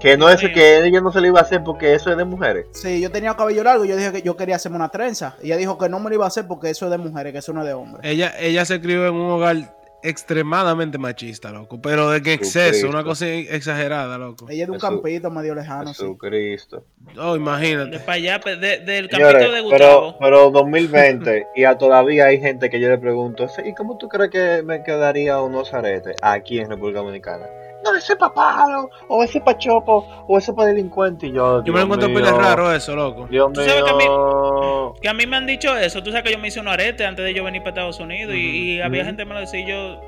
Que 0.00 0.16
no 0.16 0.28
es 0.28 0.40
que 0.40 0.78
ella 0.84 1.00
no 1.00 1.12
se 1.12 1.20
le 1.20 1.28
iba 1.28 1.38
a 1.38 1.42
hacer 1.42 1.62
porque 1.62 1.94
eso 1.94 2.10
es 2.10 2.16
de 2.16 2.24
mujeres. 2.24 2.66
Sí, 2.72 3.00
yo 3.00 3.10
tenía 3.10 3.36
cabello 3.36 3.62
largo 3.62 3.84
y 3.84 3.88
yo 3.88 3.96
dije 3.96 4.10
que 4.12 4.22
yo 4.22 4.36
quería 4.36 4.56
hacerme 4.56 4.76
una 4.76 4.88
trenza. 4.88 5.36
Y 5.42 5.46
ella 5.46 5.56
dijo 5.58 5.78
que 5.78 5.88
no 5.88 6.00
me 6.00 6.08
lo 6.08 6.16
iba 6.16 6.24
a 6.24 6.28
hacer 6.28 6.46
porque 6.48 6.70
eso 6.70 6.86
es 6.86 6.90
de 6.90 6.98
mujeres, 6.98 7.32
que 7.32 7.38
eso 7.38 7.52
no 7.52 7.60
es 7.60 7.66
de 7.66 7.74
hombres. 7.74 8.00
Ella, 8.04 8.32
ella 8.40 8.64
se 8.64 8.80
crió 8.80 9.06
en 9.06 9.14
un 9.14 9.30
hogar 9.30 9.56
extremadamente 10.02 10.98
machista, 10.98 11.50
loco. 11.50 11.80
Pero 11.80 12.10
de 12.10 12.22
que 12.22 12.32
exceso, 12.34 12.88
una 12.88 13.04
cosa 13.04 13.28
exagerada, 13.28 14.18
loco. 14.18 14.46
Ella 14.48 14.62
es 14.64 14.66
de 14.68 14.72
un 14.72 14.80
Jesús. 14.80 14.88
campito 15.00 15.30
medio 15.30 15.54
lejano, 15.54 15.92
sí. 15.94 16.02
Jesucristo. 16.02 16.84
Oh, 17.18 17.32
de 17.32 17.38
imagínate. 17.38 17.98
para 18.00 18.12
allá, 18.14 18.38
de- 18.38 18.78
del 18.80 19.08
campito 19.08 19.30
Señores, 19.30 19.40
de 19.40 19.48
pero, 19.48 19.62
Gustavo. 19.64 20.16
pero 20.20 20.50
2020 20.50 21.46
y 21.56 21.64
a 21.64 21.76
todavía 21.78 22.26
hay 22.26 22.40
gente 22.40 22.70
que 22.70 22.80
yo 22.80 22.88
le 22.88 22.98
pregunto, 22.98 23.46
¿y 23.64 23.74
cómo 23.74 23.98
tú 23.98 24.08
crees 24.08 24.30
que 24.30 24.62
me 24.62 24.82
quedaría 24.82 25.40
unos 25.40 25.72
aretes 25.74 26.16
aquí 26.22 26.58
en 26.60 26.68
República 26.70 27.00
Dominicana? 27.00 27.46
No, 27.84 27.94
ese 27.96 28.14
papado, 28.16 28.90
o 29.08 29.22
ese 29.24 29.40
pachopo, 29.40 30.06
o 30.28 30.36
ese 30.38 30.52
pa 30.52 30.66
delincuente. 30.66 31.28
Y 31.28 31.32
yo, 31.32 31.64
Yo 31.64 31.72
me 31.72 31.78
lo 31.78 31.84
encuentro 31.86 32.08
mío, 32.08 32.18
pila 32.18 32.32
raro 32.32 32.72
eso, 32.72 32.94
loco. 32.94 33.26
Dios 33.30 33.50
Tú 33.54 33.60
sabes 33.62 33.82
que 33.82 33.90
a 33.90 33.94
mí- 33.94 34.04
mío. 34.04 34.94
Que 35.00 35.08
a 35.08 35.14
mí 35.14 35.26
me 35.26 35.36
han 35.36 35.46
dicho 35.46 35.74
eso. 35.76 36.02
Tú 36.02 36.10
sabes 36.10 36.24
que 36.24 36.32
yo 36.32 36.38
me 36.38 36.48
hice 36.48 36.60
un 36.60 36.68
arete 36.68 37.06
antes 37.06 37.24
de 37.24 37.32
yo 37.32 37.42
venir 37.44 37.62
para 37.62 37.70
Estados 37.70 38.00
Unidos. 38.00 38.34
y, 38.34 38.74
y 38.76 38.80
había 38.80 39.04
gente 39.04 39.22
que 39.22 39.28
me 39.28 39.34
lo 39.34 39.40
decía 39.40 39.60
y 39.60 39.66
yo. 39.66 40.00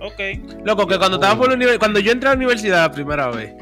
Ok. 0.00 0.64
Loco, 0.64 0.86
que 0.86 0.96
cuando 0.98 1.16
estaba 1.16 1.36
por 1.36 1.48
la 1.48 1.54
universidad, 1.54 1.78
cuando 1.80 2.00
yo 2.00 2.12
entré 2.12 2.28
a 2.28 2.32
la 2.32 2.36
universidad 2.36 2.82
la 2.88 2.92
primera 2.92 3.28
vez, 3.30 3.54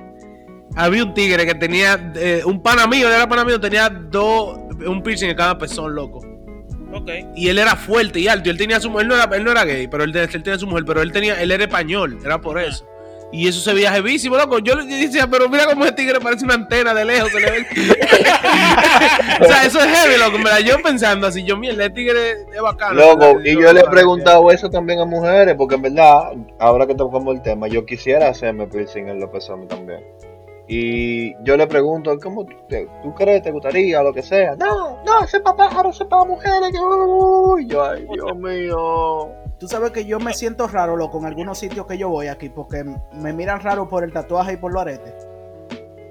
había 0.76 1.02
un 1.02 1.14
tigre 1.14 1.46
que 1.46 1.54
tenía, 1.54 2.12
eh, 2.16 2.42
un 2.44 2.62
pana 2.62 2.86
mío, 2.86 3.08
él 3.08 3.14
era 3.14 3.26
pana 3.28 3.44
mío, 3.44 3.58
tenía 3.58 3.88
dos, 3.88 4.58
un 4.86 5.02
piercing 5.02 5.30
en 5.30 5.36
cada 5.36 5.56
pezón, 5.56 5.94
loco. 5.94 6.20
Ok. 6.92 7.10
Y 7.34 7.48
él 7.48 7.58
era 7.58 7.74
fuerte 7.74 8.20
y 8.20 8.28
alto, 8.28 8.48
y 8.48 8.52
él 8.52 8.58
tenía 8.58 8.78
su 8.80 8.88
él 9.00 9.08
no 9.08 9.14
era, 9.14 9.24
él 9.34 9.44
no 9.44 9.50
era 9.50 9.64
gay, 9.64 9.88
pero 9.88 10.04
él, 10.04 10.14
él 10.14 10.28
tenía 10.42 10.58
su 10.58 10.66
mujer, 10.66 10.84
pero 10.86 11.00
él 11.02 11.10
tenía, 11.10 11.40
él 11.40 11.50
era 11.50 11.64
español, 11.64 12.18
era 12.24 12.40
por 12.40 12.58
eso. 12.60 12.86
Y 13.32 13.48
eso 13.48 13.60
se 13.60 13.74
veía 13.74 13.92
jevísimo, 13.92 14.36
loco. 14.36 14.60
Yo 14.60 14.76
le 14.76 14.84
decía, 14.86 15.26
pero 15.28 15.48
mira 15.48 15.66
cómo 15.66 15.84
ese 15.84 15.94
tigre 15.94 16.20
parece 16.20 16.44
una 16.44 16.54
antena 16.54 16.94
de 16.94 17.04
lejos, 17.04 17.30
se 17.30 17.40
le 17.40 17.50
ve. 17.50 17.66
o 19.40 19.44
sea, 19.44 19.64
eso 19.64 19.80
es 19.80 19.86
heavy, 19.86 20.18
loco. 20.18 20.38
Mira, 20.38 20.60
yo 20.60 20.80
pensando 20.82 21.26
así, 21.26 21.42
yo, 21.44 21.56
mierda, 21.56 21.84
el 21.86 21.92
tigre 21.92 22.32
es 22.54 22.60
bacano. 22.62 22.94
Loco, 22.94 23.40
y 23.44 23.60
yo 23.60 23.72
le 23.72 23.80
he 23.80 23.84
preguntado 23.84 24.50
eso 24.50 24.70
también 24.70 25.00
a 25.00 25.04
mujeres, 25.04 25.54
porque 25.56 25.74
en 25.74 25.82
verdad, 25.82 26.32
ahora 26.58 26.86
que 26.86 26.94
tocamos 26.94 27.34
el 27.34 27.42
tema, 27.42 27.66
yo 27.68 27.84
quisiera 27.84 28.28
hacerme 28.28 28.66
piercing 28.68 29.08
en 29.08 29.20
los 29.20 29.28
pezones 29.30 29.68
también. 29.68 30.04
Y 30.68 31.34
yo 31.44 31.56
le 31.56 31.66
pregunto, 31.66 32.16
¿cómo 32.20 32.44
tú, 32.44 32.54
te- 32.68 32.88
tú 33.02 33.14
crees? 33.14 33.42
¿Te 33.42 33.52
gustaría? 33.52 34.02
Lo 34.02 34.12
que 34.12 34.22
sea. 34.22 34.56
No, 34.56 35.00
no, 35.04 35.24
ese 35.24 35.38
para 35.40 35.56
pájaros, 35.56 35.94
ese 35.94 36.04
para 36.06 36.24
mujeres. 36.24 36.70
Que... 36.72 36.78
Uy, 36.80 37.66
yo, 37.68 37.84
ay, 37.84 38.04
Dios 38.12 38.36
mío. 38.36 39.28
Tú 39.59 39.69
sabes 39.69 39.90
que 39.90 40.05
yo 40.05 40.21
me 40.21 40.35
siento 40.35 40.69
raro, 40.69 40.97
loco, 40.97 41.19
en 41.19 41.25
algunos 41.27 41.59
sitios 41.59 41.87
que 41.87 41.97
yo 41.97 42.11
voy 42.11 42.27
aquí, 42.27 42.51
porque 42.51 42.85
me 43.12 43.33
miran 43.33 43.61
raro 43.61 43.88
por 43.88 44.05
el 44.05 44.12
tatuaje 44.12 44.55
y 44.55 44.57
por 44.59 44.73
los 44.73 44.83
aretes. 44.83 45.14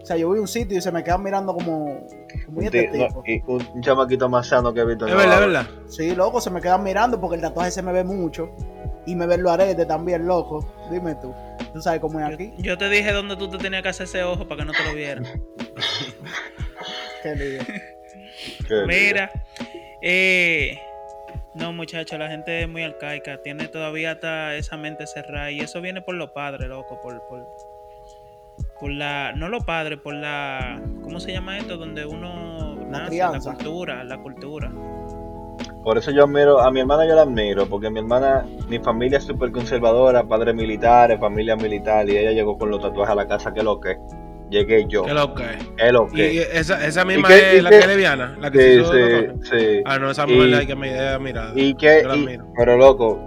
O 0.02 0.08
sea, 0.08 0.18
yo 0.18 0.28
voy 0.28 0.38
a 0.38 0.42
un 0.42 0.48
sitio 0.48 0.78
y 0.78 0.82
se 0.82 0.92
me 0.92 1.04
quedan 1.04 1.24
mirando 1.24 1.54
como, 1.54 2.06
como 2.46 2.62
¿y 2.62 2.66
este 2.66 2.88
no, 2.96 3.08
tipo. 3.08 3.24
y 3.26 3.44
un, 3.48 3.82
chamaquito 3.82 4.30
más 4.30 4.48
sano 4.48 4.72
que 4.72 4.82
he 4.82 4.86
visto. 4.86 5.08
Es 5.08 5.16
verdad, 5.16 5.34
es 5.34 5.40
verdad. 5.40 5.68
Sí, 5.88 6.16
loco, 6.16 6.40
se 6.40 6.52
me 6.52 6.62
quedan 6.62 6.84
mirando 6.84 7.20
porque 7.20 7.38
el 7.38 7.42
tatuaje 7.42 7.72
se 7.72 7.82
me 7.82 7.92
ve 7.92 8.04
mucho. 8.04 8.52
Y 9.08 9.16
me 9.16 9.26
ven 9.26 9.42
los 9.42 9.52
aretes 9.52 9.88
también, 9.88 10.28
loco. 10.28 10.64
Dime 10.92 11.16
tú. 11.16 11.34
¿Tú 11.74 11.82
sabes 11.82 12.02
cómo 12.02 12.20
es 12.20 12.32
aquí? 12.32 12.54
Yo 12.60 12.78
te 12.78 12.88
dije 12.88 13.12
dónde 13.14 13.36
tú 13.36 13.50
te 13.50 13.58
tenías 13.58 13.82
que 13.82 13.90
hacer 13.90 14.06
ese 14.06 14.24
ojo 14.24 14.48
para 14.48 14.62
que 14.62 14.66
no 14.66 14.74
te 14.74 14.84
lo 14.84 14.94
vieran. 14.94 15.26
Qué 17.24 17.36
lío. 17.36 17.62
Qué 18.68 18.86
Mira. 18.86 19.32
Eh. 20.04 20.80
No, 21.56 21.72
muchachos, 21.72 22.20
la 22.20 22.28
gente 22.28 22.62
es 22.62 22.70
muy 22.70 22.84
arcaica. 22.84 23.41
Tiene 23.41 23.70
todavía 23.70 24.12
hasta 24.12 24.56
esa 24.56 24.76
mente 24.76 25.08
cerrada. 25.08 25.52
Y 25.52 25.62
eso 25.62 25.82
viene 25.82 26.02
por 26.02 26.15
los 26.15 26.32
padres, 26.32 26.68
loco. 26.68 27.00
Por, 27.02 27.26
por, 27.28 27.48
por 28.80 28.91
la. 28.91 29.32
No 29.34 29.48
los 29.48 29.63
padres, 29.63 30.00
por 30.00 30.13
la. 30.15 30.82
¿Cómo 31.02 31.20
se 31.20 31.32
llama 31.32 31.58
esto? 31.58 31.78
Donde 31.78 32.06
uno. 32.06 32.76
La 32.91 33.00
nace, 33.00 33.12
crianza. 33.12 33.52
La 33.52 33.56
cultura, 33.56 34.04
la 34.04 34.18
cultura. 34.18 34.72
Por 35.86 36.00
eso 36.00 36.10
yo 36.10 36.24
admiro, 36.24 36.60
a 36.60 36.72
mi 36.72 36.80
hermana 36.80 37.06
yo 37.08 37.13
la 37.13 37.22
admiro, 37.22 37.68
porque 37.68 37.91
mi 37.91 38.00
hermana, 38.00 38.44
mi 38.68 38.80
familia 38.80 39.20
es 39.20 39.24
súper 39.24 39.52
conservadora, 39.52 40.24
padres 40.24 40.56
militares, 40.56 41.20
familia 41.20 41.56
militar, 41.56 42.10
y 42.10 42.18
ella 42.18 42.32
llegó 42.32 42.58
con 42.58 42.72
los 42.72 42.82
tatuajes 42.82 43.12
a 43.12 43.15
la 43.15 43.28
casa, 43.28 43.54
que 43.54 43.62
lo 43.62 43.80
que, 43.80 43.96
llegué 44.60 44.86
yo, 44.88 45.04
Qué 45.04 45.13
loco 45.13 45.41
es. 45.44 45.58
es 45.86 45.91
lo 45.91 46.08
Y 46.12 46.15
que. 46.15 46.41
esa, 46.54 46.86
esa 46.86 47.06
misma 47.06 47.28
qué- 47.28 47.52
y 47.54 47.58
es 47.58 47.63
la 47.63 47.70
qué- 47.70 47.76
que 47.78 47.82
es 47.82 47.88
lesbiana, 47.88 48.38
la 48.39 48.52
que 48.52 48.58
se 48.60 48.74
Sí, 48.76 48.80
hizo 48.82 48.94
sí, 48.94 49.50
sí. 49.60 49.82
Ah, 49.86 50.00
no, 50.00 50.10
esa 50.12 50.26
Y- 50.28 50.34
mujer 50.34 50.56
hay 50.56 50.68
que 50.68 50.76
mirar. 50.76 51.20
mirar. 51.20 51.52
Y 51.56 51.76
que, 51.76 52.04
la 52.04 52.15
y- 52.15 52.39
pero 52.58 52.78
loco, 52.78 53.20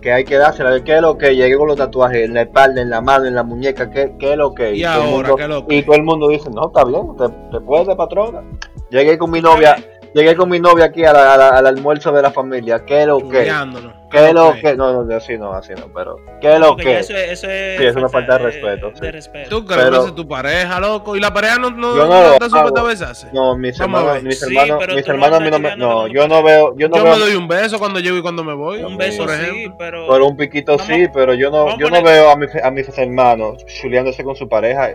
que 0.00 0.12
hay 0.12 0.24
que 0.24 0.36
dársela, 0.36 0.82
que 0.82 0.96
es 0.96 1.00
lo 1.02 1.16
que, 1.16 1.36
llegué 1.36 1.56
con 1.56 1.68
los 1.68 1.76
tatuajes 1.76 2.24
en 2.24 2.34
la 2.34 2.42
espalda, 2.42 2.82
en 2.82 2.90
la 2.90 3.00
mano, 3.00 3.26
en 3.26 3.34
la 3.36 3.42
muñeca, 3.44 3.88
que, 3.90 4.12
que 4.18 4.32
es 4.32 4.36
lo 4.36 4.52
que. 4.54 4.74
Y 4.74 4.80
el 4.80 4.86
ahora, 4.88 5.06
mundo- 5.08 5.36
¿qué 5.36 5.42
es 5.44 5.48
lo 5.48 5.58
y 5.58 5.62
que? 5.66 5.82
todo 5.84 5.94
el 5.96 6.02
mundo 6.02 6.28
dice, 6.28 6.50
no, 6.50 6.66
está 6.66 6.84
bien, 6.84 7.02
te, 7.16 7.28
te 7.56 7.60
puedes, 7.64 7.94
patrona. 7.94 8.42
Llegué 8.90 9.16
con 9.16 9.30
mi 9.30 9.40
novia, 9.40 9.76
llegué 10.14 10.34
con 10.36 10.48
mi 10.48 10.58
novia 10.60 10.86
aquí 10.86 11.04
a 11.04 11.12
la- 11.12 11.34
a 11.34 11.36
la- 11.36 11.48
al 11.50 11.66
almuerzo 11.66 12.12
de 12.12 12.22
la 12.22 12.30
familia, 12.30 12.84
que 12.84 13.02
es 13.02 13.06
lo 13.06 13.18
que. 13.28 13.50
¿Qué 14.10 14.26
es 14.28 14.34
lo 14.34 14.52
que? 14.52 14.76
No, 14.76 15.04
no, 15.04 15.16
así 15.16 15.38
no, 15.38 15.52
así 15.54 15.72
no, 15.74 15.90
pero. 15.94 16.16
¿Qué 16.40 16.52
es 16.52 16.60
lo 16.60 16.76
que? 16.76 16.98
eso, 16.98 17.16
es- 17.16 17.30
eso 17.30 17.48
es. 17.50 17.78
Sí, 17.78 17.84
es 17.86 17.96
una 17.96 18.10
falta 18.10 18.36
de 18.36 18.44
respeto, 18.44 18.90
De 18.90 18.96
sí. 18.96 19.10
respeto. 19.10 19.48
Tú 19.48 19.64
crees 19.64 19.84
Pero- 19.84 20.02
que 20.02 20.08
es 20.10 20.14
tu 20.14 20.28
pareja, 20.28 20.78
loco. 20.80 21.16
Y 21.16 21.20
la 21.20 21.32
pareja 21.32 21.58
no, 21.58 21.70
no, 21.70 21.96
Yo 21.96 22.06
no 22.06 22.08
no 22.08 22.32
está 22.34 22.50
supuesta 22.50 22.80
a 22.82 22.84
besarse. 22.84 23.28
No, 23.32 23.56
mis 23.56 23.80
hermanos, 23.80 24.22
mis 24.22 24.38
Sí, 24.38 24.46
hermanos, 24.54 24.76
pero 24.80 24.94
mis 24.96 25.08
hermanos 25.08 25.40
a 25.40 25.42
mí 25.42 25.50
no 25.50 25.58
me, 25.58 25.76
no, 25.76 26.06
yo 26.08 26.28
no 26.28 26.42
veo, 26.42 26.74
yo 26.76 26.88
no 26.90 26.96
Yo 26.98 27.04
veo, 27.04 27.12
me 27.14 27.18
doy 27.20 27.34
un 27.36 27.48
beso 27.48 27.78
cuando 27.78 28.00
llego 28.00 28.18
y 28.18 28.22
cuando 28.22 28.44
me 28.44 28.52
voy. 28.52 28.82
Un 28.82 28.98
beso 28.98 29.24
por 29.24 29.32
sí, 29.34 29.72
pero. 29.78 30.06
por 30.06 30.20
un 30.20 30.36
piquito 30.36 30.76
Vamos- 30.76 30.86
sí, 30.94 31.06
pero 31.14 31.32
yo 31.32 31.50
no, 31.50 31.78
yo 31.78 31.88
no 31.88 32.02
veo 32.02 32.30
a 32.30 32.36
mis, 32.36 32.54
a 32.62 32.70
mis 32.70 32.98
hermanos 32.98 33.64
chuleándose 33.80 34.22
con 34.24 34.36
su 34.36 34.46
pareja 34.46 34.90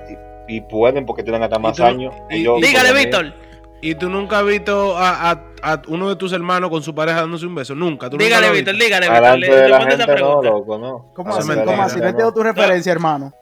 y, 0.48 0.58
y 0.58 0.62
pueden 0.62 1.08
porque 1.08 1.24
tienen 1.24 1.42
hasta 1.42 1.58
más 1.58 1.80
años. 1.80 2.14
Dígale, 2.30 2.94
Víctor. 2.94 3.34
Y 3.82 3.96
tú 3.96 4.10
nunca 4.10 4.40
has 4.40 4.46
visto 4.46 4.98
a, 4.98 5.32
a, 5.32 5.44
a 5.62 5.82
uno 5.88 6.10
de 6.10 6.16
tus 6.16 6.34
hermanos 6.34 6.70
con 6.70 6.82
su 6.82 6.96
pareja 6.96 7.22
dándose 7.22 7.46
un 7.46 7.56
beso. 7.56 7.76
Nunca. 7.76 8.10
¿Tú 8.10 8.18
nunca 8.18 8.26
Dígale, 8.26 8.52
Víctor, 8.52 8.76
dígale, 8.76 9.10
Víctor. 9.10 9.38
Le, 9.38 9.94
esa 9.94 10.16
no, 10.16 10.42
loco, 10.42 10.78
no. 10.78 11.12
¿Cómo 11.14 11.36
así? 11.36 11.54
¿Cómo 11.64 11.84
así? 11.84 12.00
No 12.00 12.08
entiendo 12.08 12.34
tu 12.34 12.44
referencia, 12.44 12.92
hermano. 12.92 13.34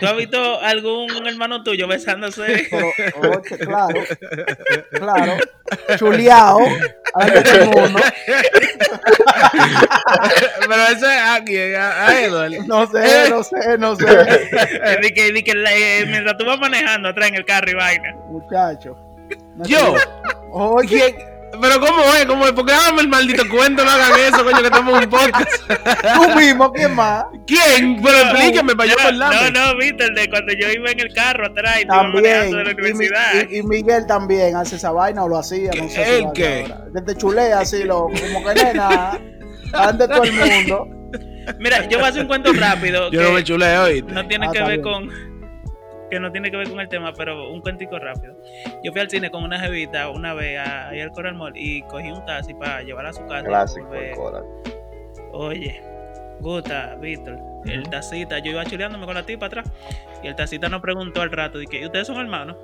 ¿Tú 0.00 0.06
has 0.06 0.16
visto 0.16 0.60
algún 0.60 1.26
hermano 1.26 1.62
tuyo 1.62 1.86
besándose? 1.86 2.66
Pero, 2.70 2.86
oye, 3.20 3.58
claro, 3.58 4.00
claro, 4.92 5.36
chuleado. 5.96 6.58
Pero 10.68 10.82
eso 10.88 11.10
es 11.10 11.20
a 11.20 11.42
quién, 11.44 11.76
a, 11.76 12.06
a 12.06 12.22
Edward. 12.22 12.52
No 12.66 12.86
sé, 12.86 13.30
no 13.30 13.42
sé, 13.42 13.78
no 13.78 13.96
sé. 13.96 14.06
Que, 15.14 15.28
eh, 15.28 16.04
mientras 16.06 16.36
tú 16.36 16.44
vas 16.44 16.58
manejando 16.58 17.08
atrás 17.08 17.28
en 17.28 17.34
el 17.36 17.44
carro 17.44 17.70
y 17.70 17.74
vaina. 17.74 18.14
Muchacho. 18.28 18.96
No 19.56 19.64
Yo. 19.64 19.94
Oye. 20.52 21.14
Pero 21.60 21.80
¿cómo 21.80 22.00
es? 22.14 22.26
¿Cómo 22.26 22.46
es? 22.46 22.52
Porque 22.52 22.72
hágame 22.72 23.02
el 23.02 23.08
maldito 23.08 23.42
cuento, 23.50 23.84
no 23.84 23.90
hagan 23.90 24.12
eso, 24.20 24.44
coño, 24.44 24.58
que 24.60 24.66
estamos 24.66 24.96
en 24.96 25.04
un 25.04 25.10
podcast. 25.10 25.50
tú 26.14 26.38
mismo, 26.38 26.72
¿quién 26.72 26.94
más? 26.94 27.24
¿Quién? 27.46 28.00
Pero 28.02 28.16
explíqueme 28.18 28.76
para 28.76 28.88
yo 28.88 28.94
no, 28.96 29.02
acordarme. 29.08 29.50
no, 29.50 29.66
no, 29.72 29.76
Víctor, 29.78 30.14
de 30.14 30.30
cuando 30.30 30.52
yo 30.54 30.68
iba 30.70 30.90
en 30.92 31.00
el 31.00 31.12
carro 31.12 31.46
atrás 31.48 31.80
y 31.82 31.86
También. 31.86 32.22
manejando 32.22 32.56
de 32.56 32.64
la 32.64 32.70
universidad. 32.70 33.32
y- 33.50 33.58
y 33.58 33.62
Miguel 33.64 34.06
también 34.06 34.54
hace 34.54 34.76
esa 34.76 34.92
vaina 34.92 35.24
o 35.24 35.28
lo 35.28 35.38
hacía, 35.38 35.72
no 35.76 35.88
sé 35.88 36.18
¿El 36.18 36.26
qué? 36.34 36.72
Que 36.94 37.02
te 37.02 37.16
chulea 37.16 37.58
así, 37.58 37.82
lo, 37.82 38.06
como 38.06 38.44
que 38.46 38.54
nena, 38.64 39.18
ante 39.74 40.06
todo 40.06 40.22
el 40.22 40.32
mundo. 40.32 40.86
Mira, 41.58 41.84
yo 41.88 41.98
voy 41.98 42.06
a 42.06 42.10
hacer 42.10 42.22
un 42.22 42.28
cuento 42.28 42.52
rápido. 42.52 43.10
Yo 43.10 43.18
que 43.20 43.26
no 43.26 43.32
me 43.32 43.42
chuleo 43.42 43.82
hoy. 43.82 44.02
no 44.02 44.24
tiene 44.28 44.46
Ah, 44.46 44.52
que 44.52 44.58
ver 44.60 44.68
bien. 44.78 44.82
con. 44.82 45.10
Que 46.10 46.18
no 46.20 46.32
tiene 46.32 46.50
que 46.50 46.56
ver 46.56 46.68
con 46.68 46.80
el 46.80 46.88
tema, 46.88 47.12
pero 47.12 47.50
un 47.50 47.60
cuentico 47.60 47.98
rápido. 47.98 48.34
Yo 48.82 48.90
fui 48.92 49.00
al 49.00 49.08
cine 49.08 49.30
con 49.30 49.44
una 49.44 49.60
jevita 49.60 50.10
una 50.10 50.34
vez 50.34 50.58
a- 50.58 50.88
ahí 50.88 51.00
al 51.00 51.10
Coral 51.12 51.34
Mall 51.34 51.52
y 51.56 51.82
cogí 51.82 52.10
un 52.10 52.24
taxi 52.26 52.52
para 52.54 52.82
llevarla 52.82 53.10
a 53.10 53.12
su 53.12 53.24
casa. 53.26 53.44
Clásico, 53.46 53.86
volver. 53.86 54.10
el 54.10 54.16
Coral. 54.16 54.44
Oye, 55.32 55.80
Gusta, 56.40 56.96
Víctor, 57.00 57.38
el 57.66 57.88
tacita, 57.90 58.38
yo 58.38 58.52
iba 58.52 58.64
chuleándome 58.64 59.04
con 59.06 59.14
la 59.14 59.22
tipa 59.24 59.46
atrás 59.46 59.68
y 60.22 60.26
el 60.28 60.34
tacita 60.34 60.68
nos 60.68 60.80
preguntó 60.80 61.20
al 61.22 61.30
rato, 61.30 61.60
y 61.60 61.66
que 61.66 61.84
ustedes 61.84 62.06
son 62.06 62.16
hermanos. 62.18 62.56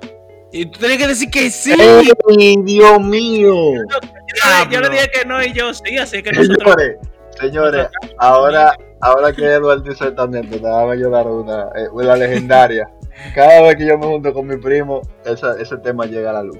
Y 0.51 0.65
tú 0.65 0.79
tienes 0.79 0.97
que 0.97 1.07
decir 1.07 1.29
que 1.29 1.49
sí. 1.49 1.73
¡Ey, 1.79 2.55
Dios 2.63 2.99
mío! 3.01 3.73
Yo, 3.73 3.81
le- 3.81 4.73
yo 4.73 4.81
le 4.81 4.89
dije 4.89 5.09
que 5.13 5.25
no 5.25 5.43
y 5.43 5.53
yo 5.53 5.73
sí, 5.73 5.97
así 5.97 6.23
que 6.23 6.31
nosotros... 6.31 6.57
Señores, 6.59 6.97
señores, 7.39 7.87
ahora, 8.17 8.75
ahora 9.01 9.31
que 9.33 9.43
Edward 9.45 9.83
dice 9.83 10.11
también, 10.11 10.49
te 10.49 10.57
va 10.59 10.91
a 10.91 10.95
llorar 10.95 11.27
una, 11.27 11.69
eh, 11.75 11.87
una 11.91 12.15
legendaria. 12.15 12.89
Cada 13.33 13.61
vez 13.61 13.75
que 13.75 13.85
yo 13.85 13.97
me 13.97 14.05
junto 14.07 14.33
con 14.33 14.47
mi 14.47 14.57
primo, 14.57 15.01
esa- 15.25 15.59
ese 15.59 15.77
tema 15.77 16.05
llega 16.05 16.29
a 16.31 16.33
la 16.33 16.43
luz. 16.43 16.57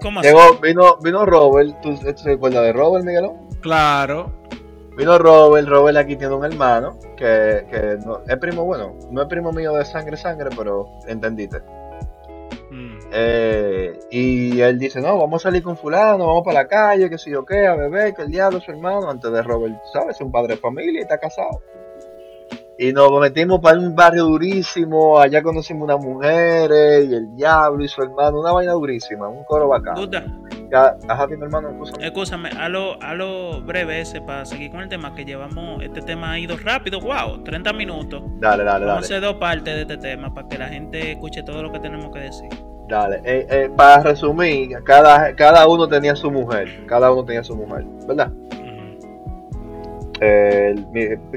¿Cómo 0.00 0.20
así? 0.20 0.28
Vino, 0.62 0.96
vino 1.02 1.24
Robert, 1.26 1.80
¿tú 1.80 1.96
te 1.98 2.32
acuerdas 2.32 2.62
de 2.62 2.72
Robert, 2.72 3.04
Miguelón? 3.04 3.48
Claro. 3.60 4.32
Vino 4.96 5.18
Robert, 5.18 5.68
Robert 5.68 5.98
aquí 5.98 6.16
tiene 6.16 6.34
un 6.34 6.44
hermano 6.44 6.98
que, 7.16 7.66
que 7.70 7.98
no, 8.04 8.20
es 8.26 8.36
primo, 8.38 8.64
bueno, 8.64 8.94
no 9.10 9.22
es 9.22 9.28
primo 9.28 9.52
mío 9.52 9.72
de 9.74 9.84
sangre, 9.84 10.16
sangre, 10.16 10.48
pero 10.56 10.86
entendiste. 11.06 11.58
Mm. 12.70 12.98
Eh, 13.12 13.98
y 14.10 14.60
él 14.60 14.78
dice, 14.78 15.00
no, 15.00 15.18
vamos 15.18 15.42
a 15.42 15.48
salir 15.48 15.62
con 15.62 15.76
fulano, 15.76 16.26
vamos 16.26 16.42
para 16.44 16.62
la 16.62 16.68
calle, 16.68 17.10
que 17.10 17.18
si 17.18 17.30
yo 17.30 17.44
qué, 17.44 17.66
a 17.66 17.74
beber, 17.74 18.14
que 18.14 18.22
el 18.22 18.30
diablo 18.30 18.60
su 18.60 18.70
hermano, 18.70 19.10
antes 19.10 19.30
de 19.30 19.42
Robert, 19.42 19.74
¿sabes? 19.92 20.16
Es 20.16 20.20
un 20.22 20.32
padre 20.32 20.54
de 20.54 20.60
familia 20.60 21.00
y 21.00 21.02
está 21.02 21.18
casado. 21.18 21.60
Y 22.78 22.92
nos 22.92 23.10
metimos 23.20 23.60
para 23.60 23.78
un 23.78 23.94
barrio 23.94 24.24
durísimo, 24.24 25.18
allá 25.18 25.42
conocimos 25.42 25.84
unas 25.84 25.98
mujeres 26.04 27.08
y 27.08 27.14
el 27.14 27.34
diablo 27.34 27.82
y 27.82 27.88
su 27.88 28.02
hermano, 28.02 28.40
una 28.40 28.52
vaina 28.52 28.72
durísima, 28.72 29.28
un 29.28 29.44
coro 29.44 29.68
bacán. 29.68 29.94
Gusta, 29.94 30.24
Ya, 30.70 30.94
Ajá, 31.08 31.26
dime 31.26 31.46
hermano, 31.46 31.70
escúchame. 31.70 32.06
escúchame, 32.06 32.48
a 32.50 32.68
lo, 32.68 33.00
a 33.02 33.14
lo 33.14 33.62
breve 33.62 34.00
ese 34.02 34.20
para 34.20 34.44
seguir 34.44 34.70
con 34.72 34.80
el 34.80 34.90
tema 34.90 35.14
que 35.14 35.24
llevamos, 35.24 35.82
este 35.82 36.02
tema 36.02 36.32
ha 36.32 36.38
ido 36.38 36.54
rápido, 36.58 37.00
wow, 37.00 37.42
30 37.44 37.72
minutos. 37.72 38.22
Dale, 38.40 38.62
dale, 38.64 38.84
Vamos 38.84 38.88
a 38.90 38.94
dale. 38.94 39.04
hacer 39.06 39.20
dos 39.22 39.36
partes 39.36 39.74
de 39.74 39.80
este 39.82 39.96
tema 39.96 40.34
para 40.34 40.46
que 40.46 40.58
la 40.58 40.68
gente 40.68 41.12
escuche 41.12 41.42
todo 41.44 41.62
lo 41.62 41.72
que 41.72 41.78
tenemos 41.78 42.12
que 42.12 42.18
decir. 42.20 42.48
Dale, 42.88 43.20
eh, 43.24 43.46
eh, 43.48 43.70
para 43.74 44.02
resumir, 44.02 44.76
cada, 44.84 45.34
cada 45.34 45.66
uno 45.66 45.88
tenía 45.88 46.14
su 46.14 46.30
mujer, 46.30 46.84
cada 46.86 47.10
uno 47.10 47.24
tenía 47.24 47.42
su 47.42 47.56
mujer, 47.56 47.84
¿verdad? 48.06 48.30
Eh, 50.20 50.74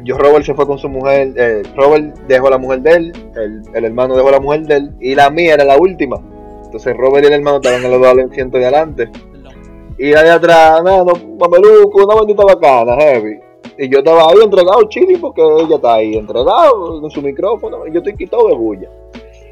yo 0.03 0.17
Robert 0.17 0.45
se 0.45 0.53
fue 0.53 0.65
con 0.65 0.77
su 0.77 0.87
mujer, 0.87 1.33
eh, 1.35 1.63
Robert 1.75 2.15
dejó 2.27 2.49
la 2.49 2.57
mujer 2.57 2.79
de 2.81 2.91
él, 2.91 3.13
el, 3.73 3.85
hermano 3.85 4.15
dejó 4.15 4.31
la 4.31 4.39
mujer 4.39 4.61
de 4.61 4.75
él 4.75 4.91
y 5.01 5.15
la 5.15 5.29
mía 5.29 5.55
era 5.55 5.65
la 5.65 5.77
última. 5.77 6.17
Entonces 6.63 6.95
Robert 6.95 7.25
y 7.25 7.27
el 7.27 7.33
hermano 7.33 7.57
estaban 7.57 7.83
en 7.83 7.91
los 7.91 8.01
dos 8.01 8.31
asientos 8.31 8.59
de 8.59 8.67
adelante. 8.67 9.09
Y 9.97 10.13
ahí 10.13 10.29
atrás, 10.29 10.81
nada, 10.83 11.03
no, 11.03 11.13
mameluco, 11.37 12.05
una 12.05 12.15
bandita 12.15 12.43
bacana, 12.45 12.95
heavy. 12.95 13.39
Y 13.77 13.89
yo 13.89 13.99
estaba 13.99 14.29
ahí 14.29 14.37
entregado 14.43 14.83
chile 14.87 15.17
porque 15.19 15.41
ella 15.41 15.75
está 15.75 15.95
ahí 15.95 16.15
entregado 16.15 17.01
con 17.01 17.09
su 17.09 17.21
micrófono 17.21 17.85
yo 17.87 17.99
estoy 17.99 18.15
quitado 18.15 18.47
de 18.47 18.55
bulla. 18.55 18.89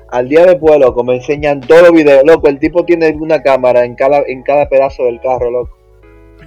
Al 0.09 0.29
día 0.29 0.45
después, 0.45 0.79
loco, 0.79 1.03
me 1.03 1.15
enseñan 1.15 1.59
todos 1.59 1.81
los 1.81 1.91
videos, 1.91 2.23
loco, 2.25 2.47
el 2.47 2.59
tipo 2.59 2.85
tiene 2.85 3.11
una 3.19 3.41
cámara 3.41 3.83
en 3.83 3.95
cada, 3.95 4.21
en 4.25 4.41
cada 4.41 4.69
pedazo 4.69 5.03
del 5.03 5.19
carro, 5.19 5.51
loco. 5.51 5.76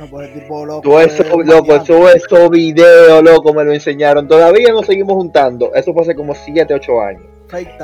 No, 0.01 0.07
pues 0.07 0.29
el 0.29 0.41
tipo 0.41 0.65
loco. 0.65 0.81
Todo 0.81 0.99
eso, 1.03 1.23
es 1.23 1.47
loco, 1.47 1.75
eso, 1.75 2.09
esos 2.09 2.49
videos, 2.49 3.23
loco, 3.23 3.53
me 3.53 3.65
lo 3.65 3.75
enseñaron. 3.75 4.27
Todavía 4.27 4.73
nos 4.73 4.87
seguimos 4.87 5.13
juntando. 5.13 5.75
Eso 5.75 5.93
fue 5.93 6.01
hace 6.05 6.15
como 6.15 6.35
7, 6.35 6.73
8 6.73 7.01
años. 7.03 7.23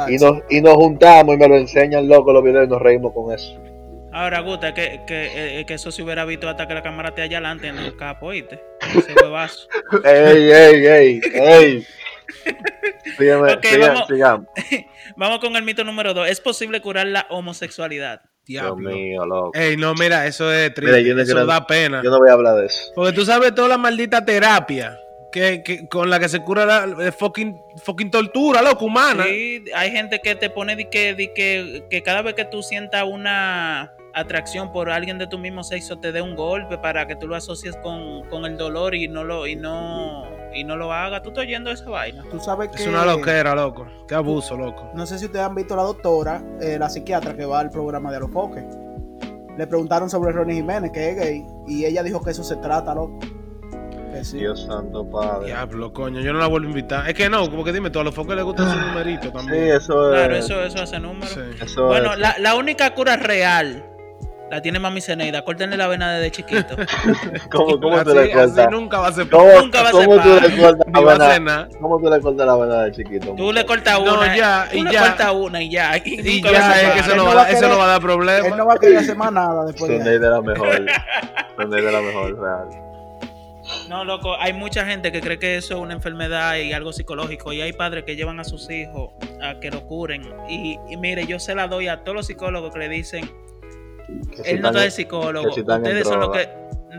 Y 0.08 0.16
nos, 0.16 0.38
y 0.48 0.62
nos 0.62 0.74
juntamos 0.76 1.34
y 1.34 1.38
me 1.38 1.46
lo 1.46 1.56
enseñan, 1.56 2.08
loco, 2.08 2.32
los 2.32 2.42
videos 2.42 2.68
y 2.68 2.70
nos 2.70 2.80
reímos 2.80 3.12
con 3.12 3.34
eso. 3.34 3.60
Ahora, 4.14 4.40
Gusta, 4.40 4.72
que, 4.72 5.02
que, 5.06 5.60
eh, 5.60 5.66
que 5.66 5.74
eso 5.74 5.90
se 5.90 6.02
hubiera 6.02 6.24
visto 6.24 6.48
hasta 6.48 6.66
que 6.66 6.72
la 6.72 6.82
cámara 6.82 7.10
esté 7.10 7.20
allá 7.20 7.36
adelante 7.36 7.68
en 7.68 7.76
el 7.76 7.94
capo, 7.98 8.28
¿oíste? 8.28 8.62
Ese 8.80 9.12
huevazo. 9.22 9.68
ey, 10.04 10.50
ey, 10.50 10.86
ey, 10.86 11.20
ey. 11.34 11.86
Sígueme, 13.18 13.58
vamos. 13.78 14.06
sigamos. 14.08 14.46
Vamos 15.16 15.38
con 15.40 15.54
el 15.54 15.64
mito 15.64 15.84
número 15.84 16.14
dos. 16.14 16.28
¿Es 16.30 16.40
posible 16.40 16.80
curar 16.80 17.08
la 17.08 17.26
homosexualidad? 17.28 18.22
Dios 18.46 18.76
mío, 18.76 19.26
loco. 19.26 19.50
Ey, 19.54 19.76
no, 19.76 19.94
mira, 19.94 20.26
eso 20.26 20.52
es 20.52 20.70
Mira, 20.70 20.74
triste. 20.74 21.04
yo 21.04 21.14
no 21.14 21.22
eso 21.22 21.32
quiero- 21.32 21.46
da 21.46 21.66
pena. 21.66 22.00
Yo 22.02 22.10
no 22.10 22.18
voy 22.18 22.28
a 22.30 22.32
hablar 22.34 22.54
de 22.56 22.66
eso. 22.66 22.92
Porque 22.94 23.12
tú 23.12 23.24
sabes 23.24 23.54
toda 23.54 23.68
la 23.68 23.78
maldita 23.78 24.24
terapia 24.24 25.00
que, 25.32 25.62
que- 25.64 25.88
con 25.88 26.08
la 26.08 26.18
que 26.20 26.28
se 26.28 26.40
cura 26.40 26.64
la 26.64 27.06
eh, 27.08 27.12
fucking, 27.12 27.60
fucking 27.82 28.10
tortura, 28.10 28.62
loco, 28.62 28.84
humana. 28.84 29.24
Sí, 29.24 29.64
hay 29.74 29.90
gente 29.90 30.20
que 30.20 30.34
te 30.36 30.48
pone 30.48 30.76
de 30.76 30.88
que, 30.88 31.14
de 31.14 31.32
que, 31.34 31.84
que 31.90 32.02
cada 32.02 32.22
vez 32.22 32.34
que 32.34 32.44
tú 32.44 32.62
sientas 32.62 33.04
una 33.04 33.92
atracción 34.16 34.72
por 34.72 34.90
alguien 34.90 35.18
de 35.18 35.26
tu 35.26 35.38
mismo 35.38 35.62
sexo 35.62 35.98
te 35.98 36.10
dé 36.10 36.22
un 36.22 36.34
golpe 36.34 36.78
para 36.78 37.06
que 37.06 37.16
tú 37.16 37.28
lo 37.28 37.36
asocies 37.36 37.76
con, 37.82 38.24
con 38.28 38.44
el 38.46 38.56
dolor 38.56 38.94
y 38.94 39.08
no 39.08 39.24
lo 39.24 39.46
y 39.46 39.56
no 39.56 40.24
y 40.54 40.64
no 40.64 40.76
lo 40.76 40.92
hagas. 40.92 41.22
¿Tú 41.22 41.28
estás 41.28 41.42
oyendo 41.44 41.70
esa 41.70 41.88
vaina? 41.90 42.22
Tú 42.30 42.38
sabes 42.40 42.68
que. 42.70 42.82
Es 42.82 42.88
una 42.88 43.04
loquera, 43.04 43.54
loco. 43.54 43.86
Qué 44.08 44.14
abuso, 44.14 44.56
loco. 44.56 44.90
No 44.94 45.04
sé 45.06 45.18
si 45.18 45.26
ustedes 45.26 45.44
han 45.44 45.54
visto 45.54 45.74
a 45.74 45.76
la 45.76 45.82
doctora, 45.82 46.42
eh, 46.60 46.78
la 46.78 46.88
psiquiatra 46.88 47.36
que 47.36 47.44
va 47.44 47.60
al 47.60 47.70
programa 47.70 48.10
de 48.10 48.16
Alofoque. 48.16 48.64
Le 49.58 49.66
preguntaron 49.66 50.08
sobre 50.10 50.32
Ronnie 50.32 50.56
Jiménez, 50.56 50.90
que 50.92 51.10
es 51.10 51.16
gay, 51.16 51.46
y 51.66 51.84
ella 51.84 52.02
dijo 52.02 52.22
que 52.22 52.30
eso 52.30 52.42
se 52.44 52.56
trata, 52.56 52.94
loco. 52.94 53.18
Que 54.12 54.24
sí. 54.24 54.38
Dios 54.38 54.64
santo 54.64 55.08
padre. 55.10 55.46
Diablo, 55.48 55.92
coño, 55.92 56.20
yo 56.20 56.32
no 56.32 56.38
la 56.38 56.46
vuelvo 56.46 56.68
a 56.68 56.70
invitar. 56.70 57.06
Es 57.08 57.14
que 57.14 57.28
no, 57.28 57.50
porque 57.50 57.72
dime, 57.72 57.90
tú 57.90 58.00
a 58.00 58.04
los 58.04 58.14
focos 58.14 58.34
les 58.34 58.44
gusta 58.44 58.70
su 58.72 58.78
numerito 58.80 59.24
Sí, 59.24 59.30
también. 59.32 59.64
eso 59.76 60.10
es. 60.14 60.18
Claro, 60.18 60.36
eso, 60.36 60.62
eso 60.62 60.82
hace 60.82 60.98
número. 61.00 61.26
Sí. 61.26 61.40
eso 61.62 61.86
Bueno, 61.86 62.12
es- 62.14 62.18
la, 62.18 62.36
la 62.38 62.54
única 62.54 62.94
cura 62.94 63.16
real 63.16 63.84
la 64.50 64.62
tiene 64.62 64.78
mami 64.78 65.00
Ceneida. 65.00 65.42
Córtenle 65.42 65.76
la 65.76 65.88
vena 65.88 66.12
desde 66.14 66.30
chiquito. 66.30 66.76
¿Cómo, 67.50 67.80
cómo 67.80 68.02
tú 68.04 68.10
así, 68.10 68.14
le 68.18 68.30
cortas? 68.32 68.58
así 68.58 68.70
nunca 68.70 68.98
va 69.00 69.08
a 69.08 69.12
ser. 69.12 69.28
¿Cómo, 69.28 69.48
nunca 69.60 69.82
va 69.82 69.88
a 69.88 69.92
cómo 69.92 70.14
ser 70.14 70.22
tú 70.22 70.48
le 70.48 70.56
cortas 70.62 70.86
la 71.18 71.28
vena? 71.28 71.68
¿Cómo 71.80 72.00
tú 72.00 72.10
le 72.10 72.20
cortas 72.20 72.46
la 72.46 72.56
vena 72.56 72.82
de 72.84 72.92
chiquito? 72.92 73.34
Tú 73.36 73.52
le 73.52 73.66
cortas 73.66 74.00
No, 74.00 74.14
una. 74.14 74.36
ya, 74.36 74.68
tú 74.70 74.78
y 74.78 74.82
le 74.82 74.92
ya. 74.92 75.00
cortas 75.00 75.32
una 75.32 75.62
y 75.62 75.70
ya. 75.70 75.96
Y, 76.04 76.20
Y 76.38 76.42
nunca 76.42 76.52
va 76.52 76.58
a 76.58 76.60
ya, 76.70 76.82
es 76.82 76.92
que 76.94 77.00
eso 77.00 77.10
Él 77.12 77.16
no, 77.16 77.24
va, 77.26 77.34
va 77.34 77.42
a- 77.42 77.44
a 77.44 77.50
eso 77.50 77.58
querer- 77.60 77.70
no 77.70 77.78
va 77.78 77.84
a 77.84 77.86
dar 77.88 77.96
Él 78.00 78.02
problema. 78.06 78.56
no 78.56 78.66
va 78.66 78.74
a 78.74 78.78
querer 78.78 78.98
hacer 78.98 79.16
más 79.16 79.32
nada 79.32 79.64
después 79.66 79.90
ahí. 79.90 79.98
de 79.98 80.18
la 80.30 80.40
mejor. 80.40 80.80
La 81.58 82.00
mejor, 82.00 82.40
real. 82.40 82.68
No, 83.88 84.04
loco, 84.04 84.36
hay 84.38 84.52
mucha 84.52 84.84
gente 84.86 85.10
que 85.10 85.20
cree 85.20 85.38
que 85.40 85.56
eso 85.56 85.74
es 85.74 85.80
una 85.80 85.94
enfermedad 85.94 86.54
y 86.56 86.72
algo 86.72 86.92
psicológico. 86.92 87.52
Y 87.52 87.60
hay 87.62 87.72
padres 87.72 88.04
que 88.04 88.14
llevan 88.14 88.38
a 88.38 88.44
sus 88.44 88.70
hijos 88.70 89.10
a 89.42 89.58
que 89.58 89.70
lo 89.72 89.86
curen. 89.86 90.22
Y, 90.48 90.78
y 90.88 90.96
mire, 90.96 91.26
yo 91.26 91.40
se 91.40 91.54
la 91.54 91.66
doy 91.66 91.88
a 91.88 92.04
todos 92.04 92.14
los 92.14 92.26
psicólogos 92.26 92.72
que 92.72 92.78
le 92.78 92.88
dicen. 92.88 93.28
Él 94.44 94.60
no 94.60 94.68
está 94.68 94.80
de 94.80 94.90
psicólogo. 94.90 95.48
Ustedes 95.48 96.06
son 96.06 96.20
los 96.20 96.30
que. 96.30 96.48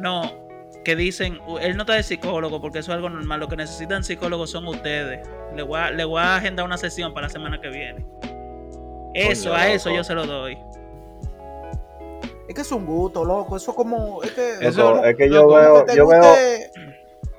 No. 0.01 0.45
Que 0.83 0.95
dicen, 0.95 1.39
él 1.59 1.75
no 1.75 1.83
está 1.83 1.93
de 1.95 2.03
psicólogo 2.03 2.61
porque 2.61 2.79
eso 2.79 2.91
es 2.91 2.95
algo 2.95 3.09
normal. 3.09 3.41
Lo 3.41 3.47
que 3.49 3.57
necesitan 3.57 4.03
psicólogos 4.05 4.51
son 4.51 4.65
ustedes. 4.67 5.27
Le 5.55 5.61
voy 5.63 5.79
a, 5.79 5.91
le 5.91 6.05
voy 6.05 6.21
a 6.21 6.37
agendar 6.37 6.65
una 6.65 6.77
sesión 6.77 7.13
para 7.13 7.27
la 7.27 7.29
semana 7.33 7.59
que 7.59 7.67
viene. 7.69 8.05
Eso, 9.13 9.49
Coño, 9.49 9.61
a 9.61 9.67
eso 9.69 9.89
loco. 9.89 9.97
yo 9.97 10.03
se 10.05 10.13
lo 10.13 10.25
doy. 10.25 10.57
Es 12.47 12.55
que 12.55 12.61
es 12.61 12.71
un 12.71 12.85
gusto, 12.85 13.25
loco. 13.25 13.57
Eso 13.57 13.75
como. 13.75 14.23
Es 14.23 14.31
que, 14.31 14.53
Eso- 14.61 14.93
como- 14.93 15.03
es 15.03 15.15
que 15.17 15.27
yo 15.29 15.41
loco, 15.43 15.55
veo, 15.55 15.85
que 15.85 15.91
te 15.91 15.97
yo 15.97 16.07
veo, 16.07 16.21
guste- 16.21 16.71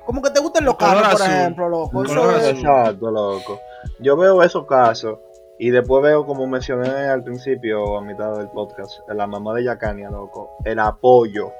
Como 0.05 0.21
que 0.21 0.29
te 0.31 0.39
gusten 0.39 0.65
los 0.65 0.75
carros, 0.75 1.07
por 1.19 1.21
ejemplo, 1.21 1.69
loco. 1.69 2.03
Eso 2.03 2.37
es- 2.37 2.47
exacto, 2.49 3.09
loco. 3.11 3.59
Yo 3.99 4.15
veo 4.17 4.43
esos 4.43 4.67
casos 4.67 5.17
y 5.59 5.69
después 5.71 6.01
veo, 6.03 6.25
como 6.25 6.47
mencioné 6.47 6.89
al 6.89 7.23
principio, 7.23 7.97
a 7.97 8.01
mitad 8.01 8.37
del 8.37 8.47
podcast, 8.47 8.99
la 9.13 9.27
mamá 9.27 9.53
de 9.53 9.65
Yacania, 9.65 10.09
loco, 10.09 10.49
el 10.63 10.79
apoyo. 10.79 11.51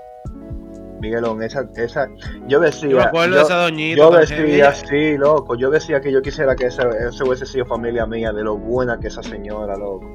Miguelón, 1.01 1.41
esa, 1.43 1.65
esa, 1.77 2.09
yo 2.47 2.59
decía, 2.59 2.89
Yo 2.89 3.01
acuerdo 3.01 3.35
yo- 3.35 3.41
esa 3.43 3.55
doñita. 3.55 3.97
Yo 3.97 4.11
decía, 4.11 4.73
sí, 4.73 5.17
loco. 5.17 5.55
Yo 5.55 5.69
decía 5.69 6.01
que 6.01 6.11
yo 6.11 6.21
quisiera 6.21 6.55
que 6.57 6.65
ese, 6.65 6.81
ese 7.07 7.23
hubiese 7.23 7.45
sido 7.45 7.65
familia 7.65 8.05
mía, 8.05 8.33
de 8.33 8.43
lo 8.43 8.57
buena 8.57 8.99
que 8.99 9.07
esa 9.07 9.23
señora, 9.23 9.77
loco. 9.77 10.05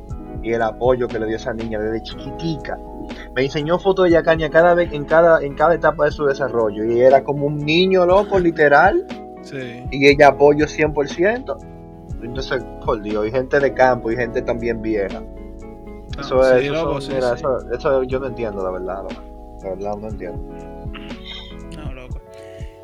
Y 0.42 0.52
el 0.52 0.60
apoyo 0.60 1.08
que 1.08 1.18
le 1.18 1.26
dio 1.26 1.36
esa 1.36 1.54
niña 1.54 1.78
desde 1.78 2.02
chiquitica. 2.02 2.78
Me 3.34 3.44
enseñó 3.44 3.78
fotos 3.78 4.04
de 4.06 4.10
Yacania 4.10 4.50
cada 4.50 4.74
vez, 4.74 4.92
en 4.92 5.06
cada, 5.06 5.42
en 5.42 5.54
cada 5.54 5.74
etapa 5.74 6.04
de 6.04 6.10
su 6.10 6.26
desarrollo. 6.26 6.84
Y 6.84 7.00
era 7.00 7.24
como 7.24 7.46
un 7.46 7.64
niño, 7.64 8.04
loco, 8.04 8.38
literal. 8.38 9.06
Sí. 9.40 9.84
Y 9.90 10.06
ella 10.06 10.28
apoyo 10.28 10.66
100%. 10.66 11.56
Entonces, 12.22 12.62
por 12.84 13.02
Dios, 13.02 13.26
y 13.26 13.30
gente 13.30 13.60
de 13.60 13.74
campo 13.74 14.10
y 14.10 14.16
gente 14.16 14.40
también 14.42 14.80
vieja. 14.82 15.22
Eso 16.18 16.40
Ah, 16.42 16.54
es, 16.56 16.60
sí, 16.60 16.66
eso 16.66 16.74
loco, 16.74 16.92
son- 16.92 17.02
sí, 17.02 17.12
mira, 17.14 17.28
sí. 17.30 17.34
Eso, 17.36 17.72
eso 17.72 18.02
yo 18.04 18.20
no 18.20 18.26
entiendo, 18.28 18.62
la 18.62 18.70
verdad, 18.70 19.02
loco. 19.02 19.22
La 19.62 19.70
verdad, 19.70 19.96
no 19.96 20.08
entiendo. 20.08 20.38
No, 21.76 21.92
loco. 21.92 22.20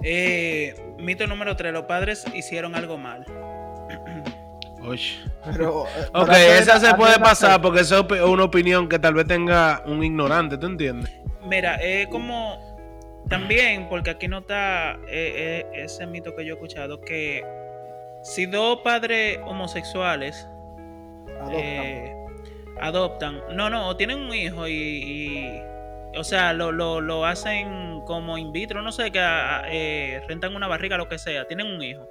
Eh, 0.02 0.74
mito 0.98 1.26
número 1.26 1.56
3. 1.56 1.72
Los 1.72 1.84
padres 1.84 2.24
hicieron 2.34 2.74
algo 2.74 2.96
mal. 2.98 3.24
Oye. 4.82 5.12
Pero, 5.44 5.84
eh, 5.96 6.06
Ok, 6.14 6.26
pero 6.26 6.52
esa 6.54 6.80
se 6.80 6.94
puede 6.94 7.14
de 7.14 7.18
pasar 7.20 7.60
porque 7.60 7.80
esa 7.80 8.00
es 8.00 8.22
una 8.22 8.44
opinión 8.44 8.88
que 8.88 8.98
tal 8.98 9.14
vez 9.14 9.26
tenga 9.26 9.82
un 9.86 10.02
ignorante, 10.02 10.56
¿tú 10.58 10.66
entiendes? 10.66 11.10
Mira, 11.46 11.76
es 11.76 12.06
como. 12.08 12.58
también, 13.28 13.88
porque 13.88 14.10
aquí 14.10 14.26
no 14.28 14.38
está 14.38 14.94
eh, 15.08 15.64
eh, 15.72 15.84
ese 15.84 16.06
mito 16.06 16.34
que 16.34 16.44
yo 16.44 16.54
he 16.54 16.56
escuchado, 16.56 17.00
que 17.00 17.42
si 18.22 18.46
dos 18.46 18.80
padres 18.82 19.38
homosexuales 19.44 20.46
Adoptan. 21.40 21.54
eh, 21.54 22.14
adoptan, 22.80 23.42
no, 23.52 23.70
no, 23.70 23.88
o 23.88 23.96
tienen 23.96 24.18
un 24.20 24.34
hijo 24.34 24.66
y, 24.68 24.72
y- 24.72 25.62
o 26.16 26.24
sea, 26.24 26.52
lo, 26.52 26.72
lo, 26.72 27.00
lo 27.00 27.24
hacen 27.24 28.00
como 28.06 28.36
in 28.36 28.52
vitro, 28.52 28.82
no 28.82 28.90
sé, 28.92 29.10
que 29.12 29.20
ah, 29.20 29.62
eh, 29.68 30.22
rentan 30.28 30.54
una 30.56 30.66
barriga, 30.66 30.96
lo 30.96 31.08
que 31.08 31.18
sea, 31.18 31.46
tienen 31.46 31.66
un 31.66 31.82
hijo. 31.82 32.08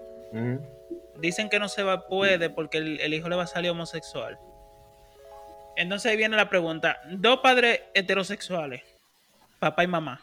Dicen 1.18 1.50
que 1.50 1.60
no 1.60 1.68
se 1.68 1.84
va, 1.84 2.08
puede 2.08 2.50
porque 2.50 2.78
el, 2.78 3.00
el 3.02 3.14
hijo 3.14 3.28
le 3.30 3.36
va 3.36 3.44
a 3.44 3.48
salir 3.48 3.72
homosexual. 3.72 4.40
Entonces 5.76 6.12
ahí 6.12 6.18
viene 6.18 6.36
la 6.38 6.50
pregunta, 6.50 7.00
dos 7.10 7.40
padres 7.40 7.82
heterosexuales, 7.94 8.82
papá 9.60 9.84
y 9.84 9.88
mamá, 9.88 10.22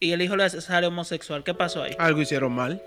y 0.00 0.12
el 0.12 0.20
hijo 0.22 0.36
le 0.36 0.48
sale 0.50 0.86
homosexual, 0.86 1.44
¿qué 1.44 1.54
pasó 1.54 1.82
ahí? 1.82 1.94
Algo 1.98 2.20
hicieron 2.20 2.52
mal. 2.52 2.82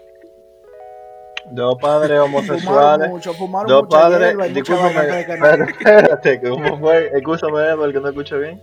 Dos 1.52 1.76
padres 1.80 2.20
Fumaron 2.20 2.34
homosexuales. 2.36 3.10
mucho, 3.10 3.34
fumaron 3.34 3.68
Dos 3.70 3.84
mucha 3.84 3.98
padres. 4.00 4.28
hierba 4.30 4.48
Discúlpame, 4.48 5.26
pero 5.42 5.64
espérate, 5.70 6.42
¿cómo 6.42 6.78
fue? 6.80 7.12
Escúchame, 7.14 7.76
porque 7.78 8.00
no 8.00 8.10
escucho 8.10 8.40
bien. 8.40 8.62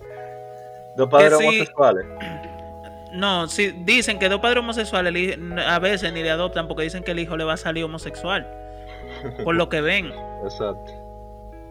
Dos 0.96 1.08
padres 1.08 1.38
sí. 1.38 1.44
homosexuales. 1.46 2.06
No, 3.12 3.46
sí, 3.46 3.72
dicen 3.84 4.18
que 4.18 4.28
dos 4.28 4.40
padres 4.40 4.58
homosexuales 4.58 5.38
a 5.66 5.78
veces 5.78 6.12
ni 6.12 6.22
le 6.22 6.30
adoptan 6.30 6.66
porque 6.66 6.82
dicen 6.82 7.04
que 7.04 7.12
el 7.12 7.20
hijo 7.20 7.36
le 7.36 7.44
va 7.44 7.52
a 7.54 7.56
salir 7.56 7.84
homosexual, 7.84 8.46
por 9.44 9.54
lo 9.54 9.68
que 9.68 9.80
ven. 9.80 10.12
Exacto. 10.44 10.92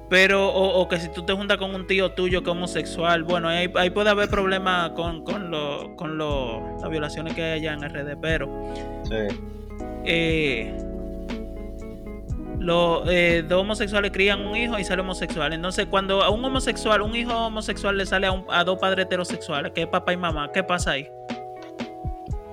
Pero, 0.09 0.47
o, 0.49 0.79
o 0.81 0.87
que 0.87 0.99
si 0.99 1.09
tú 1.09 1.23
te 1.25 1.33
juntas 1.33 1.57
con 1.57 1.73
un 1.73 1.87
tío 1.87 2.11
tuyo 2.11 2.43
que 2.43 2.49
es 2.49 2.55
homosexual, 2.55 3.23
bueno, 3.23 3.47
ahí, 3.49 3.71
ahí 3.75 3.89
puede 3.89 4.09
haber 4.09 4.29
problemas 4.29 4.91
con, 4.91 5.23
con, 5.23 5.49
lo, 5.51 5.95
con 5.95 6.17
lo- 6.17 6.61
las 6.81 6.89
violaciones 6.89 7.33
que 7.33 7.41
hay 7.43 7.51
allá 7.65 7.73
en 7.73 7.89
RD, 7.89 8.17
pero 8.21 8.47
Sí. 9.03 9.15
eh, 10.05 10.77
los 12.63 13.03
eh, 13.09 13.43
dos 13.47 13.61
homosexuales 13.61 14.11
crían 14.11 14.45
un 14.45 14.55
hijo 14.55 14.79
y 14.79 14.83
sale 14.83 15.01
homosexual. 15.01 15.51
Entonces, 15.53 15.85
cuando 15.89 16.23
a 16.23 16.29
un 16.29 16.43
homosexual, 16.45 17.01
un 17.01 17.15
hijo 17.15 17.33
homosexual 17.47 17.97
le 17.97 18.05
sale 18.05 18.27
a, 18.27 18.31
un- 18.31 18.45
a 18.49 18.63
dos 18.63 18.79
padres 18.79 19.05
heterosexuales, 19.05 19.71
que 19.73 19.81
es 19.83 19.87
papá 19.87 20.13
y 20.13 20.17
mamá, 20.17 20.49
¿qué 20.53 20.63
pasa 20.63 20.91
ahí? 20.91 21.09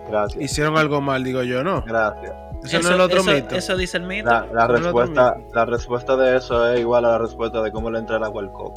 Gracias. 0.08 0.42
Hicieron 0.42 0.76
algo 0.76 1.00
mal, 1.00 1.22
digo 1.22 1.42
yo, 1.42 1.62
¿no? 1.62 1.82
Gracias. 1.86 2.32
Eso, 2.64 2.80
no 2.82 2.88
es 2.88 2.94
el 2.94 3.00
otro 3.00 3.20
eso- 3.20 3.32
mito. 3.32 3.54
eso 3.56 3.76
dice 3.76 3.96
el 3.96 4.02
mito. 4.02 4.26
La, 4.28 4.46
no 4.52 4.66
respuesta, 4.66 5.36
la 5.54 5.64
respuesta 5.64 6.16
de 6.16 6.36
eso 6.36 6.68
es 6.72 6.80
igual 6.80 7.04
a 7.04 7.12
la 7.12 7.18
respuesta 7.18 7.62
de 7.62 7.70
cómo 7.72 7.90
le 7.90 8.00
entra 8.00 8.16
el 8.16 8.24
agua 8.24 8.42
al 8.42 8.52
coco. 8.52 8.74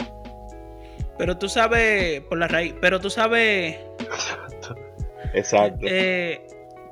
Pero 1.17 1.37
tú 1.37 1.49
sabes, 1.49 2.21
por 2.21 2.37
la 2.37 2.47
raíz, 2.47 2.75
pero 2.81 2.99
tú 2.99 3.09
sabes 3.09 3.77
Exacto. 5.33 5.85
eh, 5.89 6.47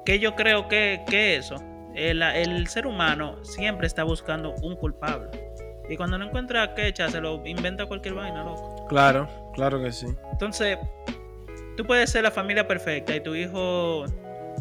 que 0.05 0.19
yo 0.19 0.35
creo 0.35 0.67
que, 0.67 1.03
que 1.07 1.35
eso, 1.37 1.55
el, 1.95 2.21
el 2.21 2.67
ser 2.67 2.87
humano 2.87 3.43
siempre 3.43 3.87
está 3.87 4.03
buscando 4.03 4.53
un 4.61 4.75
culpable. 4.75 5.29
Y 5.89 5.97
cuando 5.97 6.17
no 6.17 6.25
encuentra 6.25 6.73
quecha, 6.73 7.09
se 7.09 7.19
lo 7.19 7.45
inventa 7.45 7.85
cualquier 7.85 8.13
vaina, 8.13 8.43
loco. 8.43 8.85
Claro, 8.87 9.27
claro 9.53 9.81
que 9.81 9.91
sí. 9.91 10.07
Entonces, 10.31 10.77
tú 11.75 11.85
puedes 11.85 12.09
ser 12.09 12.23
la 12.23 12.31
familia 12.31 12.67
perfecta 12.67 13.15
y 13.15 13.19
tu 13.21 13.35
hijo 13.35 14.05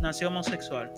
nació 0.00 0.28
homosexual. 0.28 0.92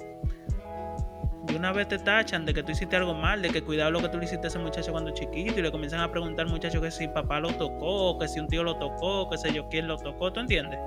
Y 1.49 1.55
una 1.55 1.73
vez 1.73 1.89
te 1.89 1.99
tachan 1.99 2.47
de 2.47 2.55
que 2.55 2.63
tú 2.63 2.73
hiciste 2.73 2.97
algo 2.97 3.15
mal, 3.15 3.43
de 3.43 3.51
que 3.51 3.63
cuidado 3.63 3.91
lo 3.91 4.01
que 4.01 4.09
tú 4.09 4.19
le 4.19 4.25
hiciste 4.25 4.47
a 4.47 4.49
ese 4.49 4.59
muchacho 4.59 4.93
cuando 4.93 5.11
chiquito, 5.11 5.59
y 5.59 5.63
le 5.63 5.71
comienzan 5.71 6.01
a 6.01 6.11
preguntar 6.11 6.47
al 6.47 6.53
muchacho 6.53 6.81
que 6.81 6.91
si 6.91 7.09
papá 7.09 7.41
lo 7.41 7.51
tocó, 7.57 8.19
que 8.19 8.29
si 8.29 8.41
un 8.41 8.49
tío 8.49 8.63
lo 8.63 8.77
tocó, 8.77 9.29
que 9.29 9.37
sé 9.37 9.53
yo 9.53 9.69
quién 9.69 9.89
lo 9.89 9.99
tocó, 9.99 10.33
¿tú 10.33 10.41
entiendes? 10.41 10.79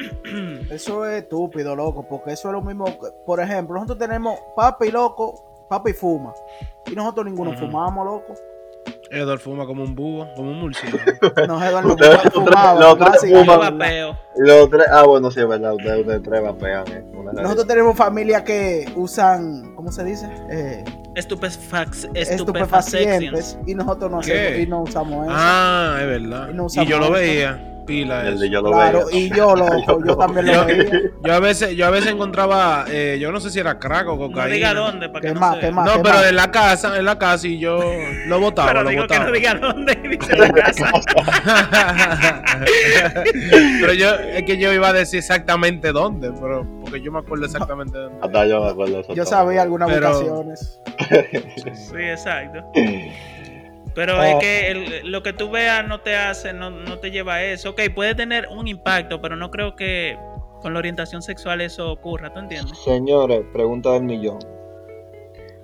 Eso 0.70 1.04
es 1.06 1.22
estúpido, 1.22 1.74
loco, 1.76 2.06
porque 2.08 2.32
eso 2.32 2.48
es 2.48 2.52
lo 2.52 2.62
mismo. 2.62 2.84
que- 2.86 3.08
por 3.26 3.40
ejemplo, 3.40 3.74
nosotros 3.74 3.98
tenemos 3.98 4.38
papi 4.56 4.90
loco, 4.90 5.66
papi 5.68 5.92
fuma. 5.92 6.32
Y 6.90 6.94
nosotros 6.94 7.26
ninguno 7.26 7.56
fumamos, 7.56 8.04
loco. 8.06 8.34
Edward 9.12 9.40
fuma 9.40 9.66
como 9.66 9.82
un 9.82 9.94
búho, 9.94 10.26
como 10.36 10.50
un 10.52 10.60
murciélago. 10.60 11.00
Ustedes- 11.20 11.48
fuma- 11.48 11.92
ustedes- 11.94 12.32
fumaba, 12.32 12.80
los 12.80 12.98
tres 12.98 13.20
fuman. 13.44 14.16
Los 14.36 14.70
tres, 14.70 14.86
ah, 14.90 15.04
bueno, 15.04 15.30
sí, 15.32 15.40
es 15.40 15.48
verdad. 15.48 15.74
Ustedes, 15.74 16.00
ustedes 16.00 16.22
tres 16.22 16.42
vapean, 16.42 16.84
eh. 16.92 17.04
Nosotros 17.34 17.66
tenemos 17.66 17.96
familias 17.96 18.42
que 18.42 18.86
usan, 18.96 19.74
¿cómo 19.74 19.90
se 19.92 20.04
dice? 20.04 20.28
Eh, 20.50 20.84
Estupefax, 21.16 22.08
estupefacientes. 22.14 23.58
Y 23.66 23.74
nosotros 23.74 24.10
no, 24.10 24.20
¿Qué? 24.20 24.32
hacemos, 24.32 24.60
y 24.60 24.66
no 24.68 24.82
usamos 24.82 25.26
eso. 25.26 25.34
Ah, 25.36 25.98
es 26.00 26.06
verdad. 26.06 26.48
Y 26.50 26.54
no 26.54 26.66
Y 26.72 26.86
yo 26.86 26.98
lo 26.98 27.10
veía. 27.10 27.66
Pila 27.90 28.20
El 28.22 28.28
eso. 28.34 28.38
de 28.42 28.50
yo 28.50 28.60
lo 28.62 28.70
claro, 28.70 29.06
veía. 29.06 29.18
y 29.26 29.30
yo, 29.30 29.56
loco, 29.56 29.98
yo 30.06 30.16
también 30.16 30.46
lo 30.46 30.52
Yo, 30.52 30.64
veía. 30.66 30.90
yo 31.24 31.34
a 31.34 31.40
veces, 31.40 31.76
yo 31.76 31.86
a 31.86 31.90
veces 31.90 32.12
encontraba, 32.12 32.84
eh, 32.88 33.18
yo 33.20 33.32
no 33.32 33.40
sé 33.40 33.50
si 33.50 33.58
era 33.58 33.78
crack 33.80 34.06
o 34.08 34.12
No 34.16 34.18
cocaína. 34.28 34.54
diga 34.54 34.74
dónde, 34.74 35.08
para 35.08 35.20
que 35.20 35.28
¿Qué 35.28 35.34
no 35.34 35.40
más? 35.40 35.54
se- 35.56 35.60
¿Qué 35.60 35.70
más? 35.72 35.86
No, 35.86 35.92
¿Qué 35.94 36.00
pero 36.04 36.14
más? 36.14 36.26
en 36.28 36.36
la 36.36 36.50
casa, 36.52 36.96
en 36.98 37.04
la 37.04 37.18
casa 37.18 37.46
y 37.48 37.58
yo 37.58 37.80
lo 38.26 38.38
botaba, 38.40 38.68
Pero 38.68 38.82
lo 38.84 38.90
digo 38.90 39.02
que 39.02 39.14
botaba. 39.18 39.24
no 39.26 39.32
diga 39.32 39.54
dónde, 39.54 39.94
dice 40.08 40.36
la 40.36 40.48
casa. 40.52 40.92
pero 43.80 43.92
yo, 43.94 44.14
es 44.14 44.42
que 44.44 44.56
yo 44.58 44.72
iba 44.72 44.88
a 44.88 44.92
decir 44.92 45.18
exactamente 45.18 45.92
dónde, 45.92 46.30
pero 46.40 46.66
porque 46.82 47.00
yo 47.00 47.10
me 47.12 47.18
acuerdo 47.18 47.46
exactamente 47.46 47.98
dónde. 47.98 48.18
Hasta 48.22 48.46
yo 48.46 48.62
me 48.64 48.70
acuerdo 48.70 49.02
sabía 49.26 49.62
algunas 49.62 49.90
Pero- 49.90 50.12
votaciones. 50.12 50.80
Sí, 51.74 51.96
exacto. 51.96 52.64
Pero 53.94 54.18
Oh. 54.18 54.22
es 54.22 54.34
que 54.36 54.70
el- 54.70 55.10
lo 55.10 55.22
que 55.22 55.32
tú 55.32 55.50
veas 55.50 55.86
no 55.86 56.00
te 56.00 56.16
hace, 56.16 56.52
no, 56.52 56.70
no 56.70 56.98
te 56.98 57.10
lleva 57.10 57.34
a 57.34 57.42
eso. 57.44 57.70
Ok, 57.70 57.80
puede 57.94 58.14
tener 58.14 58.46
un 58.50 58.68
impacto, 58.68 59.20
pero 59.20 59.36
no 59.36 59.50
creo 59.50 59.74
que 59.76 60.16
con 60.60 60.72
la 60.74 60.78
orientación 60.78 61.22
sexual 61.22 61.60
eso 61.60 61.90
ocurra, 61.90 62.32
¿tú 62.32 62.40
entiendes? 62.40 62.78
Señores, 62.78 63.42
pregunta 63.52 63.92
del 63.94 64.04
millón. 64.04 64.38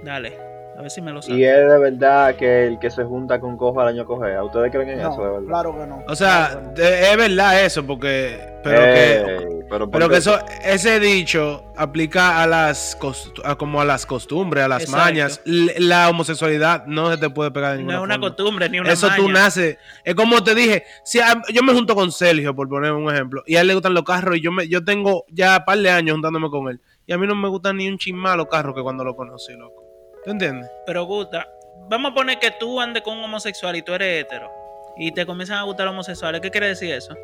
Dale, 0.02 0.36
a 0.78 0.82
ver 0.82 0.90
si 0.90 1.00
me 1.00 1.12
lo 1.12 1.20
¿Y 1.20 1.22
sabes. 1.22 1.40
es 1.42 1.68
de 1.70 1.78
verdad 1.78 2.34
que 2.36 2.66
el 2.66 2.78
que 2.78 2.90
se 2.90 3.02
junta 3.04 3.40
con 3.40 3.56
cojo 3.56 3.80
al 3.80 3.88
año 3.88 4.04
coge? 4.06 4.38
¿Ustedes 4.40 4.70
creen 4.70 4.90
en 4.90 5.00
eso, 5.00 5.10
de 5.10 5.16
No, 5.16 5.32
verdad? 5.32 5.46
claro 5.48 5.72
que 5.78 5.86
no. 5.86 6.04
O 6.08 6.14
sea, 6.14 6.48
Claro 6.52 6.72
no. 6.76 6.82
es 6.84 7.16
verdad 7.16 7.64
eso, 7.64 7.86
porque, 7.86 8.38
pero 8.62 8.82
Ey, 8.84 8.92
que, 8.94 9.46
pero, 9.70 9.90
pero 9.90 10.04
¿por 10.06 10.10
que 10.10 10.18
eso, 10.18 10.38
ese 10.64 11.00
dicho 11.00 11.64
aplica 11.76 12.42
a 12.42 12.46
las, 12.46 12.96
a 13.44 13.54
como 13.56 13.80
a 13.80 13.84
las 13.84 14.06
costumbres, 14.06 14.64
a 14.64 14.68
las 14.68 14.82
Exacto. 14.82 15.04
mañas. 15.04 15.40
La 15.44 16.08
homosexualidad 16.10 16.84
no 16.86 17.10
se 17.10 17.18
te 17.18 17.30
puede 17.30 17.50
pegar 17.50 17.72
de 17.76 17.76
No 17.78 17.90
ninguna 17.92 17.96
es 17.98 18.04
una 18.04 18.14
forma. 18.14 18.28
costumbre 18.28 18.68
ni 18.68 18.78
una 18.80 18.92
Eso 18.92 19.08
tú 19.16 19.22
maña. 19.22 19.34
naces. 19.44 19.78
Es 20.04 20.14
como 20.14 20.42
te 20.44 20.54
dije, 20.54 20.84
si 21.04 21.20
a- 21.20 21.42
yo 21.52 21.62
me 21.62 21.72
junto 21.72 21.94
con 21.94 22.12
Sergio, 22.12 22.54
por 22.54 22.68
poner 22.68 22.92
un 22.92 23.12
ejemplo, 23.12 23.42
y 23.46 23.56
a 23.56 23.62
él 23.62 23.66
le 23.66 23.74
gustan 23.74 23.94
los 23.94 24.04
carros, 24.04 24.36
y 24.36 24.40
yo 24.42 24.52
me, 24.52 24.68
yo 24.68 24.84
tengo 24.84 25.24
ya 25.30 25.58
un 25.58 25.64
par 25.64 25.78
de 25.78 25.90
años 25.90 26.12
juntándome 26.14 26.48
con 26.50 26.68
él. 26.68 26.80
Y 27.06 27.12
a 27.12 27.18
mí 27.18 27.26
no 27.26 27.34
me 27.34 27.48
gustan 27.48 27.76
ni 27.76 27.88
un 27.88 27.98
chismá 27.98 28.36
los 28.36 28.46
carros 28.46 28.74
que 28.74 28.82
cuando 28.82 29.04
lo 29.04 29.14
conocí, 29.16 29.52
loco. 29.54 29.84
¿Tú 30.26 30.32
entiendes? 30.32 30.70
Pero 30.84 31.04
gusta. 31.06 31.48
Vamos 31.88 32.10
a 32.12 32.14
poner 32.14 32.38
que 32.38 32.50
tú 32.50 32.78
andes 32.80 33.02
con 33.02 33.16
un 33.16 33.24
homosexual 33.24 33.74
y 33.76 33.80
tú 33.82 33.94
eres 33.94 34.24
hetero. 34.24 34.50
Y 34.98 35.12
te 35.12 35.24
comienzan 35.24 35.58
a 35.58 35.62
gustar 35.62 35.86
los 35.86 35.92
homosexuales. 35.94 36.40
¿Qué 36.42 36.50
quiere 36.50 36.68
decir 36.68 36.92
eso? 36.92 37.14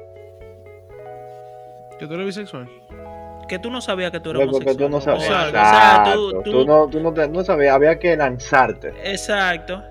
Que 1.99 2.07
tú 2.07 2.15
eres 2.15 2.27
bisexual. 2.27 2.69
Que 3.49 3.59
tú 3.59 3.71
no 3.71 3.81
sabías 3.81 4.11
que 4.13 4.21
tú 4.21 4.31
eras 4.31 4.43
Porque 4.43 4.57
homosexual. 4.57 4.77
tú 4.77 4.89
no 4.89 5.01
sabías. 5.01 5.25
O 5.25 5.33
sea, 5.33 5.47
o 5.49 5.51
sea, 5.51 6.13
tú- 6.15 6.31
tú- 6.43 6.53
Tú 6.53 6.65
no, 6.65 6.87
tú 6.89 7.01
no, 7.01 7.13
te- 7.13 7.29
no 7.29 7.45
sabías, 7.45 7.75
había 7.75 7.99
que 7.99 8.17
lanzarte. 8.17 8.93
Exacto. 9.05 9.83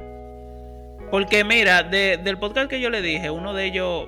Porque 1.09 1.43
mira, 1.43 1.83
de- 1.83 2.17
del 2.17 2.37
podcast 2.37 2.69
que 2.69 2.79
yo 2.79 2.89
le 2.89 3.01
dije, 3.01 3.29
uno 3.29 3.53
de 3.53 3.65
ellos 3.65 4.05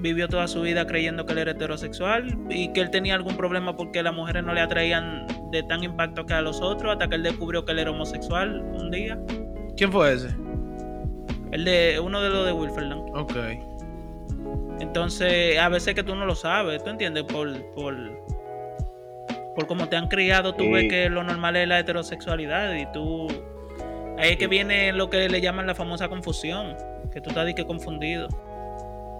vivió 0.00 0.28
toda 0.28 0.48
su 0.48 0.62
vida 0.62 0.86
creyendo 0.86 1.26
que 1.26 1.32
él 1.32 1.38
era 1.38 1.50
heterosexual 1.52 2.36
y 2.50 2.72
que 2.72 2.80
él 2.80 2.90
tenía 2.90 3.14
algún 3.14 3.36
problema 3.36 3.76
porque 3.76 4.02
las 4.02 4.14
mujeres 4.14 4.44
no 4.44 4.54
le 4.54 4.60
atraían 4.60 5.26
de 5.50 5.62
tan 5.62 5.84
impacto 5.84 6.24
que 6.24 6.34
a 6.34 6.42
los 6.42 6.60
otros 6.60 6.92
hasta 6.92 7.08
que 7.08 7.16
él 7.16 7.22
descubrió 7.22 7.64
que 7.64 7.72
él 7.72 7.80
era 7.80 7.90
homosexual 7.90 8.62
un 8.74 8.90
día. 8.90 9.18
¿Quién 9.76 9.92
fue 9.92 10.14
ese? 10.14 10.28
El 11.50 11.64
de 11.64 12.00
uno 12.00 12.22
de 12.22 12.30
los 12.30 12.46
de 12.46 12.52
Wilferland. 12.52 13.14
Ok. 13.14 13.36
Entonces, 14.80 15.58
a 15.58 15.68
veces 15.68 15.94
que 15.94 16.02
tú 16.02 16.14
no 16.14 16.26
lo 16.26 16.34
sabes, 16.34 16.82
¿tú 16.82 16.90
entiendes? 16.90 17.24
Por, 17.24 17.52
por, 17.72 17.94
por 19.54 19.66
cómo 19.66 19.88
te 19.88 19.96
han 19.96 20.08
criado, 20.08 20.54
tú 20.54 20.70
ves 20.70 20.88
que 20.88 21.08
lo 21.10 21.22
normal 21.22 21.56
es 21.56 21.68
la 21.68 21.78
heterosexualidad 21.78 22.74
y 22.74 22.86
tú... 22.92 23.28
Ahí 24.18 24.32
es 24.32 24.36
que 24.36 24.46
viene 24.46 24.92
lo 24.92 25.10
que 25.10 25.28
le 25.28 25.40
llaman 25.40 25.66
la 25.66 25.74
famosa 25.74 26.08
confusión, 26.08 26.76
que 27.12 27.20
tú 27.20 27.30
estás 27.30 27.46
de 27.46 27.54
que 27.54 27.64
confundido. 27.64 28.28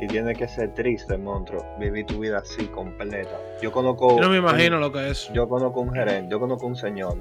Y 0.02 0.08
tiene 0.08 0.34
que 0.34 0.48
ser 0.48 0.74
triste, 0.74 1.16
monstruo, 1.16 1.64
vivir 1.78 2.04
tu 2.06 2.18
vida 2.18 2.38
así 2.38 2.66
completa. 2.66 3.38
Yo 3.62 3.70
conozco. 3.70 4.16
Yo 4.16 4.22
no 4.22 4.30
me 4.30 4.38
imagino 4.38 4.76
un- 4.76 4.80
lo 4.82 4.90
que 4.90 5.10
es. 5.10 5.30
Yo 5.32 5.48
conozco 5.48 5.80
un 5.80 5.92
gerente, 5.92 6.28
yo 6.32 6.40
conozco 6.40 6.66
un 6.66 6.74
señor. 6.74 7.16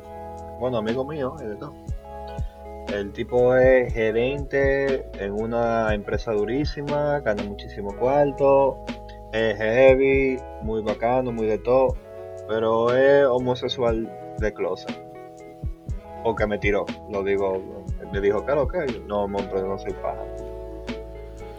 Bueno, 0.59 0.77
amigo 0.77 1.05
mío, 1.05 1.36
es 1.39 1.49
de 1.49 1.55
todo. 1.57 1.73
El 2.91 3.11
tipo 3.13 3.55
es 3.55 3.93
gerente 3.93 5.05
en 5.23 5.32
una 5.32 5.93
empresa 5.93 6.32
durísima, 6.34 7.19
gana 7.19 7.43
muchísimo 7.43 7.95
cuarto, 7.95 8.84
es 9.32 9.55
heavy, 9.57 10.38
muy 10.63 10.82
bacano, 10.82 11.32
muy 11.32 11.45
de 11.45 11.59
todo, 11.59 11.95
pero 12.49 12.93
es 12.95 13.25
homosexual 13.27 14.11
de 14.39 14.53
closet. 14.53 14.99
Porque 16.23 16.45
me 16.47 16.57
tiró, 16.57 16.86
lo 17.11 17.23
digo, 17.23 17.61
me 18.11 18.19
dijo, 18.21 18.43
claro 18.43 18.67
que 18.67 18.79
no, 19.07 19.27
monstruo, 19.27 19.61
yo 19.61 19.67
no 19.67 19.77
soy 19.79 19.93
paja. 19.93 20.25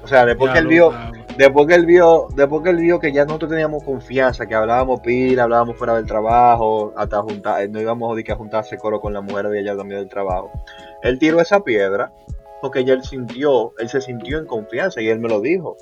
O 0.02 0.08
sea, 0.08 0.26
después 0.26 0.52
que 0.52 0.58
él 0.58 0.66
vio, 0.66 0.92
después 1.36 1.66
que 1.66 1.74
él 1.74 1.86
vio, 1.86 2.26
después 2.34 2.62
que 2.62 2.70
él 2.70 2.76
vio 2.76 2.98
que 2.98 3.12
ya 3.12 3.24
nosotros 3.24 3.50
teníamos 3.50 3.84
confianza, 3.84 4.46
que 4.46 4.54
hablábamos 4.54 5.00
pila, 5.00 5.44
hablábamos 5.44 5.76
fuera 5.76 5.94
del 5.94 6.06
trabajo, 6.06 6.92
hasta 6.96 7.22
juntar, 7.22 7.68
no 7.70 7.80
íbamos 7.80 8.18
a, 8.18 8.22
que 8.22 8.32
a 8.32 8.36
juntarse 8.36 8.78
coro 8.78 9.00
con 9.00 9.12
la 9.12 9.20
mujer 9.20 9.48
de 9.48 9.60
ella 9.60 9.76
también 9.76 10.00
del 10.00 10.08
trabajo. 10.08 10.50
Él 11.02 11.18
tiró 11.18 11.40
esa 11.40 11.60
piedra 11.60 12.12
porque 12.60 12.84
ya 12.84 12.94
él 12.94 13.02
sintió, 13.02 13.72
él 13.78 13.88
se 13.88 14.00
sintió 14.00 14.38
en 14.38 14.46
confianza 14.46 15.00
y 15.00 15.08
él 15.08 15.20
me 15.20 15.28
lo 15.28 15.40
dijo. 15.40 15.76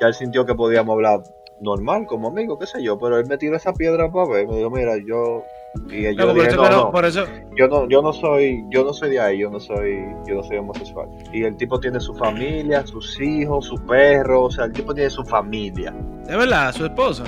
Ya 0.00 0.08
él 0.08 0.14
sintió 0.14 0.46
que 0.46 0.54
podíamos 0.54 0.94
hablar 0.94 1.22
normal, 1.60 2.06
como 2.06 2.28
amigos, 2.28 2.58
qué 2.60 2.66
sé 2.66 2.82
yo, 2.82 2.98
pero 2.98 3.18
él 3.18 3.26
me 3.26 3.36
tiró 3.36 3.56
esa 3.56 3.72
piedra 3.72 4.10
para 4.10 4.28
ver, 4.28 4.46
me 4.46 4.56
dijo, 4.56 4.70
mira, 4.70 4.94
yo 5.06 5.42
y 5.90 6.14
yo 6.16 6.34
dije, 6.34 6.56
no, 6.56 6.90
por 6.90 7.04
eso, 7.04 7.24
yo 7.56 7.68
no, 7.68 7.88
yo 7.88 8.02
no 8.02 8.12
soy, 8.12 8.64
yo 8.70 8.84
no 8.84 8.92
soy 8.92 9.10
de 9.10 9.20
ahí, 9.20 9.38
yo 9.38 9.50
no 9.50 9.60
soy, 9.60 9.98
yo 10.26 10.34
no 10.36 10.42
soy 10.42 10.56
homosexual. 10.58 11.08
Y 11.32 11.44
el 11.44 11.56
tipo 11.56 11.78
tiene 11.80 12.00
su 12.00 12.14
familia, 12.14 12.84
sus 12.86 13.20
hijos, 13.20 13.66
su 13.66 13.76
perro, 13.86 14.44
o 14.44 14.50
sea, 14.50 14.64
el 14.66 14.72
tipo 14.72 14.94
tiene 14.94 15.10
su 15.10 15.24
familia, 15.24 15.94
es 16.28 16.36
verdad, 16.36 16.72
su 16.72 16.84
esposa. 16.84 17.24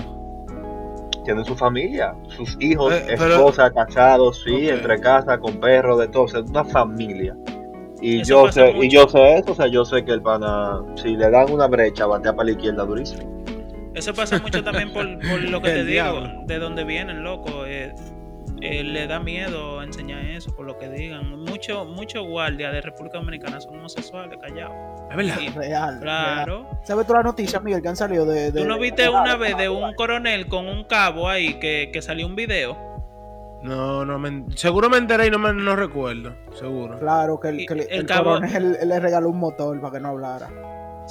tiene 1.24 1.45
su 1.45 1.55
familia, 1.55 2.14
sus 2.28 2.57
hijos, 2.61 2.93
Eh, 2.95 3.05
pero- 3.18 3.34
esposa, 3.34 3.70
casados, 3.70 4.43
sí, 4.43 4.68
entre 4.68 4.99
casa, 5.01 5.38
con 5.38 5.61
perro, 5.61 5.97
de 5.99 6.09
todo, 6.09 6.24
o 6.24 6.28
sea, 6.28 6.41
una 6.41 6.64
familia. 6.64 7.36
Y 8.03 8.20
Eso 8.22 8.47
yo 8.47 8.53
sé, 8.53 8.70
y 8.70 8.74
mucho. 8.74 8.88
yo 8.88 9.09
sé 9.09 9.34
eso, 9.36 9.53
o 9.53 9.55
sea, 9.55 9.66
yo 9.66 9.84
sé 9.84 10.03
que 10.05 10.12
el 10.12 10.22
pana, 10.22 10.80
si 10.97 11.16
le 11.16 11.30
dan 11.30 11.53
una 11.53 11.66
brecha, 11.66 12.07
batea 12.07 12.32
para 12.34 12.47
la 12.47 12.51
izquierda 12.53 12.84
durísimo. 12.86 13.22
Eso 13.95 14.14
pasa 14.14 14.38
mucho 14.38 14.64
también 14.64 14.91
por, 14.93 15.05
por 15.18 15.43
lo 15.43 15.61
que 15.61 15.68
te 15.72 15.84
digo, 15.84 16.07
de 16.47 16.59
donde 16.59 16.84
vienen, 16.84 17.22
loco. 17.22 17.66
eh, 17.66 17.93
eh, 18.61 18.83
le 18.85 19.07
da 19.07 19.19
miedo 19.21 19.83
enseñar 19.83 20.25
eso, 20.25 20.55
por 20.55 20.67
lo 20.67 20.77
que 20.79 20.89
digan. 20.89 21.31
Muchos 21.45 21.87
mucho 21.89 22.23
guardias 22.25 22.73
de 22.73 22.81
República 22.81 23.19
Dominicana 23.19 23.61
son 23.61 23.79
homosexuales, 23.79 24.39
callados. 24.41 24.75
Es 25.11 25.17
verdad. 25.17 25.37
Y- 25.41 25.49
Real. 25.49 25.55
real. 25.57 26.01
Claro. 26.01 26.67
¿Sabes 26.85 27.07
tú 27.07 27.13
las 27.15 27.25
noticias, 27.25 27.63
Miguel, 27.63 27.83
que 27.83 27.89
han 27.89 27.97
salido 27.97 28.25
de. 28.27 28.53
de- 28.53 28.61
¿Tú 28.63 28.67
no 28.69 28.79
viste 28.79 29.09
una 29.09 29.37
vez 29.37 29.57
de 29.57 29.69
un 29.69 29.95
coronel 29.95 30.47
con 30.49 30.69
un 30.69 30.85
cabo 30.85 31.29
ahí 31.29 31.55
que, 31.59 31.91
que 31.93 32.03
salió 32.03 32.27
un 32.27 32.37
video? 32.37 32.77
No, 33.63 34.07
no 34.07 34.19
me, 34.19 34.45
seguro 34.57 34.89
me 34.89 34.97
enteré 34.97 35.27
y 35.27 35.31
no 35.31 35.39
me 35.39 35.53
no 35.53 35.77
recuerdo, 35.77 36.35
seguro. 36.55 36.99
Claro, 36.99 37.39
que 37.39 37.49
el, 37.49 37.67
que 37.67 37.75
el 37.75 37.87
el 37.91 38.07
cabo- 38.07 38.37
coronel 38.37 38.79
le 38.89 39.01
regaló 39.01 39.29
un 39.29 39.39
motor 39.39 39.79
para 39.81 39.93
que 39.95 40.01
no 40.01 40.09
hablara. 40.09 40.49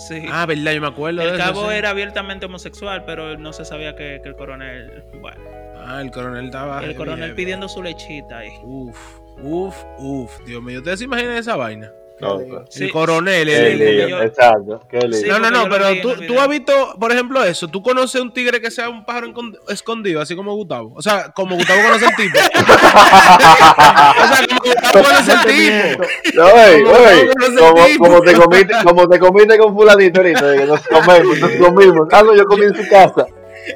Sí. 0.07 0.23
Ah, 0.31 0.45
verdad, 0.45 0.71
yo 0.73 0.81
me 0.81 0.87
acuerdo 0.87 1.21
de 1.21 1.27
el 1.29 1.35
eso, 1.35 1.43
cabo 1.43 1.69
sí. 1.69 1.75
era 1.75 1.89
abiertamente 1.89 2.45
homosexual, 2.45 3.03
pero 3.05 3.37
no 3.37 3.51
se 3.53 3.65
sabía 3.65 3.95
que, 3.95 4.19
que 4.23 4.29
el 4.29 4.35
coronel. 4.35 5.03
Bueno, 5.21 5.39
Ah, 5.85 6.01
el 6.01 6.11
coronel 6.11 6.45
estaba. 6.45 6.83
el 6.83 6.95
coronel 6.95 7.33
pidiendo 7.35 7.67
su 7.67 7.81
lechita 7.83 8.39
ahí. 8.39 8.51
Uf, 8.63 8.97
uf, 9.41 9.75
uf, 9.97 10.31
Dios 10.45 10.61
mío. 10.61 10.79
¿Ustedes 10.79 10.99
se 10.99 11.05
imaginan 11.05 11.35
esa 11.37 11.55
vaina? 11.55 11.91
No, 12.21 12.37
pues. 12.37 12.61
Sí. 12.69 12.83
El 12.85 12.91
coronel, 12.91 13.47
Qué 13.47 13.71
el, 14.03 14.09
yo- 14.09 14.21
exacto. 14.23 14.81
Sí, 15.11 15.25
no, 15.27 15.39
no, 15.39 15.49
no, 15.51 15.69
pero 15.69 15.89
vi 15.89 16.01
tú, 16.01 16.11
el 16.11 16.27
tú 16.27 16.39
has 16.39 16.47
visto, 16.49 16.73
por 16.99 17.11
ejemplo, 17.11 17.43
eso. 17.43 17.67
¿Tú 17.67 17.81
conoces 17.81 18.19
un 18.21 18.33
tigre 18.33 18.59
que 18.59 18.69
sea 18.71 18.89
un 18.89 19.05
pájaro 19.05 19.31
escondido, 19.69 20.21
así 20.21 20.35
como 20.35 20.53
Gustavo? 20.55 20.91
O 20.95 21.01
sea, 21.01 21.31
como 21.31 21.55
Gustavo 21.55 21.81
conoce 21.81 22.05
el 22.05 22.15
tipo. 22.15 22.37
o 22.59 24.27
sea, 24.27 24.47
como 24.47 24.61
Gustavo 24.65 25.03
conoce 25.05 25.31
el 25.31 25.41
tipo. 25.45 26.03
No, 26.35 26.47
ey, 26.49 26.83
Como 26.83 26.97
ey, 26.97 27.25
no 27.25 27.33
conoce 27.33 27.53
el 27.53 27.59
como, 27.59 27.85
tipo. 27.85 28.05
como 28.05 28.21
te 28.21 28.33
comiste, 28.33 28.73
como 28.83 29.07
te 29.09 29.19
comiste 29.19 29.57
con 29.57 29.73
fulanito 29.75 30.19
ahorita, 30.19 30.53
que 30.57 30.65
nos 30.65 30.81
comemos, 30.87 31.39
nos 31.39 31.51
comimos. 31.51 32.07
Ah, 32.11 32.23
no, 32.23 32.35
yo 32.35 32.45
comí 32.45 32.65
en 32.65 32.75
su 32.75 32.87
casa. 32.89 33.25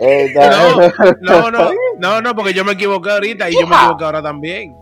Eh, 0.01 0.33
No, 0.35 0.79
no, 1.21 1.51
no, 1.51 1.71
no, 1.99 2.21
no, 2.21 2.35
porque 2.35 2.53
yo 2.53 2.65
me 2.65 2.71
equivoqué 2.73 3.11
ahorita 3.11 3.49
y 3.49 3.53
yo 3.53 3.67
me 3.67 3.75
equivoqué 3.75 4.03
ahora 4.05 4.21
también. 4.23 4.75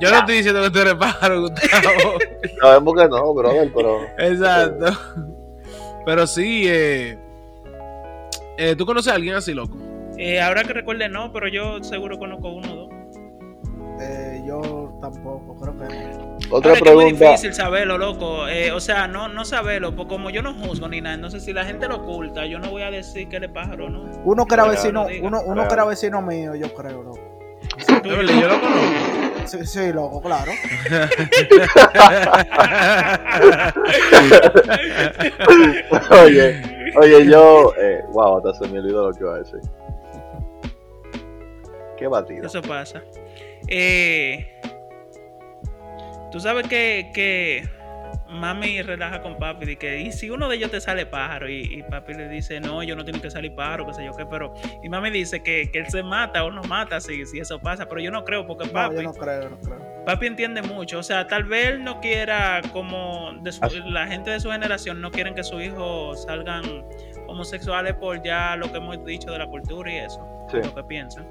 Yo 0.00 0.10
no 0.10 0.18
estoy 0.18 0.36
diciendo 0.36 0.62
que 0.62 0.70
tú 0.70 0.78
eres 0.80 0.94
pájaro, 0.94 1.40
Gustavo. 1.42 2.18
Sabemos 2.60 2.94
que 2.94 3.08
no, 3.08 3.34
brother, 3.34 3.70
pero 3.74 4.00
Exacto. 4.18 4.98
Pero 6.04 6.26
sí, 6.26 6.64
eh, 6.68 7.18
eh, 8.58 8.74
¿tú 8.76 8.86
conoces 8.86 9.12
a 9.12 9.16
alguien 9.16 9.34
así, 9.34 9.52
loco? 9.52 9.76
Eh, 10.18 10.40
ahora 10.40 10.62
que 10.62 10.72
recuerde, 10.72 11.08
no, 11.08 11.32
pero 11.32 11.48
yo 11.48 11.82
seguro 11.82 12.18
conozco 12.18 12.48
uno 12.48 12.72
o 12.72 12.76
dos. 12.76 12.90
Eh, 14.00 14.42
yo 14.46 14.98
tampoco, 15.00 15.56
creo 15.60 15.76
que 15.78 15.84
no. 15.94 16.36
otra 16.50 16.72
Ahora, 16.72 16.72
es 16.74 16.82
que 16.82 16.88
es 16.88 16.94
muy 16.94 17.04
pregunta. 17.04 17.24
difícil 17.30 17.54
saberlo, 17.54 17.98
loco. 17.98 18.46
Eh, 18.46 18.70
o 18.72 18.80
sea, 18.80 19.08
no, 19.08 19.28
no 19.28 19.44
saberlo, 19.44 19.96
porque 19.96 20.14
como 20.14 20.30
yo 20.30 20.42
no 20.42 20.54
juzgo 20.54 20.88
ni 20.88 21.00
nada, 21.00 21.14
entonces 21.14 21.44
si 21.44 21.52
la 21.52 21.64
gente 21.64 21.88
lo 21.88 21.96
oculta, 21.96 22.46
yo 22.46 22.58
no 22.58 22.70
voy 22.70 22.82
a 22.82 22.90
decir 22.90 23.28
que 23.28 23.36
él 23.36 23.44
es 23.44 23.50
pájaro, 23.50 23.88
¿no? 23.88 24.04
Uno 24.24 24.46
que 24.46 24.54
era 24.54 24.64
vecino, 24.68 25.06
uno, 25.22 25.40
uno 25.44 25.66
que 25.66 25.74
era 25.74 25.84
vecino 25.84 26.22
mío, 26.22 26.54
yo 26.54 26.72
creo, 26.74 27.02
loco. 27.02 27.18
Yo 28.04 28.22
lo 28.22 28.60
conozco. 28.60 29.25
Sí, 29.46 29.64
sí, 29.64 29.92
loco, 29.92 30.20
claro. 30.20 30.52
Oye, 36.24 36.62
oye, 37.00 37.26
yo, 37.26 37.72
eh, 37.80 38.02
wow, 38.12 38.38
hasta 38.38 38.54
se 38.64 38.72
me 38.72 38.80
olvidó 38.80 39.08
lo 39.08 39.14
que 39.14 39.20
iba 39.20 39.34
a 39.34 39.38
decir. 39.38 39.60
Qué 41.96 42.08
batida. 42.08 42.46
Eso 42.46 42.60
pasa. 42.62 43.02
Eh, 43.68 44.56
Tú 46.36 46.40
sabes 46.40 46.68
que, 46.68 47.12
que 47.14 47.66
mami 48.28 48.82
relaja 48.82 49.22
con 49.22 49.36
papi 49.38 49.66
de 49.66 49.76
que 49.76 50.00
y 50.00 50.12
si 50.12 50.30
uno 50.30 50.48
de 50.48 50.56
ellos 50.56 50.70
te 50.70 50.80
sale 50.80 51.06
pájaro 51.06 51.48
y, 51.48 51.60
y 51.62 51.82
papi 51.82 52.14
le 52.14 52.28
dice 52.28 52.60
no, 52.60 52.82
yo 52.82 52.96
no 52.96 53.04
tiene 53.04 53.20
que 53.20 53.30
salir 53.30 53.54
pájaro, 53.54 53.86
qué 53.86 53.94
sé 53.94 54.04
yo 54.04 54.12
qué, 54.16 54.26
pero 54.26 54.52
y 54.82 54.88
mami 54.88 55.10
dice 55.10 55.42
que, 55.42 55.70
que 55.70 55.78
él 55.80 55.86
se 55.88 56.02
mata 56.02 56.44
o 56.44 56.50
no 56.50 56.62
mata 56.64 57.00
si, 57.00 57.24
si 57.26 57.38
eso 57.38 57.58
pasa, 57.60 57.86
pero 57.88 58.00
yo 58.00 58.10
no 58.10 58.24
creo 58.24 58.46
porque 58.46 58.66
No, 58.66 58.72
papi, 58.72 58.96
yo 58.96 59.02
no 59.02 59.12
creo, 59.14 59.50
no 59.50 59.58
creo. 59.60 60.04
papi 60.04 60.26
entiende 60.26 60.62
mucho, 60.62 60.98
o 60.98 61.02
sea, 61.02 61.26
tal 61.26 61.44
vez 61.44 61.68
él 61.68 61.84
no 61.84 62.00
quiera 62.00 62.60
como 62.72 63.32
de 63.42 63.52
su- 63.52 63.64
Así. 63.64 63.80
la 63.86 64.06
gente 64.06 64.30
de 64.30 64.40
su 64.40 64.50
generación 64.50 65.00
no 65.00 65.10
quieren 65.10 65.34
que 65.34 65.44
sus 65.44 65.62
hijos 65.62 66.24
salgan 66.24 66.64
homosexuales 67.28 67.94
por 67.94 68.22
ya 68.22 68.56
lo 68.56 68.70
que 68.70 68.78
hemos 68.78 69.04
dicho 69.04 69.30
de 69.30 69.38
la 69.38 69.46
cultura 69.46 69.90
y 69.92 69.96
eso, 69.98 70.20
Sí. 70.50 70.58
lo 70.62 70.74
que 70.74 70.82
piensan. 70.84 71.26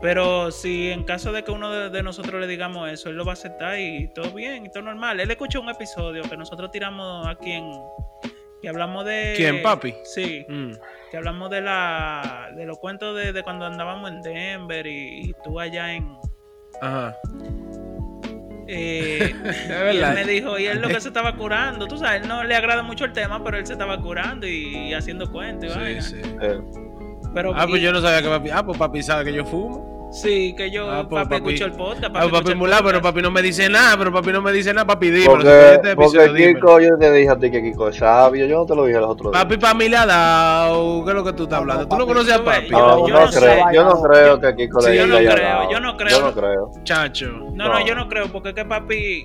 Pero 0.00 0.50
si 0.50 0.90
en 0.90 1.04
caso 1.04 1.32
de 1.32 1.42
que 1.42 1.50
uno 1.50 1.70
de, 1.70 1.88
de 1.90 2.02
nosotros 2.02 2.40
le 2.40 2.46
digamos 2.46 2.90
eso, 2.90 3.08
él 3.08 3.16
lo 3.16 3.24
va 3.24 3.32
a 3.32 3.34
aceptar 3.34 3.78
y 3.80 4.08
todo 4.08 4.30
bien 4.32 4.66
y 4.66 4.70
todo 4.70 4.82
normal. 4.82 5.18
Él 5.20 5.30
escuchó 5.30 5.60
un 5.60 5.70
episodio 5.70 6.22
que 6.24 6.36
nosotros 6.36 6.70
tiramos 6.70 7.26
aquí 7.26 7.52
en 7.52 7.70
que 8.60 8.68
hablamos 8.68 9.04
de 9.06 9.34
¿Quién, 9.36 9.62
papi? 9.62 9.94
Sí, 10.04 10.44
Mm. 10.48 10.72
que 11.10 11.16
hablamos 11.16 11.50
de 11.50 11.60
la 11.62 12.50
de 12.54 12.66
los 12.66 12.78
cuentos 12.78 13.16
de, 13.16 13.32
de 13.32 13.42
cuando 13.42 13.66
andábamos 13.66 14.10
en 14.10 14.22
Denver 14.22 14.86
y, 14.86 15.30
y 15.30 15.34
tú 15.44 15.58
allá 15.60 15.92
en 15.94 16.16
Ajá. 16.82 17.16
eh, 18.66 19.34
Es 19.44 19.94
y 19.94 19.98
él 19.98 20.14
me 20.14 20.24
dijo, 20.24 20.58
y 20.58 20.66
él 20.66 20.80
lo 20.80 20.88
que 20.88 21.00
se 21.00 21.08
estaba 21.08 21.34
curando, 21.36 21.86
tú 21.86 21.96
sabes, 21.98 22.22
él 22.22 22.28
no 22.28 22.44
le 22.44 22.54
agrada 22.54 22.82
mucho 22.82 23.04
el 23.04 23.12
tema, 23.12 23.42
pero 23.44 23.56
él 23.58 23.66
se 23.66 23.72
estaba 23.74 24.00
curando 24.00 24.46
y, 24.46 24.92
haciendo 24.94 25.30
cuentos 25.30 25.76
y 25.76 26.00
Sí, 26.02 26.16
sí. 26.22 26.22
Eh, 26.42 26.60
Pero 27.34 27.52
Ah, 27.54 27.66
pues 27.68 27.80
y- 27.80 27.84
yo 27.84 27.92
no 27.92 28.00
sabía 28.00 28.22
que 28.22 28.28
papi. 28.28 28.50
Ah, 28.50 28.64
pues 28.64 28.78
papi 28.78 29.02
sabe 29.02 29.24
que 29.24 29.32
yo 29.32 29.44
fumo. 29.44 30.08
sí, 30.12 30.54
que 30.56 30.70
yo 30.70 30.90
Ah, 30.90 31.04
pues, 31.06 31.24
papi, 31.24 31.34
papi- 31.42 31.46
escucho 31.48 31.64
el 31.66 31.72
podcast, 31.72 32.04
Ah, 32.04 32.10
pues 32.12 32.24
papi 32.24 32.36
escucha 32.36 32.52
el 32.52 32.56
mulá, 32.58 32.80
pero 32.82 33.02
papi 33.02 33.20
no 33.22 33.30
me 33.30 33.42
dice 33.42 33.68
nada, 33.68 33.96
pero 33.98 34.12
papi 34.12 34.30
no 34.32 34.40
me 34.40 34.52
dice 34.52 34.72
nada, 34.72 34.86
papi 34.86 35.10
dímelo. 35.10 35.32
porque, 35.32 35.72
este 35.74 35.96
porque. 35.96 36.54
Kiko, 36.54 36.80
yo 36.80 36.96
te 36.98 37.12
dije 37.12 37.28
a 37.30 37.36
ti 37.38 37.50
que 37.50 37.60
Kiko 37.62 37.88
es 37.88 37.96
sabio, 37.96 38.46
yo 38.46 38.58
no 38.58 38.66
te 38.66 38.74
lo 38.76 38.84
dije 38.86 38.98
los 39.00 39.10
otros 39.10 39.32
días. 39.32 39.42
Papi 39.44 39.56
para 39.58 39.74
mí 39.74 39.88
le 39.88 39.96
ha 39.96 40.06
dado. 40.06 41.04
¿Qué 41.04 41.10
es 41.10 41.16
lo 41.16 41.24
que 41.24 41.32
tú 41.34 41.42
estás 41.42 41.60
No, 41.60 41.66
no, 41.66 41.72
hablando? 41.72 41.88
¿Tú 41.88 41.96
no 41.98 42.06
papi, 42.06 42.14
conoces 42.14 42.34
a 42.34 42.44
papi? 42.44 42.68
yo- 42.68 42.78
No, 42.78 43.08
yo 43.08 43.14
no 43.14 43.20
no 43.20 43.32
sé. 43.32 43.40
creo, 43.40 43.72
yo 43.72 43.84
no 43.84 44.02
creo 44.02 44.40
que 44.40 44.54
Kiko 44.56 44.80
Sí, 44.80 44.90
le 44.90 44.96
yo 44.96 45.02
haya 45.02 45.12
no 45.12 45.34
creo, 45.34 45.48
dado. 45.48 45.70
yo 45.72 45.80
no 45.80 45.96
creo. 45.96 46.08
Yo 46.10 46.20
no 46.26 46.32
creo. 46.32 46.70
Chacho. 46.84 47.26
No, 47.26 47.68
no, 47.68 47.68
No. 47.80 47.86
yo 47.86 47.94
no 47.94 48.08
creo, 48.08 48.28
porque 48.32 48.48
es 48.50 48.54
que 48.54 48.64
papi, 48.64 49.22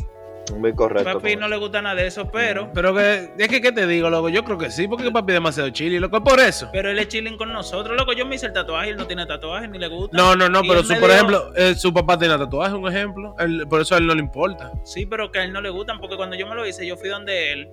Muy 0.57 0.73
correcto. 0.73 1.13
papi 1.13 1.35
no 1.35 1.47
le 1.47 1.55
gusta 1.57 1.81
nada 1.81 1.95
de 1.95 2.07
eso, 2.07 2.29
pero, 2.29 2.71
Pero 2.73 2.93
que, 2.93 3.29
es 3.37 3.47
que, 3.47 3.61
¿qué 3.61 3.71
te 3.71 3.87
digo, 3.87 4.09
loco? 4.09 4.27
Yo 4.29 4.43
creo 4.43 4.57
que 4.57 4.69
sí, 4.71 4.87
porque 4.87 5.09
papi 5.11 5.31
es 5.31 5.35
demasiado 5.35 5.69
chile, 5.69 5.99
loco. 5.99 6.17
Es 6.17 6.23
por 6.23 6.39
eso. 6.39 6.67
pero 6.73 6.89
él 6.89 6.99
es 6.99 7.07
chilling 7.07 7.37
con 7.37 7.53
nosotros, 7.53 7.95
loco, 7.97 8.11
yo 8.13 8.25
me 8.25 8.35
hice 8.35 8.47
el 8.47 8.53
tatuaje 8.53 8.87
y 8.87 8.89
él 8.91 8.97
no 8.97 9.07
tiene 9.07 9.25
tatuaje 9.25 9.67
ni 9.67 9.77
le 9.77 9.87
gusta. 9.87 10.17
No, 10.17 10.35
no, 10.35 10.49
no, 10.49 10.61
Y 10.63 10.67
pero 10.67 10.83
su, 10.83 10.99
por 10.99 11.09
ejemplo, 11.11 11.53
eh, 11.55 11.75
su 11.75 11.93
papá 11.93 12.17
tiene 12.17 12.37
tatuaje, 12.37 12.73
un 12.75 12.87
ejemplo. 12.87 13.35
Él- 13.39 13.65
por 13.69 13.81
eso 13.81 13.95
a 13.95 13.99
él 13.99 14.07
no 14.07 14.13
le 14.15 14.19
importa. 14.21 14.71
Sí, 14.83 15.05
pero 15.05 15.31
que 15.31 15.39
a 15.39 15.43
él 15.43 15.53
no 15.53 15.61
le 15.61 15.69
gustan, 15.69 15.99
porque 15.99 16.17
cuando 16.17 16.35
yo 16.35 16.47
me 16.47 16.55
lo 16.55 16.65
hice, 16.65 16.85
yo 16.85 16.97
fui 16.97 17.07
donde 17.09 17.53
él. 17.53 17.69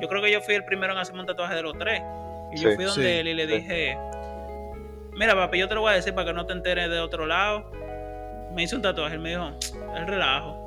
Yo 0.00 0.08
creo 0.08 0.22
que 0.22 0.30
yo 0.32 0.40
fui 0.40 0.54
el 0.54 0.64
primero 0.64 0.92
en 0.92 0.98
hacerme 1.00 1.20
un 1.20 1.26
tatuaje 1.26 1.54
de 1.56 1.62
los 1.62 1.76
tres. 1.78 2.00
Y 2.52 2.60
yo 2.60 2.70
Sí, 2.70 2.76
fui 2.76 2.84
donde 2.84 3.02
sí, 3.12 3.18
él 3.18 3.28
y 3.28 3.34
le 3.34 3.46
sí. 3.46 3.52
dije, 3.56 3.98
mira 5.14 5.34
papi, 5.34 5.58
yo 5.58 5.68
te 5.68 5.74
lo 5.74 5.82
voy 5.82 5.92
a 5.92 5.96
decir 5.96 6.14
para 6.14 6.28
que 6.28 6.32
no 6.32 6.46
te 6.46 6.52
enteres 6.52 6.88
de 6.90 7.00
otro 7.00 7.26
lado. 7.26 7.70
Me 8.54 8.62
hice 8.62 8.76
un 8.76 8.82
tatuaje, 8.82 9.14
él 9.16 9.20
me 9.20 9.30
dijo, 9.30 9.50
el 9.96 10.06
relajo. 10.06 10.63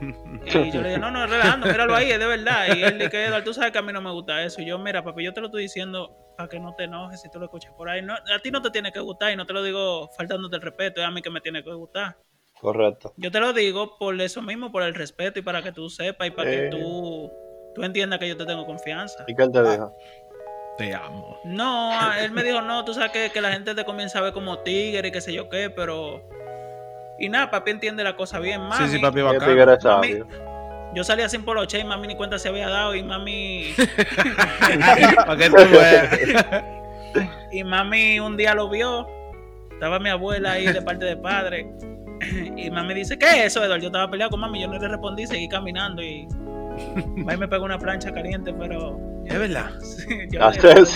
Y 0.44 0.70
yo 0.72 0.80
le 0.82 0.88
dije, 0.88 0.98
no, 1.00 1.10
no, 1.10 1.24
es 1.24 1.30
relajando, 1.30 1.66
míralo 1.66 1.94
ahí, 1.94 2.10
es 2.10 2.18
de 2.18 2.26
verdad. 2.26 2.74
Y 2.76 2.82
él 2.82 2.98
dice, 2.98 3.24
Eduardo, 3.26 3.44
tú 3.44 3.54
sabes 3.54 3.72
que 3.72 3.78
a 3.78 3.82
mí 3.82 3.92
no 3.92 4.00
me 4.00 4.10
gusta 4.10 4.42
eso. 4.42 4.60
Y 4.60 4.66
yo, 4.66 4.78
mira, 4.78 5.02
papi, 5.04 5.24
yo 5.24 5.32
te 5.32 5.40
lo 5.40 5.46
estoy 5.46 5.62
diciendo 5.62 6.16
para 6.36 6.48
que 6.48 6.58
no 6.60 6.74
te 6.74 6.84
enojes 6.84 7.20
si 7.20 7.30
tú 7.30 7.38
lo 7.38 7.44
escuchas 7.46 7.72
por 7.76 7.88
ahí. 7.88 8.02
No, 8.02 8.14
a 8.14 8.38
ti 8.42 8.50
no 8.50 8.60
te 8.62 8.70
tiene 8.70 8.90
que 8.92 9.00
gustar 9.00 9.32
y 9.32 9.36
no 9.36 9.46
te 9.46 9.52
lo 9.52 9.62
digo 9.62 10.08
faltándote 10.16 10.56
el 10.56 10.62
respeto, 10.62 11.00
es 11.00 11.06
a 11.06 11.10
mí 11.10 11.22
que 11.22 11.30
me 11.30 11.40
tiene 11.40 11.62
que 11.62 11.72
gustar. 11.72 12.16
Correcto. 12.60 13.12
Yo 13.16 13.30
te 13.30 13.40
lo 13.40 13.52
digo 13.52 13.98
por 13.98 14.20
eso 14.20 14.40
mismo, 14.42 14.70
por 14.70 14.82
el 14.82 14.94
respeto 14.94 15.38
y 15.38 15.42
para 15.42 15.62
que 15.62 15.72
tú 15.72 15.88
sepas 15.90 16.28
y 16.28 16.30
para 16.30 16.50
Eh. 16.52 16.56
que 16.56 16.68
tú, 16.76 17.30
tú 17.74 17.82
entiendas 17.82 18.18
que 18.18 18.28
yo 18.28 18.36
te 18.36 18.44
tengo 18.46 18.64
confianza. 18.66 19.24
¿Y 19.26 19.34
qué 19.34 19.42
él 19.42 19.50
te 19.52 19.62
dijo? 19.62 19.92
Te 20.78 20.94
amo. 20.94 21.38
No, 21.44 21.92
a- 21.92 22.20
él 22.24 22.30
me 22.32 22.42
dijo, 22.44 22.62
no, 22.62 22.84
tú 22.84 22.94
sabes 22.94 23.10
que, 23.12 23.30
que 23.30 23.40
la 23.40 23.52
gente 23.52 23.74
te 23.74 23.84
comienza 23.84 24.18
a 24.18 24.22
ver 24.22 24.32
como 24.32 24.58
tigre 24.60 25.08
y 25.08 25.12
qué 25.12 25.20
sé 25.20 25.32
yo 25.32 25.48
qué, 25.48 25.70
pero... 25.70 26.22
Y 27.22 27.28
nada, 27.28 27.50
papi 27.52 27.70
entiende 27.70 28.02
la 28.02 28.16
cosa 28.16 28.40
bien. 28.40 28.60
Mami, 28.62 28.84
Sí, 28.88 28.96
sí, 28.96 28.98
papi 28.98 29.18
¿Qué 29.18 29.22
bacán. 29.22 29.68
es 29.70 29.84
mami? 29.84 30.14
Yo 30.92 31.04
salía 31.04 31.28
sin 31.28 31.44
poloche 31.44 31.78
y 31.78 31.84
mami 31.84 32.08
ni 32.08 32.16
cuenta 32.16 32.36
se 32.36 32.48
había 32.48 32.68
dado 32.68 32.96
y 32.96 33.02
mami... 33.04 33.72
Para 35.16 35.36
que 35.36 35.48
tú 35.48 35.56
veas. 35.56 36.64
Y 37.52 37.62
mami 37.62 38.18
un 38.18 38.36
día 38.36 38.54
lo 38.54 38.68
vio. 38.70 39.06
Estaba 39.70 40.00
mi 40.00 40.08
abuela 40.08 40.52
ahí 40.52 40.66
de 40.66 40.82
parte 40.82 41.04
de 41.04 41.16
padre. 41.16 41.70
Y 42.56 42.70
mami 42.70 42.94
dice, 42.94 43.16
¿qué 43.18 43.26
es 43.26 43.36
eso, 43.46 43.62
Eduardo? 43.62 43.82
Yo 43.82 43.88
estaba 43.88 44.10
peleado 44.10 44.30
con 44.30 44.40
mami, 44.40 44.62
yo 44.62 44.66
no 44.66 44.78
le 44.78 44.88
respondí, 44.88 45.26
seguí 45.26 45.48
caminando 45.48 46.02
y... 46.02 46.26
Mami 47.06 47.36
me 47.36 47.46
pegó 47.46 47.64
una 47.66 47.78
plancha 47.78 48.12
caliente, 48.12 48.52
pero... 48.52 48.98
Es 49.26 49.38
verdad. 49.38 49.70
Sí, 49.80 50.08
yo, 50.30 50.40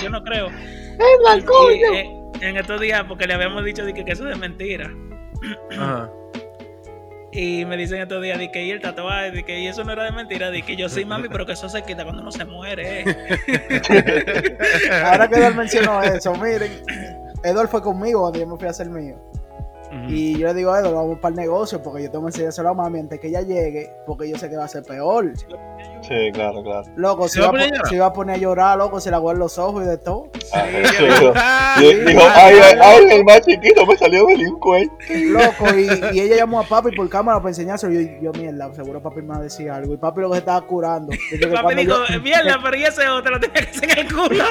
yo 0.03 0.11
no 0.11 0.24
creo. 0.24 0.49
¡Venga, 0.49 1.37
Y, 1.37 1.43
coño! 1.43 1.95
eh, 1.95 2.11
en 2.41 2.57
estos 2.57 2.81
días, 2.81 3.05
porque 3.07 3.27
le 3.29 3.35
habíamos 3.35 3.64
dicho 3.64 3.85
de 3.85 3.95
que, 3.95 4.05
que 4.05 4.12
eso 4.12 4.29
es 4.29 4.39
mentira. 4.39 4.91
Ajá. 5.70 6.11
Y 7.32 7.66
me 7.66 7.76
dicen 7.76 8.01
estos 8.01 8.22
días 8.22 8.38
de 8.38 8.51
que 8.51 8.64
y 8.64 8.70
el 8.70 8.80
tatuaje, 8.80 9.30
de 9.30 9.44
que 9.44 9.61
y 9.61 9.66
eso 9.66 9.84
no 9.84 9.92
era 9.92 10.05
de 10.05 10.12
mentira, 10.12 10.51
de 10.51 10.62
que 10.62 10.74
yo 10.74 10.88
sí, 10.88 11.05
mami, 11.05 11.28
pero 11.28 11.44
que 11.44 11.53
eso 11.53 11.68
se 11.68 11.82
quita 11.82 12.03
cuando 12.05 12.22
uno 12.22 12.32
se 12.32 12.47
muere. 12.47 13.05
Ahora 15.05 15.28
que 15.28 15.36
Edward 15.36 15.55
mencionó 15.55 16.03
eso, 16.03 16.34
miren, 16.36 16.72
Edward 17.44 17.68
fue 17.68 17.82
conmigo 17.82 18.20
cuando 18.22 18.38
yo 18.38 18.47
me 18.47 18.57
fui 18.57 18.66
a 18.66 18.70
hacer 18.70 18.88
mío. 18.88 19.20
Ujú. 19.87 20.05
Y 20.09 20.39
yo 20.39 20.47
le 20.49 20.55
digo 20.55 20.72
a 20.72 20.80
Edward, 20.80 20.95
vamos 20.95 21.18
para 21.20 21.30
el 21.34 21.41
negocio 21.41 21.82
porque 21.82 22.03
yo 22.05 22.11
tengo 22.11 22.24
que 22.26 22.30
enseñárselo 22.30 22.70
a 22.70 22.74
mami 22.74 22.99
antes 23.01 23.20
que 23.20 23.28
ella 23.28 23.41
llegue, 23.43 23.91
porque 24.07 24.28
yo 24.28 24.37
sé 24.39 24.49
que 24.51 24.57
va 24.57 24.64
a 24.64 24.68
ser 24.68 24.82
peor. 24.82 25.32
Sí, 26.03 26.30
claro, 26.32 26.62
claro. 26.62 26.82
Loco, 26.97 27.28
¿Se 27.28 27.34
se, 27.34 27.41
va 27.41 27.47
a 27.47 27.51
iba, 27.51 27.57
a 27.57 27.62
poner 27.62 27.66
a 27.66 27.76
llorar? 27.76 27.89
se 27.89 27.95
iba 27.97 28.07
a 28.07 28.12
poner 28.12 28.34
a 28.34 28.39
llorar, 28.39 28.78
loco, 28.78 29.01
se 29.01 29.11
le 29.11 29.16
aguan 29.16 29.39
los 29.39 29.59
ojos 29.59 29.84
y 29.84 29.87
de 29.87 29.99
todo. 29.99 30.28
Ah, 30.53 30.64
sí, 30.97 31.05
dijo, 31.05 31.32
Ah, 31.37 31.76
di- 31.80 31.95
dijo, 31.95 32.20
ay, 32.34 32.55
ay, 32.62 32.78
ay, 32.82 33.05
el 33.11 33.24
más 33.24 33.41
chiquito 33.43 33.87
me 33.87 33.97
salió 33.97 34.26
delincuente. 34.26 34.95
Loco, 35.26 35.66
y, 35.74 35.89
y 36.16 36.20
ella 36.20 36.37
llamó 36.37 36.61
a 36.61 36.64
papi 36.64 36.95
por 36.95 37.09
cámara 37.09 37.39
para 37.39 37.51
enseñárselo. 37.51 37.93
Y 38.01 38.18
yo, 38.22 38.32
yo, 38.32 38.41
mierda, 38.41 38.72
seguro 38.74 39.01
papi 39.03 39.22
me 39.22 39.28
va 39.28 39.37
a 39.39 39.43
decir 39.43 39.70
algo. 39.70 39.95
Y 39.95 39.97
papi 39.97 40.20
lo 40.20 40.28
que 40.28 40.34
se 40.34 40.39
estaba 40.41 40.61
curando. 40.66 41.09
Dice 41.30 41.39
que 41.41 41.47
Papi 41.49 41.74
dijo, 41.74 41.97
yo- 42.11 42.20
mierda, 42.20 42.59
pero 42.62 42.76
y 42.76 42.84
ese 42.84 43.09
otro 43.09 43.32
lo 43.32 43.41
tenía 43.41 43.62
que 43.62 43.70
hacer 43.70 43.91
en 43.91 43.99
el 44.07 44.14
culo. 44.14 44.45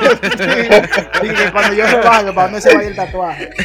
Que 1.21 1.51
cuando 1.51 1.73
yo 1.75 1.85
me 1.85 1.97
baje, 1.97 2.33
para 2.33 2.47
dónde 2.47 2.61
se 2.61 2.75
vaya 2.75 2.87
el 2.89 2.95
tatuaje. 2.95 3.49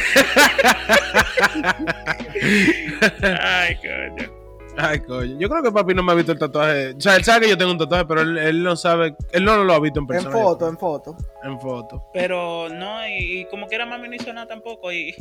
Ay, 3.39 3.75
coño. 3.77 4.31
Ay, 4.77 4.99
coño. 4.99 5.37
Yo 5.39 5.49
creo 5.49 5.63
que 5.63 5.71
papi 5.71 5.93
no 5.93 6.03
me 6.03 6.11
ha 6.13 6.15
visto 6.15 6.31
el 6.31 6.39
tatuaje. 6.39 6.93
O 6.97 7.01
sea, 7.01 7.15
él 7.17 7.23
sabe 7.23 7.41
que 7.45 7.49
yo 7.49 7.57
tengo 7.57 7.71
un 7.71 7.77
tatuaje, 7.77 8.05
pero 8.05 8.21
él, 8.21 8.37
él 8.37 8.63
no 8.63 8.75
sabe. 8.75 9.15
Él 9.31 9.43
no 9.43 9.63
lo 9.63 9.73
ha 9.73 9.79
visto 9.79 9.99
en 9.99 10.03
En 10.03 10.07
persona. 10.07 10.31
foto, 10.31 10.67
en 10.67 10.77
foto. 10.77 11.15
En 11.43 11.59
foto. 11.59 12.03
Pero 12.13 12.69
no, 12.69 13.05
y, 13.07 13.41
y 13.41 13.45
como 13.45 13.67
quiera 13.67 13.85
mami 13.85 14.07
no 14.07 14.15
hizo 14.15 14.31
nada 14.33 14.47
tampoco. 14.47 14.91
Y 14.91 15.13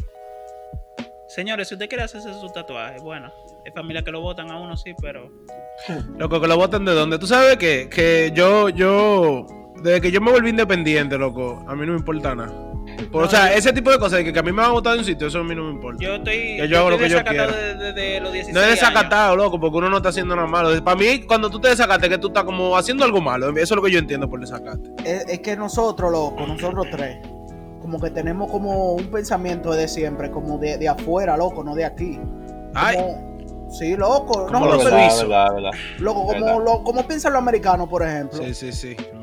señores, 1.29 1.69
si 1.69 1.75
usted 1.75 1.89
quiere 1.89 2.05
hacerse 2.05 2.33
su 2.35 2.49
tatuaje, 2.51 2.99
bueno, 3.01 3.33
hay 3.67 3.73
familias 3.73 4.05
que 4.05 4.13
lo 4.13 4.21
votan 4.21 4.51
a 4.51 4.57
uno, 4.61 4.77
sí, 4.77 4.95
pero 5.01 5.29
Loco, 6.19 6.41
que 6.41 6.47
lo 6.47 6.57
votan 6.57 6.85
de 6.85 6.93
dónde. 6.93 7.19
Tú 7.19 7.27
sabes 7.27 7.57
que, 7.57 7.89
que 7.89 8.31
yo, 8.35 8.69
yo, 8.69 9.47
desde 9.83 10.01
que 10.01 10.11
yo 10.13 10.21
me 10.21 10.31
volví 10.31 10.51
independiente, 10.51 11.19
loco, 11.19 11.65
a 11.67 11.75
mí 11.75 11.87
no 11.87 11.93
me 11.93 11.99
importa 11.99 12.35
nada. 12.35 12.70
Por- 13.13 13.25
o 13.25 13.29
sea, 13.29 13.51
yo- 13.51 13.57
ese 13.59 13.73
tipo 13.73 13.91
de 13.91 13.99
cosas, 13.99 14.19
de 14.19 14.25
que, 14.25 14.33
que 14.33 14.39
a 14.39 14.43
mí 14.43 14.51
me 14.53 14.59
van 14.63 14.71
a 14.71 14.73
votar 14.73 14.93
de 14.95 14.99
un 15.01 15.05
sitio, 15.05 15.27
eso 15.29 15.39
a 15.41 15.45
mí 15.45 15.55
no 15.55 15.65
me 15.65 15.71
importa. 15.71 16.03
yo 16.05 16.15
estoy, 16.17 16.33
Que 16.57 16.69
yo 16.69 16.79
hago 16.79 16.91
lo 16.91 16.99
que 16.99 17.09
yo 17.09 17.17
desacatado 17.19 17.49
quiera. 17.53 17.67
desde 17.75 17.93
desde 17.93 18.21
los 18.21 18.33
16 18.33 18.55
No 18.55 18.61
es 18.61 18.67
años. 18.67 18.81
desacatado, 18.81 19.37
loco, 19.37 19.59
porque 19.61 19.79
uno 19.79 19.91
no 19.91 19.97
está 19.99 20.09
haciendo 20.11 20.35
nada 20.37 20.49
malo. 20.49 20.85
Para 20.85 20.97
mí, 20.97 21.23
cuando 21.23 21.51
tú 21.51 21.61
te 21.61 21.69
desacates, 21.69 22.09
que 22.09 22.19
tú 22.19 22.29
estás 22.29 22.45
como 22.45 22.77
haciendo 22.77 23.05
algo 23.05 23.21
malo. 23.21 23.49
Eso 23.51 23.59
es 23.61 23.71
lo 23.73 23.83
que 23.83 23.91
yo 23.91 23.99
entiendo 23.99 24.29
por 24.29 24.41
desacate. 24.41 24.91
Es, 25.05 25.25
es 25.29 25.39
que 25.41 25.57
nosotros, 25.57 26.11
loco, 26.13 26.47
nosotros 26.47 26.87
tres, 26.91 27.19
como 27.81 27.99
que 28.01 28.11
tenemos 28.11 28.51
como 28.51 28.93
un 28.95 29.07
pensamiento 29.11 29.73
de 29.73 29.89
siempre, 29.89 30.31
como 30.31 30.59
de, 30.59 30.77
de 30.79 30.89
afuera, 30.89 31.37
loco, 31.37 31.65
no 31.65 31.75
de 31.75 31.85
aquí. 31.85 32.21
Ay, 32.75 32.97
Como- 32.97 33.69
sí, 33.71 33.97
loco. 33.97 34.47
Como 34.47 34.67
no, 34.67 34.79
pero- 34.79 34.91
suizos. 34.91 35.23
verdad, 35.29 35.55
verdad. 35.55 35.71
Loco, 35.99 36.27
como, 36.27 36.45
Verdad. 36.45 36.65
lo, 36.65 36.85
como 36.85 37.07
piensan 37.07 37.33
los 37.33 37.41
americanos, 37.43 37.89
por 37.89 38.03
ejemplo. 38.03 38.39
sí, 38.45 38.55
sí, 38.55 38.73
sí, 38.73 38.95
verdad. 38.95 39.20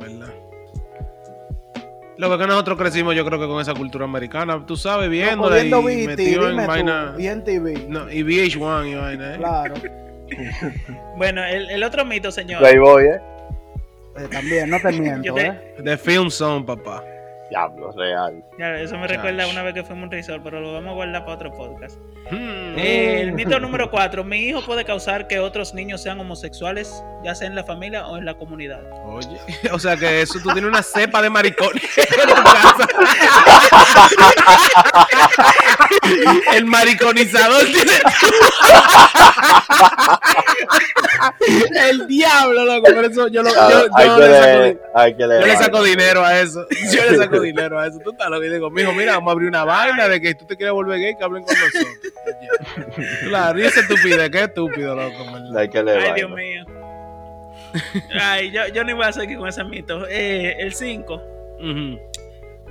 Lo 2.18 2.36
que 2.38 2.48
nosotros 2.48 2.78
crecimos, 2.80 3.16
yo 3.16 3.24
creo 3.26 3.40
que 3.40 3.46
con 3.48 3.62
esa 3.62 3.74
cultura 3.76 4.06
americana, 4.06 4.66
tú 4.66 4.76
sabes, 4.76 5.10
viéndola 5.10 5.58
viendo 5.58 5.90
y 5.90 6.08
BT, 6.08 6.08
metido 6.08 6.48
dime 6.50 6.62
en 6.64 6.68
tú, 6.68 6.68
vaina. 6.68 7.16
y 7.18 7.28
en 7.28 7.44
TV. 7.44 7.86
No, 7.88 8.12
y 8.12 8.24
VH1 8.24 8.92
y 8.92 8.96
vaina, 8.96 9.34
¿eh? 9.36 9.38
Claro, 9.38 9.74
Bueno, 11.18 11.44
el, 11.46 11.70
el 11.70 11.84
otro 11.84 12.06
mito, 12.06 12.32
señor. 12.32 12.60
Playboy, 12.60 13.06
¿eh? 13.06 13.22
eh, 14.18 14.28
también, 14.32 14.70
no 14.70 14.80
te 14.80 14.92
miento, 14.92 15.34
te- 15.36 15.46
¿eh? 15.48 15.62
The 15.84 15.98
Film 15.98 16.30
Zone, 16.30 16.66
papá. 16.66 17.04
Diablo, 17.50 17.92
real. 17.94 18.44
Eso 18.58 18.98
me 18.98 19.08
Chach. 19.08 19.18
recuerda 19.18 19.48
una 19.48 19.64
vez 19.64 19.74
que 19.74 19.84
fuimos 19.84 20.04
a 20.04 20.06
un 20.06 20.12
resort, 20.12 20.44
pero 20.44 20.60
lo 20.60 20.74
vamos 20.74 20.92
a 20.92 20.96
guardar 20.96 21.22
para 21.24 21.36
otro 21.36 21.54
podcast. 21.54 21.98
Hmm. 22.30 22.78
Eh, 22.78 23.22
el 23.22 23.32
mito 23.32 23.60
número 23.60 23.90
4. 23.90 24.24
Mi 24.24 24.40
hijo 24.40 24.62
puede 24.66 24.84
causar 24.84 25.28
que 25.28 25.40
otros 25.40 25.74
niños 25.74 26.02
sean 26.04 26.20
homosexuales, 26.20 27.04
ya 27.24 27.34
sea 27.36 27.48
en 27.48 27.56
la 27.56 27.64
familia 27.64 28.06
o 28.08 28.18
en 28.18 28.26
la 28.26 28.34
comunidad. 28.34 28.82
Oye, 29.06 29.40
o 29.72 29.80
sea 29.80 29.96
que 29.96 30.22
eso 30.22 30.40
tú 30.44 30.52
tienes 30.52 30.70
una 30.70 30.84
cepa 30.84 31.22
de 31.22 31.30
maricones 31.30 31.84
en 31.98 32.36
tu 32.36 32.44
casa. 32.44 32.88
El 36.54 36.66
mariconizador 36.66 37.66
tiene 37.66 37.92
El 41.90 42.08
diablo, 42.08 42.66
loco, 42.66 42.94
por 42.94 43.06
eso 43.06 43.28
yo, 43.28 43.44
lo, 43.44 43.50
yo, 43.50 43.88
hay, 43.96 44.08
yo 44.08 44.16
que 44.18 44.22
le 44.28 44.34
saco, 44.36 44.48
leer, 44.60 44.74
di- 44.76 44.80
hay 44.96 45.16
que 45.16 45.28
leer. 45.28 45.42
yo 45.42 45.48
le 45.48 45.56
saco 45.58 45.84
dinero 45.84 46.24
a 46.26 46.40
eso. 46.40 46.66
Yo 46.94 47.12
le 47.12 47.18
saco 47.18 47.40
dinero 47.42 47.80
a 47.80 47.88
eso. 47.88 48.00
Tú 48.04 48.12
estás 48.12 48.30
loco 48.30 48.44
y 48.46 48.50
digo, 48.50 48.70
mijo, 48.70 48.92
mira, 48.94 49.14
vamos 49.14 49.30
a 49.30 49.32
abrir 49.34 49.50
una 49.50 49.64
vaina 49.66 50.08
de 50.08 50.22
que 50.22 50.36
tú 50.36 50.46
te 50.46 50.56
quieres 50.56 50.74
volver 50.74 51.00
gay, 51.00 51.16
que 51.18 51.24
hablen 51.24 51.44
con 51.44 51.56
nosotros. 51.56 51.98
Claro, 53.28 53.60
y 53.60 53.64
esa 53.66 53.82
estupidez, 53.82 54.30
qué 54.30 54.44
estúpido, 54.44 54.96
loco. 54.96 55.26
Hay 55.58 55.70
que 55.70 55.84
leer. 55.84 56.00
Ay, 56.00 56.14
Dios 56.16 56.32
mío. 56.32 56.66
Ay, 58.20 58.52
yo, 58.52 58.68
yo 58.74 58.84
no 58.84 58.92
iba 58.92 59.08
a 59.08 59.14
seguir 59.14 59.38
con 59.38 59.48
ese 59.48 59.64
mito. 59.64 60.08
Eh, 60.08 60.56
el 60.60 60.74
5. 60.74 61.14
Ujú. 61.60 62.00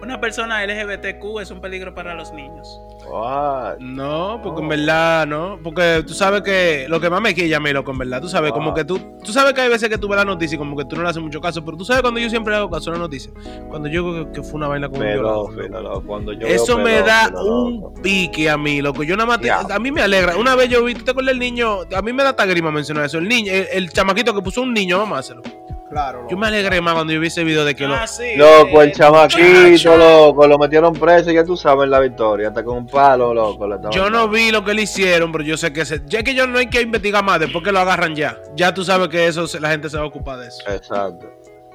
Una 0.02 0.20
persona 0.20 0.64
LGBTQ 0.66 1.40
es 1.40 1.50
un 1.50 1.60
peligro 1.60 1.94
para 1.94 2.14
los 2.14 2.32
niños. 2.32 2.80
What? 3.08 3.78
No, 3.78 4.40
porque 4.42 4.60
en 4.62 4.68
verdad, 4.68 5.26
no. 5.26 5.58
Porque 5.62 6.04
tú 6.06 6.12
sabes 6.12 6.42
que 6.42 6.86
lo 6.88 7.00
que 7.00 7.08
más 7.08 7.20
me 7.22 7.34
quilla 7.34 7.56
a 7.56 7.60
mí, 7.60 7.72
loco, 7.72 7.92
en 7.92 7.98
verdad. 7.98 8.20
Tú 8.20 8.28
sabes, 8.28 8.52
como 8.52 8.74
que 8.74 8.84
tú. 8.84 8.98
Tú 9.24 9.32
sabes 9.32 9.54
que 9.54 9.62
hay 9.62 9.68
veces 9.70 9.88
que 9.88 9.96
tú 9.96 10.06
ves 10.08 10.16
la 10.18 10.24
noticia 10.24 10.56
y 10.56 10.58
como 10.58 10.76
que 10.76 10.84
tú 10.84 10.96
no 10.96 11.02
le 11.02 11.08
haces 11.08 11.22
mucho 11.22 11.40
caso. 11.40 11.64
Pero 11.64 11.76
tú 11.78 11.84
sabes 11.84 12.02
cuando 12.02 12.20
yo 12.20 12.28
siempre 12.28 12.52
le 12.52 12.58
hago 12.58 12.70
caso 12.70 12.90
a 12.90 12.92
la 12.94 12.98
noticia. 12.98 13.32
Cuando 13.70 13.88
yo 13.88 14.02
creo 14.04 14.26
que, 14.26 14.32
que 14.32 14.42
fue 14.42 14.54
una 14.54 14.68
vaina 14.68 14.88
con 14.88 15.00
un. 15.00 16.02
Cuando 16.06 16.32
yo 16.34 16.46
Eso 16.46 16.76
veo 16.76 16.84
me 16.84 17.00
da 17.02 17.28
un 17.42 17.80
loco. 17.80 17.94
pique 18.02 18.50
a 18.50 18.58
mí, 18.58 18.82
loco. 18.82 19.02
Yo 19.02 19.16
nada 19.16 19.26
más. 19.28 19.40
te- 19.40 19.50
a 19.50 19.78
mí 19.78 19.90
me 19.90 20.02
alegra. 20.02 20.36
Una 20.36 20.54
vez 20.56 20.68
yo 20.68 20.84
vi, 20.84 20.94
¿tú 20.94 21.04
te 21.04 21.12
acuerdas 21.12 21.32
del 21.32 21.38
niño? 21.40 21.78
A 21.96 22.02
mí 22.02 22.12
me 22.12 22.22
da 22.22 22.34
tagrima 22.36 22.70
mencionar 22.70 23.06
eso. 23.06 23.18
El 23.18 23.28
niño, 23.28 23.50
el, 23.52 23.66
el 23.72 23.90
chamaquito 23.90 24.34
que 24.34 24.42
puso 24.42 24.60
un 24.62 24.74
niño, 24.74 24.98
vamos 24.98 25.16
a 25.16 25.20
hacerlo. 25.20 25.42
Claro, 25.88 26.18
loco. 26.22 26.30
Yo 26.32 26.36
me 26.36 26.48
alegré 26.48 26.80
más 26.80 26.94
cuando 26.94 27.12
yo 27.12 27.20
vi 27.20 27.28
ese 27.28 27.44
video 27.44 27.64
de 27.64 27.74
que 27.74 27.86
lo. 27.86 27.94
Ah, 27.94 28.06
sí. 28.06 28.34
Loco, 28.36 28.82
el 28.82 28.92
chamaquito, 28.92 29.96
loco, 29.96 30.46
lo 30.46 30.58
metieron 30.58 30.92
preso, 30.92 31.30
ya 31.30 31.44
tú 31.44 31.56
sabes 31.56 31.88
la 31.88 32.00
victoria, 32.00 32.48
hasta 32.48 32.64
con 32.64 32.78
un 32.78 32.86
palo, 32.86 33.32
loco. 33.32 33.68
le 33.68 33.76
estaban 33.76 33.92
Yo 33.96 34.10
no 34.10 34.28
vi 34.28 34.50
lo 34.50 34.64
que 34.64 34.74
le 34.74 34.82
hicieron, 34.82 35.30
pero 35.30 35.44
yo 35.44 35.56
sé 35.56 35.72
que 35.72 35.84
se, 35.84 36.02
ya 36.06 36.22
que 36.24 36.34
yo 36.34 36.46
no 36.46 36.58
hay 36.58 36.66
que 36.68 36.80
investigar 36.80 37.22
más 37.24 37.38
después 37.38 37.62
que 37.62 37.70
lo 37.70 37.78
agarran 37.78 38.16
ya. 38.16 38.36
Ya 38.56 38.74
tú 38.74 38.84
sabes 38.84 39.08
que 39.08 39.26
eso 39.28 39.46
se- 39.46 39.60
la 39.60 39.70
gente 39.70 39.88
se 39.88 39.96
va 39.96 40.02
a 40.02 40.06
ocupar 40.06 40.38
de 40.40 40.48
eso. 40.48 40.62
Exacto. 40.68 41.26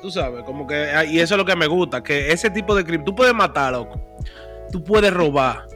Tú 0.01 0.11
sabes, 0.11 0.43
como 0.43 0.67
que 0.67 0.75
ah, 0.91 1.05
y 1.05 1.19
eso 1.19 1.35
es 1.35 1.37
lo 1.37 1.45
que 1.45 1.55
me 1.55 1.67
gusta, 1.67 2.03
que 2.03 2.31
ese 2.33 2.49
tipo 2.49 2.75
de 2.75 2.83
crimen 2.83 3.05
tú 3.05 3.15
puedes 3.15 3.33
matar, 3.33 3.71
loco. 3.71 3.99
Tú 4.71 4.83
puedes 4.83 5.13
robar 5.13 5.67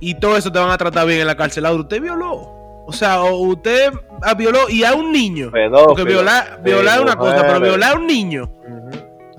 y 0.00 0.14
todo 0.14 0.36
eso 0.36 0.50
te 0.50 0.58
van 0.58 0.70
a 0.70 0.78
tratar 0.78 1.06
bien 1.06 1.20
en 1.20 1.26
la 1.26 1.36
cárcel. 1.36 1.66
Ahora 1.66 1.80
usted 1.82 2.00
violó. 2.00 2.63
O 2.86 2.92
sea, 2.92 3.22
o 3.22 3.36
usted 3.48 3.92
ah, 4.22 4.34
violó 4.34 4.68
y 4.68 4.84
a 4.84 4.94
un 4.94 5.10
niño. 5.12 5.50
Pedófilo. 5.50 5.86
Porque 5.86 6.04
violar, 6.04 6.62
violar 6.62 6.96
es 6.96 7.02
una 7.02 7.16
cosa, 7.16 7.42
pero 7.46 7.60
violar 7.60 7.92
a 7.92 7.96
un 7.98 8.06
niño. 8.06 8.50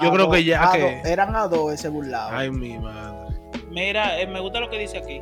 Yo 0.02 0.10
A 0.10 0.14
creo 0.14 0.26
dos, 0.26 0.36
que 0.36 0.44
ya 0.44 0.70
a 0.70 0.74
que 0.74 0.82
dos, 0.82 1.06
Eran 1.06 1.36
a 1.36 1.48
dos 1.48 1.72
ese 1.74 1.88
burlado. 1.90 2.30
Ay, 2.34 2.50
mi 2.52 2.78
madre. 2.78 3.36
Mira, 3.70 4.20
eh, 4.20 4.28
me 4.28 4.40
gusta 4.42 4.60
lo 4.60 4.70
que 4.70 4.78
dice 4.80 4.98
aquí. 4.98 5.22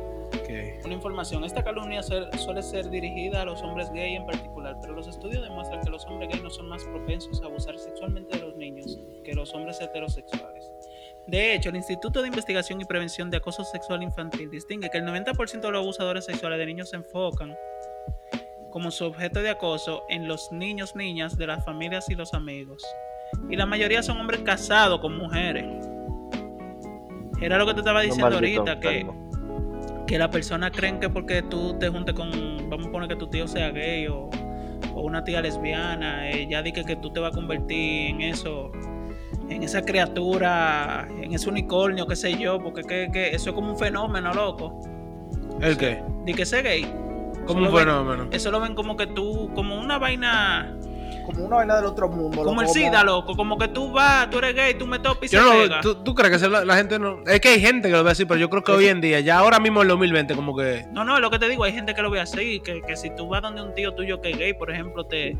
Una 0.84 0.92
información. 0.94 1.44
Esta 1.44 1.64
calumnia 1.64 2.02
ser- 2.02 2.28
suele 2.38 2.62
ser 2.62 2.90
dirigida 2.90 3.40
a 3.42 3.44
los 3.46 3.62
hombres 3.62 3.90
gay 3.92 4.16
en 4.16 4.26
particular, 4.26 4.76
pero 4.82 4.92
los 4.92 5.08
estudios 5.08 5.42
demuestran 5.42 5.80
que 5.82 5.90
los 5.90 6.04
hombres 6.04 6.28
gay 6.30 6.40
no 6.42 6.50
son 6.50 6.68
más 6.68 6.84
propensos 6.84 7.42
a 7.42 7.46
abusar 7.46 7.78
sexualmente 7.78 8.36
de 8.36 8.44
los 8.44 8.54
niños 8.56 8.98
que 9.24 9.32
los 9.32 9.54
hombres 9.54 9.80
heterosexuales. 9.80 10.70
De 11.26 11.54
hecho, 11.54 11.70
el 11.70 11.76
Instituto 11.76 12.20
de 12.20 12.28
Investigación 12.28 12.80
y 12.82 12.84
Prevención 12.84 13.30
de 13.30 13.38
Acoso 13.38 13.64
Sexual 13.64 14.02
Infantil 14.02 14.50
distingue 14.50 14.90
que 14.90 14.98
el 14.98 15.04
90% 15.06 15.60
de 15.68 15.70
los 15.72 15.80
abusadores 15.82 16.26
sexuales 16.26 16.58
de 16.58 16.66
niños 16.66 16.90
se 16.90 16.96
enfocan 16.96 17.56
como 18.74 18.90
su 18.90 19.04
objeto 19.04 19.40
de 19.40 19.50
acoso 19.50 20.02
en 20.08 20.26
los 20.26 20.50
niños, 20.50 20.96
niñas 20.96 21.38
de 21.38 21.46
las 21.46 21.64
familias 21.64 22.10
y 22.10 22.16
los 22.16 22.34
amigos. 22.34 22.84
Y 23.48 23.54
la 23.54 23.66
mayoría 23.66 24.02
son 24.02 24.18
hombres 24.18 24.40
casados 24.40 24.98
con 24.98 25.16
mujeres. 25.16 25.64
Era 27.40 27.56
lo 27.56 27.66
que 27.66 27.74
te 27.74 27.78
estaba 27.78 28.00
diciendo 28.00 28.34
ahorita, 28.34 28.80
que 28.80 29.06
que 30.08 30.18
las 30.18 30.28
personas 30.28 30.72
creen 30.72 30.98
que 30.98 31.08
porque 31.08 31.42
tú 31.42 31.78
te 31.78 31.88
juntes 31.88 32.16
con, 32.16 32.68
vamos 32.68 32.88
a 32.88 32.90
poner 32.90 33.08
que 33.08 33.14
tu 33.14 33.28
tío 33.28 33.46
sea 33.46 33.70
gay 33.70 34.08
o, 34.08 34.28
o 34.92 35.02
una 35.02 35.22
tía 35.22 35.40
lesbiana, 35.40 36.28
eh, 36.28 36.48
ya 36.50 36.60
di 36.60 36.72
que, 36.72 36.84
que 36.84 36.96
tú 36.96 37.12
te 37.12 37.20
vas 37.20 37.32
a 37.32 37.34
convertir 37.36 38.10
en 38.10 38.22
eso, 38.22 38.72
en 39.50 39.62
esa 39.62 39.82
criatura, 39.82 41.06
en 41.22 41.32
ese 41.32 41.48
unicornio, 41.48 42.08
qué 42.08 42.16
sé 42.16 42.36
yo, 42.36 42.58
porque 42.58 42.82
que, 42.82 43.08
que 43.12 43.36
eso 43.36 43.50
es 43.50 43.54
como 43.54 43.70
un 43.70 43.78
fenómeno, 43.78 44.34
loco. 44.34 44.80
¿El 45.60 45.76
qué? 45.76 46.02
Di 46.24 46.34
que 46.34 46.44
sé 46.44 46.60
gay. 46.60 47.03
Como 47.46 47.50
Eso 47.50 47.58
un 47.58 47.64
lo 47.64 47.70
ven- 47.72 47.78
fenómeno. 47.86 48.28
Eso 48.30 48.50
lo 48.50 48.60
ven 48.60 48.74
como 48.74 48.96
que 48.96 49.06
tú, 49.06 49.50
como 49.54 49.78
una 49.78 49.98
vaina 49.98 50.74
como 51.24 51.46
una 51.46 51.56
vaina 51.56 51.76
del 51.76 51.86
otro 51.86 52.06
mundo. 52.10 52.42
Como 52.44 52.60
el 52.60 52.66
loco, 52.66 52.74
SIDA, 52.78 53.02
topo, 53.06 53.34
como 53.34 53.56
que 53.56 53.68
tú 53.68 53.90
vas, 53.92 54.28
tú 54.28 54.38
eres 54.38 54.54
gay, 54.54 54.74
tú 54.74 54.86
me 54.86 54.98
topas 54.98 55.32
y 55.32 55.34
Yo 55.34 55.42
se 55.42 55.44
no, 55.44 55.62
pega. 55.62 55.80
¿tú, 55.80 55.94
tú 56.04 56.14
crees 56.14 56.38
que 56.42 56.48
la, 56.50 56.66
la 56.66 56.76
gente 56.76 56.98
no.? 56.98 57.20
Es 57.26 57.40
que 57.40 57.48
hay 57.48 57.60
gente 57.60 57.88
que 57.88 57.94
lo 57.94 58.04
ve 58.04 58.10
así, 58.10 58.26
pero 58.26 58.38
yo 58.38 58.50
creo 58.50 58.62
que 58.62 58.72
hoy 58.72 58.88
en 58.88 59.00
día, 59.00 59.20
ya 59.20 59.38
ahora 59.38 59.58
mismo 59.58 59.80
en 59.80 59.84
el 59.84 59.88
2020, 59.88 60.34
como 60.34 60.54
que. 60.54 60.84
No, 60.92 61.02
no, 61.02 61.14
es 61.14 61.22
lo 61.22 61.30
que 61.30 61.38
te 61.38 61.48
digo, 61.48 61.64
hay 61.64 61.72
gente 61.72 61.94
que 61.94 62.02
lo 62.02 62.10
ve 62.10 62.20
así, 62.20 62.60
que, 62.60 62.82
que 62.82 62.94
si 62.96 63.08
tú 63.16 63.26
vas 63.28 63.40
donde 63.40 63.62
un 63.62 63.72
tío 63.74 63.94
tuyo 63.94 64.20
que 64.20 64.32
es 64.32 64.38
gay, 64.38 64.52
por 64.52 64.70
ejemplo, 64.70 65.06
te 65.06 65.38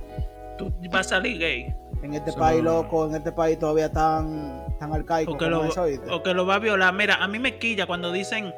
tú 0.56 0.72
vas 0.90 1.06
a 1.06 1.10
salir 1.16 1.38
gay. 1.38 1.74
En 2.02 2.14
este 2.14 2.32
país, 2.32 2.62
no- 2.62 2.82
loco, 2.82 3.06
en 3.06 3.16
este 3.16 3.32
país 3.32 3.58
todavía 3.58 3.92
tan, 3.92 4.64
tan 4.78 4.90
arcaico 4.92 5.32
O 5.32 5.36
que, 5.36 5.50
como 5.50 5.64
lo, 5.64 6.14
o 6.16 6.22
que 6.22 6.32
lo 6.32 6.46
va 6.46 6.54
a 6.54 6.58
violar. 6.60 6.94
Mira, 6.94 7.16
a 7.16 7.28
mí 7.28 7.38
me 7.38 7.58
quilla 7.58 7.84
cuando 7.86 8.10
dicen, 8.10 8.54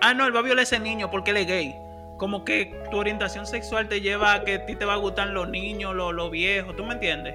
ah, 0.00 0.14
no, 0.14 0.26
él 0.26 0.34
va 0.34 0.38
a 0.38 0.42
violar 0.42 0.60
a 0.60 0.62
ese 0.62 0.78
niño 0.78 1.10
porque 1.10 1.32
él 1.32 1.38
es 1.38 1.46
gay. 1.48 1.74
Como 2.18 2.44
que 2.44 2.80
tu 2.90 2.98
orientación 2.98 3.46
sexual 3.46 3.88
te 3.88 4.00
lleva 4.00 4.34
a 4.34 4.44
que 4.44 4.54
a 4.54 4.66
ti 4.66 4.76
te 4.76 4.84
va 4.84 4.94
a 4.94 4.96
gustar 4.96 5.28
los 5.28 5.48
niños, 5.48 5.94
los, 5.94 6.12
los 6.14 6.30
viejos, 6.30 6.76
¿tú 6.76 6.84
me 6.84 6.94
entiendes? 6.94 7.34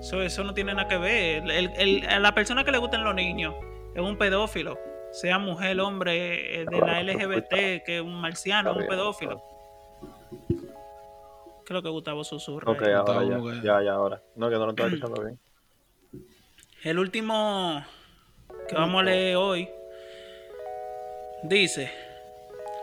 Eso, 0.00 0.22
eso 0.22 0.42
no 0.44 0.54
tiene 0.54 0.74
nada 0.74 0.88
que 0.88 0.96
ver. 0.98 1.48
El- 1.50 1.70
el- 1.76 2.06
a 2.08 2.18
la 2.18 2.34
persona 2.34 2.64
que 2.64 2.72
le 2.72 2.78
gustan 2.78 3.04
los 3.04 3.14
niños 3.14 3.54
es 3.94 4.00
un 4.02 4.16
pedófilo. 4.16 4.78
Sea 5.12 5.38
mujer, 5.38 5.78
hombre, 5.80 6.62
eh, 6.62 6.64
de 6.70 6.78
la 6.80 7.00
LGBT, 7.02 7.82
que 7.84 7.96
es 7.96 8.00
un 8.02 8.20
marciano, 8.20 8.70
es 8.72 8.76
un 8.78 8.86
pedófilo. 8.86 9.42
¿Qué 10.48 11.66
es 11.66 11.70
lo 11.74 11.82
que 11.82 11.88
Gustavo 11.88 12.24
susurra? 12.24 12.70
Ok, 12.70 12.82
ahí? 12.82 12.92
ahora 12.92 13.22
ya, 13.24 13.38
ya, 13.62 13.82
ya, 13.82 13.92
ahora. 13.92 14.22
No, 14.36 14.48
que 14.48 14.56
no 14.56 14.64
lo 14.66 14.70
estaba 14.70 14.88
escuchando 14.88 15.22
bien. 15.22 15.38
El 16.82 16.98
último 16.98 17.84
que 18.68 18.74
vamos 18.74 19.00
a 19.02 19.04
leer 19.04 19.36
hoy 19.36 19.68
dice, 21.42 21.90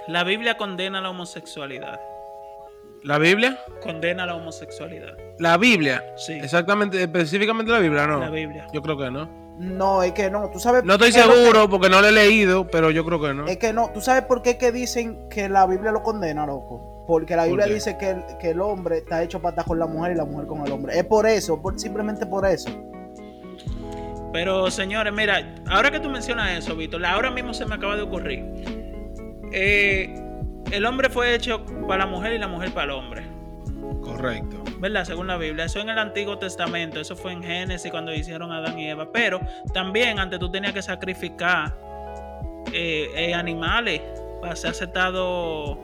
la 0.07 0.23
Biblia 0.23 0.57
condena 0.57 1.01
la 1.01 1.09
homosexualidad. 1.09 1.99
¿La 3.03 3.17
Biblia? 3.19 3.59
Condena 3.81 4.25
la 4.25 4.35
homosexualidad. 4.35 5.15
La 5.39 5.57
Biblia. 5.57 6.03
Sí, 6.17 6.33
Exactamente, 6.33 7.01
específicamente 7.01 7.71
la 7.71 7.79
Biblia, 7.79 8.07
no. 8.07 8.19
la 8.19 8.29
Biblia. 8.29 8.67
Yo 8.73 8.81
creo 8.81 8.97
que 8.97 9.11
no. 9.11 9.29
No, 9.59 10.03
es 10.03 10.11
que 10.13 10.29
no. 10.29 10.49
Tú 10.51 10.59
sabes. 10.59 10.83
No 10.83 10.93
estoy 10.93 11.11
que- 11.11 11.19
seguro 11.19 11.69
porque 11.69 11.89
no 11.89 12.01
lo 12.01 12.07
he 12.07 12.11
leído, 12.11 12.67
pero 12.67 12.91
yo 12.91 13.05
creo 13.05 13.19
que 13.21 13.33
no. 13.33 13.47
Es 13.47 13.57
que 13.57 13.73
no. 13.73 13.89
¿Tú 13.93 14.01
sabes 14.01 14.23
por 14.23 14.41
qué 14.41 14.57
que 14.57 14.71
dicen 14.71 15.29
que 15.29 15.49
la 15.49 15.65
Biblia 15.65 15.91
lo 15.91 16.03
condena, 16.03 16.45
loco? 16.45 17.03
Porque 17.07 17.35
la 17.35 17.43
¿Por 17.43 17.51
Biblia 17.57 17.67
dice 17.73 17.97
que 17.97 18.09
el, 18.11 18.23
que 18.39 18.49
el 18.51 18.61
hombre 18.61 18.97
está 18.97 19.23
hecho 19.23 19.39
para 19.41 19.51
estar 19.51 19.65
con 19.65 19.79
la 19.79 19.87
mujer 19.87 20.11
y 20.11 20.15
la 20.15 20.25
mujer 20.25 20.45
con 20.47 20.65
el 20.65 20.71
hombre. 20.71 20.97
Es 20.97 21.05
por 21.05 21.25
eso, 21.25 21.61
por, 21.61 21.79
simplemente 21.79 22.25
por 22.25 22.45
eso. 22.45 22.69
Pero 24.33 24.69
señores, 24.69 25.13
mira, 25.13 25.55
ahora 25.69 25.89
que 25.89 25.99
tú 25.99 26.09
mencionas 26.09 26.57
eso, 26.57 26.75
Víctor, 26.75 27.03
ahora 27.05 27.31
mismo 27.31 27.53
se 27.53 27.65
me 27.65 27.75
acaba 27.75 27.95
de 27.95 28.01
ocurrir. 28.03 28.76
Eh, 29.59 30.13
el 30.71 30.85
hombre 30.85 31.09
fue 31.09 31.33
hecho 31.33 31.65
para 31.87 32.05
la 32.05 32.11
mujer 32.11 32.33
y 32.33 32.37
la 32.37 32.47
mujer 32.47 32.71
para 32.71 32.85
el 32.85 32.91
hombre. 32.91 33.23
Correcto. 34.01 34.63
¿verdad? 34.79 35.05
Según 35.05 35.27
la 35.27 35.37
Biblia. 35.37 35.65
Eso 35.65 35.79
en 35.79 35.89
el 35.89 35.97
Antiguo 35.97 36.37
Testamento, 36.37 36.99
eso 36.99 37.15
fue 37.15 37.31
en 37.31 37.43
Génesis 37.43 37.89
cuando 37.91 38.13
hicieron 38.13 38.51
a 38.51 38.57
Adán 38.57 38.77
y 38.77 38.87
Eva. 38.89 39.11
Pero 39.11 39.39
también 39.73 40.19
antes 40.19 40.39
tú 40.39 40.51
tenías 40.51 40.73
que 40.73 40.81
sacrificar 40.81 41.75
eh, 42.71 43.09
eh, 43.15 43.33
animales 43.33 44.01
para 44.41 44.55
ser 44.55 44.71
aceptado, 44.71 45.79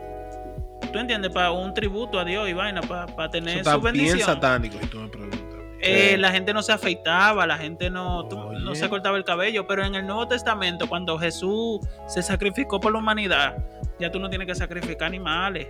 ¿tú 0.91 0.99
entiendes? 0.99 1.32
Para 1.32 1.51
un 1.51 1.74
tributo 1.74 2.19
a 2.19 2.26
Dios 2.26 2.47
y 2.49 2.53
vaina, 2.53 2.82
para, 2.82 3.07
para 3.07 3.26
Eso 3.26 3.32
tener 3.32 3.57
está 3.57 3.74
su 3.74 3.82
bien 3.82 3.93
bendición. 3.93 4.19
satánico, 4.19 4.78
y 4.82 4.86
tú 4.88 4.99
me 4.99 5.07
preguntas. 5.07 5.39
Eh, 5.86 6.18
la 6.18 6.32
gente 6.32 6.54
no 6.54 6.62
se 6.64 6.72
afeitaba, 6.72 7.46
la 7.46 7.58
gente 7.58 7.90
no, 7.90 8.26
tú- 8.28 8.38
no 8.54 8.74
se 8.76 8.90
cortaba 8.90 9.18
el 9.18 9.24
cabello, 9.26 9.68
pero 9.68 9.86
en 9.86 9.96
el 9.96 10.06
Nuevo 10.08 10.28
Testamento, 10.28 10.88
cuando 10.88 11.18
Jesús 11.20 11.80
se 12.08 12.22
sacrificó 12.24 12.80
por 12.80 12.94
la 12.94 13.00
humanidad, 13.00 13.58
ya 14.00 14.10
tú 14.12 14.20
no 14.20 14.30
tienes 14.30 14.48
que 14.48 14.56
sacrificar 14.56 15.08
animales. 15.08 15.68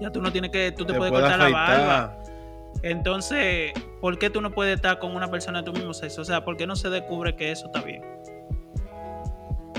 Ya 0.00 0.10
tú 0.10 0.20
no 0.20 0.30
tienes 0.30 0.50
que, 0.50 0.72
tú 0.72 0.84
te, 0.84 0.92
puedes 0.94 1.10
puedes 1.10 1.26
cortar 1.30 1.50
la 1.50 1.56
barba. 1.56 2.18
Entonces, 2.82 3.72
¿por 4.02 4.18
qué 4.18 4.28
tú 4.28 4.42
no 4.42 4.50
puedes 4.50 4.76
estar 4.76 4.98
con 4.98 5.16
una 5.16 5.30
persona 5.30 5.60
de 5.62 5.64
tu 5.64 5.72
mismo 5.72 5.94
sexo? 5.94 6.20
O 6.20 6.24
sea, 6.24 6.44
¿por 6.44 6.58
qué 6.58 6.66
no 6.66 6.76
se 6.76 6.90
descubre 6.90 7.34
que 7.34 7.50
eso 7.50 7.66
está 7.66 7.80
bien? 7.80 8.02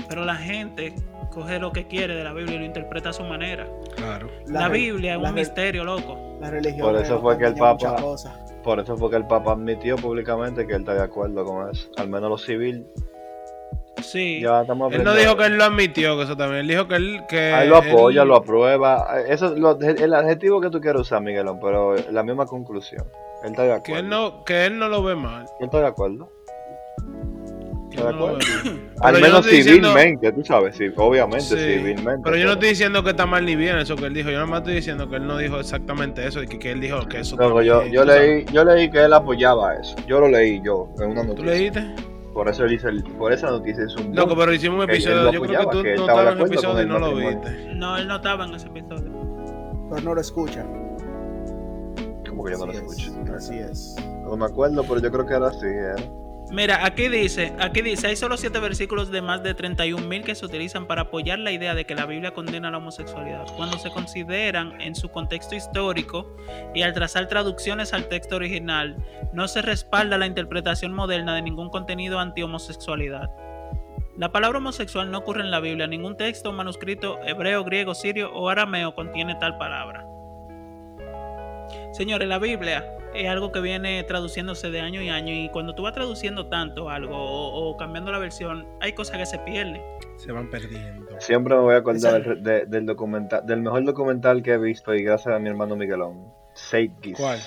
Pero 0.08 0.24
la 0.24 0.34
gente 0.34 0.94
coge 1.30 1.58
lo 1.60 1.70
que 1.70 1.86
quiere 1.86 2.16
de 2.16 2.24
la 2.24 2.32
Biblia 2.32 2.56
y 2.56 2.58
lo 2.60 2.64
interpreta 2.64 3.10
a 3.10 3.12
su 3.12 3.22
manera. 3.22 3.68
Claro. 3.94 4.28
La, 4.46 4.66
re- 4.68 4.78
Biblia 4.78 5.14
es 5.16 5.22
la 5.22 5.28
un 5.28 5.34
misterio, 5.34 5.84
loco. 5.84 6.18
La 6.40 6.50
religión. 6.50 6.80
Por 6.92 7.00
eso 7.00 7.20
fue 7.20 7.38
que 7.38 7.44
el 7.46 7.54
Papa- 7.54 7.72
muchas 7.74 8.00
cosas. 8.02 8.47
Por 8.68 8.80
eso 8.80 8.98
fue 8.98 9.08
que 9.08 9.16
el 9.16 9.26
Papa 9.26 9.52
admitió 9.52 9.96
públicamente 9.96 10.66
que 10.66 10.74
él 10.74 10.80
está 10.80 10.92
de 10.92 11.00
acuerdo 11.02 11.42
con 11.42 11.70
eso. 11.70 11.88
Al 11.96 12.10
menos 12.10 12.28
lo 12.28 12.36
civil. 12.36 12.84
Sí. 14.02 14.42
Ya 14.42 14.60
estamos 14.60 14.92
Él 14.92 15.04
no 15.04 15.14
dijo 15.14 15.38
que 15.38 15.46
él 15.46 15.56
lo 15.56 15.64
admitió, 15.64 16.18
que 16.18 16.24
eso 16.24 16.36
también. 16.36 16.60
Él 16.60 16.68
dijo 16.68 16.86
que 16.86 16.96
él. 16.96 17.22
Que 17.30 17.54
Ahí 17.54 17.66
lo 17.66 17.78
apoya, 17.78 18.20
él- 18.20 18.28
lo 18.28 18.36
aprueba. 18.36 19.22
Eso 19.26 19.54
lo- 19.56 19.80
el 19.80 20.12
adjetivo 20.12 20.60
que 20.60 20.68
tú 20.68 20.82
quieres 20.82 21.00
usar, 21.00 21.22
Miguelón, 21.22 21.58
pero 21.62 21.96
la 22.10 22.22
misma 22.22 22.44
conclusión. 22.44 23.06
Él 23.42 23.52
está 23.52 23.62
de 23.62 23.72
acuerdo. 23.72 23.84
Que 23.94 23.98
él, 24.00 24.08
no, 24.10 24.44
que 24.44 24.66
él 24.66 24.78
no 24.78 24.88
lo 24.90 25.02
ve 25.02 25.14
mal. 25.16 25.46
Él 25.60 25.64
está 25.64 25.80
de 25.80 25.86
acuerdo. 25.86 26.28
Que 27.90 27.96
¿Está 27.96 28.08
de 28.08 28.10
él 28.12 28.18
no. 28.18 28.26
Al 29.00 29.14
no 29.14 29.20
menos 29.20 29.40
estoy 29.46 29.56
diciendo- 29.58 29.88
civilmente, 29.90 30.32
tú 30.32 30.44
sabes, 30.44 30.76
sí, 30.76 30.86
obviamente 30.96 31.44
Sí, 31.44 31.56
civilmente. 31.56 32.20
Pero 32.24 32.36
yo 32.36 32.44
no 32.46 32.52
estoy 32.52 32.68
diciendo 32.70 33.02
que 33.04 33.10
está 33.10 33.26
mal 33.26 33.44
ni 33.44 33.56
bien 33.56 33.76
eso 33.78 33.96
que 33.96 34.06
él 34.06 34.14
dijo. 34.14 34.28
Yo 34.30 34.34
nada 34.36 34.46
más 34.46 34.58
estoy 34.60 34.74
diciendo 34.74 35.08
que 35.08 35.16
él 35.16 35.26
no 35.26 35.38
dijo 35.38 35.58
exactamente 35.60 36.26
eso. 36.26 36.42
Y 36.42 36.46
que, 36.46 36.58
que 36.58 36.72
él 36.72 36.80
dijo 36.80 37.00
que 37.08 37.20
eso. 37.20 37.36
Luego, 37.36 37.60
está 37.60 37.66
yo, 37.74 37.80
bien, 37.82 37.92
yo, 37.92 38.02
tú 38.02 38.08
sabes. 38.08 38.28
leí, 38.28 38.44
yo 38.52 38.64
leí 38.64 38.90
que 38.90 39.04
él 39.04 39.12
apoyaba 39.12 39.74
eso. 39.74 39.94
Yo 40.06 40.20
lo 40.20 40.28
leí 40.28 40.60
yo 40.64 40.88
en 41.00 41.10
una 41.10 41.22
¿Tú 41.22 41.28
noticia. 41.28 41.50
leíste? 41.52 41.94
Por 42.34 42.48
eso 42.48 42.64
él 42.66 42.72
hizo 42.74 42.88
el- 42.88 43.02
por 43.02 43.32
esa 43.32 43.50
noticia 43.50 43.84
es 43.84 43.96
un 43.96 44.14
Loco, 44.14 44.36
pero 44.36 44.52
hicimos 44.52 44.84
un 44.84 44.90
episodio. 44.90 45.32
Yo 45.32 45.40
creo 45.40 45.42
que 45.42 45.56
apoyaba, 45.56 45.70
tú 45.72 45.82
que 45.82 45.94
no 45.96 46.00
estabas 46.02 46.32
en 46.34 46.40
el 46.40 46.46
episodio 46.46 46.82
y 46.82 46.86
no 46.86 46.98
lo 46.98 47.14
viste. 47.16 47.74
No, 47.74 47.96
él 47.96 48.06
no 48.06 48.16
estaba 48.16 48.44
en 48.46 48.54
ese 48.54 48.66
episodio. 48.68 49.12
Pero 49.90 50.02
no 50.02 50.14
lo 50.14 50.20
escuchan. 50.20 50.66
Como 52.28 52.44
que 52.44 52.52
yo 52.52 52.58
no 52.58 52.66
lo 52.66 52.72
escucho. 52.72 53.12
Así 53.36 53.58
es. 53.58 53.96
No 54.24 54.36
me 54.36 54.44
acuerdo, 54.44 54.84
pero 54.84 55.00
yo 55.00 55.10
creo 55.10 55.26
que 55.26 55.34
era 55.34 55.48
así. 55.48 55.66
¿eh? 55.66 55.94
Mira, 56.50 56.86
aquí 56.86 57.08
dice, 57.08 57.52
aquí 57.60 57.82
dice, 57.82 58.06
hay 58.06 58.16
solo 58.16 58.38
siete 58.38 58.58
versículos 58.58 59.10
de 59.10 59.20
más 59.20 59.42
de 59.42 59.54
31.000 59.54 60.24
que 60.24 60.34
se 60.34 60.46
utilizan 60.46 60.86
para 60.86 61.02
apoyar 61.02 61.38
la 61.38 61.52
idea 61.52 61.74
de 61.74 61.84
que 61.84 61.94
la 61.94 62.06
Biblia 62.06 62.32
condena 62.32 62.70
la 62.70 62.78
homosexualidad. 62.78 63.44
Cuando 63.56 63.78
se 63.78 63.90
consideran 63.90 64.80
en 64.80 64.94
su 64.94 65.10
contexto 65.10 65.54
histórico 65.54 66.34
y 66.74 66.82
al 66.82 66.94
trazar 66.94 67.28
traducciones 67.28 67.92
al 67.92 68.08
texto 68.08 68.36
original, 68.36 68.96
no 69.34 69.46
se 69.46 69.60
respalda 69.60 70.16
la 70.16 70.26
interpretación 70.26 70.94
moderna 70.94 71.34
de 71.34 71.42
ningún 71.42 71.68
contenido 71.68 72.18
anti-homosexualidad. 72.18 73.28
La 74.16 74.32
palabra 74.32 74.58
homosexual 74.58 75.10
no 75.10 75.18
ocurre 75.18 75.42
en 75.42 75.50
la 75.50 75.60
Biblia, 75.60 75.86
ningún 75.86 76.16
texto 76.16 76.50
manuscrito 76.52 77.18
hebreo, 77.24 77.62
griego, 77.62 77.94
sirio 77.94 78.32
o 78.32 78.48
arameo 78.48 78.94
contiene 78.94 79.34
tal 79.34 79.58
palabra. 79.58 80.06
Señores, 81.92 82.26
la 82.26 82.38
Biblia 82.38 82.97
es 83.20 83.28
algo 83.28 83.52
que 83.52 83.60
viene 83.60 84.02
traduciéndose 84.04 84.70
de 84.70 84.80
año 84.80 85.00
y 85.02 85.08
año 85.08 85.32
y 85.32 85.48
cuando 85.50 85.74
tú 85.74 85.82
vas 85.82 85.92
traduciendo 85.94 86.46
tanto 86.48 86.88
algo 86.90 87.16
o, 87.16 87.70
o 87.70 87.76
cambiando 87.76 88.10
la 88.12 88.18
versión, 88.18 88.66
hay 88.80 88.92
cosas 88.92 89.18
que 89.18 89.26
se 89.26 89.38
pierden. 89.40 89.82
Se 90.16 90.32
van 90.32 90.48
perdiendo. 90.50 91.06
Siempre 91.20 91.54
me 91.54 91.60
voy 91.62 91.74
a 91.74 91.78
acordar 91.78 92.22
del, 92.24 92.42
de- 92.42 92.66
del 92.66 92.86
documental, 92.86 93.44
del 93.46 93.60
mejor 93.62 93.84
documental 93.84 94.42
que 94.42 94.52
he 94.52 94.58
visto 94.58 94.94
y 94.94 95.02
gracias 95.02 95.34
a 95.34 95.38
mi 95.38 95.48
hermano 95.48 95.76
Miguelón. 95.76 96.32
Seth 96.54 96.92
Geis. 97.02 97.16
¿Cuál? 97.16 97.38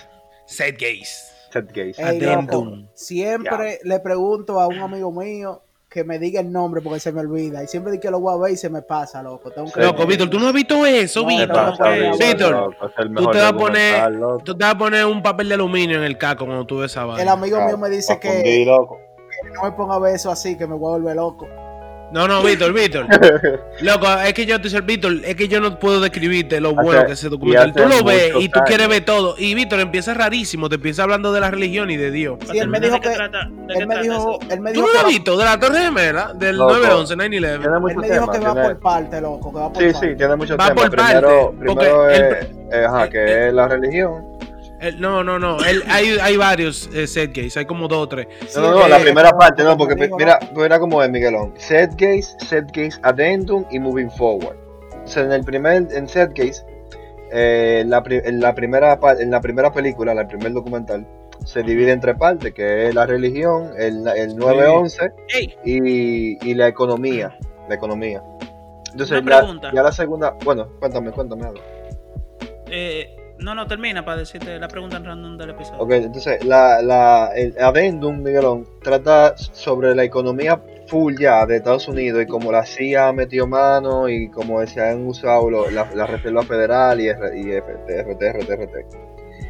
Set 0.46 0.78
Gaze. 0.80 2.02
Addendum. 2.02 2.82
loco, 2.82 2.92
siempre 2.94 3.80
le 3.84 4.00
pregunto 4.00 4.60
a 4.60 4.68
un 4.68 4.78
amigo 4.80 5.12
mío 5.12 5.64
que 5.92 6.06
me 6.06 6.18
diga 6.20 6.40
el 6.40 6.50
nombre 6.50 6.82
porque 6.82 7.02
se 7.02 7.12
me 7.12 7.20
olvida. 7.20 7.62
Y 7.62 7.68
siempre 7.68 8.00
que 8.00 8.10
lo 8.10 8.22
voy 8.22 8.34
a 8.34 8.38
ver 8.38 8.54
y 8.54 8.56
se 8.56 8.70
me 8.70 8.82
pasa, 8.82 9.22
loco. 9.22 9.52
Tengo 9.52 9.70
que 9.70 9.82
Loco, 9.82 10.06
Víctor, 10.06 10.30
tú 10.30 10.40
no 10.40 10.48
has 10.48 10.54
visto 10.54 10.86
eso, 10.86 11.24
No, 11.24 11.28
¿Qué 11.28 11.36
no, 11.36 11.38
Víctor. 11.38 11.80
no, 11.80 12.18
Víctor? 12.18 12.76
El 12.98 13.14
tú 13.14 13.26
te 13.32 13.38
vas 13.40 13.52
a 13.52 13.54
poner-. 13.58 14.44
Tú 14.46 14.58
te 14.58 14.64
vas 14.64 14.74
a 14.74 14.78
poner 14.78 15.06
un 15.06 15.22
papel 15.22 15.50
de 15.50 15.56
aluminio 15.56 15.98
en 15.98 16.04
el 16.04 16.18
caco 16.18 16.46
cuando 16.46 16.66
tú 16.66 16.78
ves 16.78 16.92
esa 16.92 17.02
El 17.02 17.08
vaina. 17.08 17.32
amigo 17.34 17.60
mío 17.66 17.78
me 17.78 17.90
dice 17.90 18.14
fundir, 18.22 18.44
que 18.44 18.66
loco. 18.66 19.00
no 19.54 19.64
me 19.64 19.72
ponga 19.74 19.96
a 19.96 20.00
ver 20.00 20.16
eso 20.16 20.32
así, 20.32 20.58
que 20.58 20.66
me 20.66 20.76
voy 20.76 20.94
a 20.94 20.98
volver 20.98 21.16
loco. 21.18 21.46
No, 22.14 22.28
no, 22.28 22.44
Víctor, 22.44 22.74
Víctor. 22.74 23.06
Loco, 23.82 24.06
es 24.26 24.34
que 24.34 24.46
yo 24.46 24.58
te 24.58 24.64
dice, 24.64 24.82
Víctor, 24.82 25.14
es 25.24 25.36
que 25.36 25.48
yo 25.48 25.62
no 25.62 25.80
puedo 25.80 26.02
describirte 26.02 26.60
lo 26.60 26.70
Hace- 26.72 26.82
bueno 26.84 27.06
que 27.06 27.12
es 27.14 27.20
ese 27.20 27.30
documental. 27.30 27.74
Tú 27.74 27.84
hace 27.84 27.98
lo 28.00 28.04
ves 28.04 28.34
y 28.40 28.50
tú 28.50 28.60
quieres 28.66 28.88
ver 28.90 29.06
todo. 29.06 29.36
Y 29.38 29.56
Víctor 29.56 29.80
empieza 29.80 30.14
rarísimo, 30.14 30.68
te 30.68 30.76
empieza 30.76 31.04
hablando 31.04 31.32
de 31.32 31.40
la 31.40 31.50
religión 31.52 31.90
y 31.90 31.96
de 31.96 32.12
Dios. 32.12 32.38
Sí, 32.52 32.58
él 32.60 32.68
me 32.68 32.80
dijo 32.82 32.96
¿De 32.96 33.00
qué 33.02 33.10
que- 33.10 33.80
Él 33.80 33.88
me 33.88 34.02
dijo, 34.02 34.40
él 34.50 34.60
me 34.60 34.74
¿Tú 34.74 34.82
dijo 34.82 34.88
no 34.88 34.88
que 34.88 34.94
lo 34.94 35.00
has 35.00 35.06
va, 35.06 35.10
visto? 35.10 35.38
De 35.38 35.46
la 35.46 35.60
Torre 35.60 35.80
Gemela, 35.80 36.34
del 36.36 36.58
Loco. 36.58 36.74
9-11, 36.76 37.16
9-11. 37.16 37.30
Tiene 37.40 37.48
él 37.54 37.82
me 37.82 37.90
dijo 37.90 38.02
temas. 38.02 38.30
que 38.30 38.40
va 38.46 38.52
tiene- 38.54 38.62
por 38.68 38.80
parte, 38.80 39.22
loco, 39.22 39.54
que 39.54 39.60
va 39.60 39.72
por 39.74 39.82
Sí, 39.84 39.92
parte. 39.94 40.10
sí, 40.10 40.16
tiene 40.18 40.36
muchos 40.36 40.60
Va 40.60 40.66
por 40.74 40.76
parte, 40.76 40.90
Primero, 40.90 41.54
porque 41.58 41.74
primero 41.74 42.10
el- 42.10 42.22
es, 42.34 42.46
eh, 42.74 42.86
ajá, 42.86 43.10
que 43.10 43.24
el- 43.24 43.48
es 43.48 43.54
la 43.54 43.68
religión. 43.70 44.31
El- 44.82 45.00
no, 45.00 45.24
no, 45.24 45.38
no. 45.40 45.64
el- 45.64 45.84
hay, 45.88 46.18
hay 46.22 46.38
varios 46.38 46.90
eh, 46.94 47.06
set 47.08 47.32
gays, 47.36 47.56
hay 47.56 47.66
como 47.66 47.88
dos 47.88 48.00
o 48.00 48.08
tres. 48.10 48.28
Sí, 48.48 48.60
No, 48.60 48.72
no, 48.72 48.80
no, 48.80 48.86
eh, 48.88 48.90
la 48.90 49.00
primera 49.00 49.30
como- 49.30 49.40
parte, 49.40 49.64
no, 49.64 49.78
porque 49.78 49.96
digo, 49.96 50.18
mira, 50.18 50.40
mira 50.56 50.80
cómo 50.80 51.02
es 51.04 51.10
Miguelón. 51.10 51.54
Set 51.58 51.92
Gaze, 51.98 52.36
Set 52.40 52.66
Gaze 52.74 53.00
Addendum 53.04 53.64
y 53.72 53.80
Moving 53.80 54.10
Forward. 54.12 54.58
O 55.04 55.08
sea, 55.08 55.24
en 55.24 55.32
el 55.32 55.44
primer, 55.44 55.88
en 55.92 56.08
Set 56.08 56.32
Gaze, 56.36 56.66
eh, 57.32 57.84
la, 57.88 58.04
en, 58.08 58.40
la 58.42 58.54
primera, 58.56 59.00
en 59.20 59.32
la 59.32 59.40
primera 59.40 59.72
película, 59.72 60.12
en 60.14 60.18
el 60.20 60.28
primer 60.28 60.52
documental, 60.54 61.06
se 61.46 61.64
divide 61.64 61.92
en 61.92 62.00
tres 62.02 62.16
partes, 62.18 62.54
que 62.54 62.88
es 62.88 62.96
la 62.96 63.06
religión, 63.06 63.72
el, 63.78 64.08
el 64.08 64.36
9-11 64.36 65.12
Ey, 65.34 65.56
y, 65.64 66.50
y 66.50 66.54
la 66.56 66.68
economía. 66.68 67.38
La 67.70 67.76
economía. 67.76 68.22
Entonces, 68.92 69.22
Una 69.22 69.60
ya, 69.62 69.72
ya 69.74 69.84
la 69.84 69.92
segunda, 69.92 70.36
bueno, 70.44 70.68
cuéntame, 70.80 71.12
cuéntame 71.12 71.46
algo. 71.46 71.62
eh, 72.68 73.16
No, 73.42 73.56
no, 73.56 73.66
termina 73.68 74.06
para 74.06 74.18
decirte 74.18 74.60
la 74.60 74.68
pregunta 74.68 74.98
en 74.98 75.06
random 75.06 75.38
del 75.38 75.50
episodio. 75.52 75.80
Ok, 75.82 75.92
entonces, 75.94 76.44
la, 76.46 76.82
la, 76.82 77.32
el 77.36 77.56
Adendum, 77.60 78.22
Miguelón, 78.22 78.66
trata 78.84 79.36
sobre 79.38 79.96
la 79.96 80.04
economía 80.04 80.62
full 80.88 81.16
ya 81.20 81.46
de 81.46 81.58
Estados 81.58 81.88
Unidos 81.88 82.22
y 82.22 82.28
como 82.28 82.52
la 82.52 82.66
CIA 82.66 83.08
ha 83.08 83.14
metido 83.14 83.48
mano 83.48 84.10
y 84.10 84.30
como 84.30 84.66
se 84.68 84.82
han 84.82 85.08
usado 85.08 85.50
lo- 85.50 85.72
la, 85.72 85.90
la 85.96 86.06
Reserva 86.06 86.44
Federal 86.44 87.00
y, 87.00 87.08
R, 87.08 87.40
y 87.40 87.52
FT, 87.52 88.04
RT, 88.04 88.22
RT, 88.34 88.50
RT. 88.52 88.76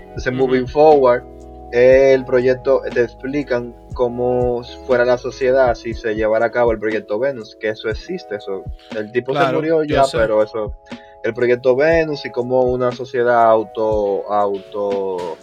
Entonces. 0.08 0.34
Moving 0.34 0.68
Forward, 0.68 1.24
el 1.72 2.24
proyecto, 2.26 2.82
te 2.94 3.02
explican 3.02 3.74
cómo 3.94 4.62
fuera 4.86 5.04
la 5.06 5.18
sociedad 5.18 5.74
si 5.76 5.94
se 5.94 6.16
llevara 6.16 6.48
a 6.48 6.52
cabo 6.52 6.72
el 6.72 6.80
proyecto 6.80 7.18
Venus, 7.18 7.56
que 7.60 7.70
eso 7.70 7.90
existe, 7.90 8.36
eso, 8.36 8.64
el 8.98 9.12
tipo 9.12 9.34
se 9.34 9.52
murió 9.54 9.84
ya, 9.84 10.04
pero 10.12 10.44
eso, 10.44 10.76
el 11.24 11.34
proyecto 11.34 11.76
Venus 11.76 12.26
y 12.26 12.32
como 12.32 12.62
una 12.64 12.92
sociedad 12.92 13.44
auto, 13.44 14.32
auto, 14.32 15.38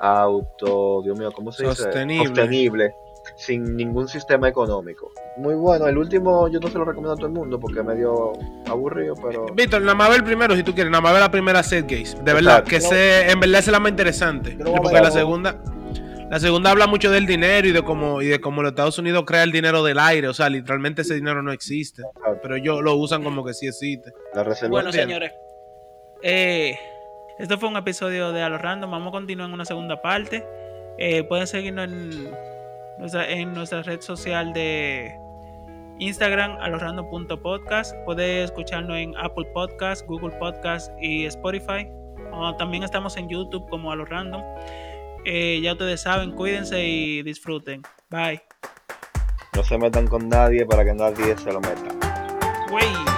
auto, 0.00 1.02
Dios 1.02 1.18
mío, 1.18 1.30
¿cómo 1.32 1.52
se 1.52 1.64
Sostenible. 1.64 2.14
dice? 2.14 2.28
Sostenible, 2.28 2.94
sin 3.36 3.76
ningún 3.76 4.08
sistema 4.08 4.48
económico. 4.48 5.10
Muy 5.36 5.54
bueno, 5.54 5.86
el 5.86 5.98
último 5.98 6.48
yo 6.48 6.60
no 6.60 6.68
se 6.68 6.78
lo 6.78 6.84
recomiendo 6.84 7.12
a 7.12 7.16
todo 7.16 7.26
el 7.26 7.32
mundo 7.32 7.58
porque 7.60 7.80
es 7.80 7.84
medio 7.84 8.32
aburrido, 8.68 9.14
pero... 9.22 9.46
Víctor, 9.54 9.82
nada 9.82 9.94
más 9.94 10.08
ver 10.08 10.18
el 10.18 10.24
primero 10.24 10.54
si 10.54 10.62
tú 10.62 10.72
quieres, 10.74 10.90
nada 10.90 11.02
más 11.02 11.12
ver 11.12 11.20
la 11.22 11.30
primera 11.30 11.62
set 11.62 11.86
gaze. 11.88 12.16
De 12.22 12.32
verdad, 12.32 12.60
Exacto. 12.60 12.70
que 12.70 12.80
se, 12.80 13.30
en 13.30 13.40
verdad 13.40 13.58
es 13.60 13.68
la 13.68 13.80
más 13.80 13.90
interesante. 13.90 14.56
A 14.60 14.64
Porque 14.80 15.00
la 15.00 15.10
segunda, 15.10 15.56
la 16.30 16.40
segunda 16.40 16.70
habla 16.70 16.86
mucho 16.86 17.10
del 17.10 17.26
dinero 17.26 17.68
y 17.68 17.72
de 17.72 17.82
cómo, 17.82 18.20
y 18.20 18.26
de 18.26 18.40
cómo 18.40 18.62
los 18.62 18.72
Estados 18.72 18.98
Unidos 18.98 19.24
crea 19.26 19.42
el 19.44 19.52
dinero 19.52 19.82
del 19.84 19.98
aire. 19.98 20.28
O 20.28 20.34
sea, 20.34 20.48
literalmente 20.48 21.02
ese 21.02 21.14
dinero 21.14 21.42
no 21.42 21.52
existe. 21.52 22.02
Pero 22.42 22.56
ellos 22.56 22.82
lo 22.82 22.96
usan 22.96 23.22
como 23.22 23.44
que 23.44 23.54
sí 23.54 23.66
existe. 23.68 24.10
La 24.34 24.42
reserva 24.42 24.70
Bueno, 24.72 24.90
Bien. 24.90 25.04
señores. 25.04 25.32
Eh, 26.22 26.76
esto 27.38 27.58
fue 27.58 27.68
un 27.68 27.76
episodio 27.76 28.32
de 28.32 28.42
A 28.42 28.48
lo 28.48 28.58
Random. 28.58 28.90
Vamos 28.90 29.08
a 29.08 29.12
continuar 29.12 29.48
en 29.48 29.54
una 29.54 29.64
segunda 29.64 30.00
parte. 30.02 30.44
Eh, 30.98 31.22
pueden 31.24 31.46
seguirnos 31.46 31.84
en 31.84 32.30
nuestra, 32.98 33.30
en 33.30 33.52
nuestra 33.52 33.82
red 33.82 34.00
social 34.00 34.52
de 34.52 35.14
Instagram, 35.98 36.56
alorandom.podcast. 36.60 37.94
Pueden 38.04 38.42
escucharnos 38.44 38.96
en 38.96 39.14
Apple 39.16 39.46
Podcast, 39.54 40.06
Google 40.06 40.36
Podcast 40.38 40.90
y 41.00 41.26
Spotify. 41.26 41.88
Ah, 42.32 42.54
también 42.58 42.82
estamos 42.82 43.16
en 43.16 43.28
YouTube 43.28 43.68
como 43.68 43.92
A 43.92 43.96
lo 43.96 44.04
Random. 44.04 44.42
Eh, 45.28 45.60
ya 45.60 45.72
ustedes 45.72 46.02
saben, 46.02 46.30
cuídense 46.30 46.84
y 46.84 47.20
disfruten. 47.24 47.82
Bye. 48.08 48.40
no 49.56 49.64
se 49.64 49.76
metan 49.76 50.06
con 50.06 50.28
nadie 50.28 50.64
para 50.64 50.84
que 50.84 50.94
nadie 50.94 51.36
se 51.36 51.52
lo 51.52 51.60
meta. 51.60 51.90
Wey. 52.70 53.15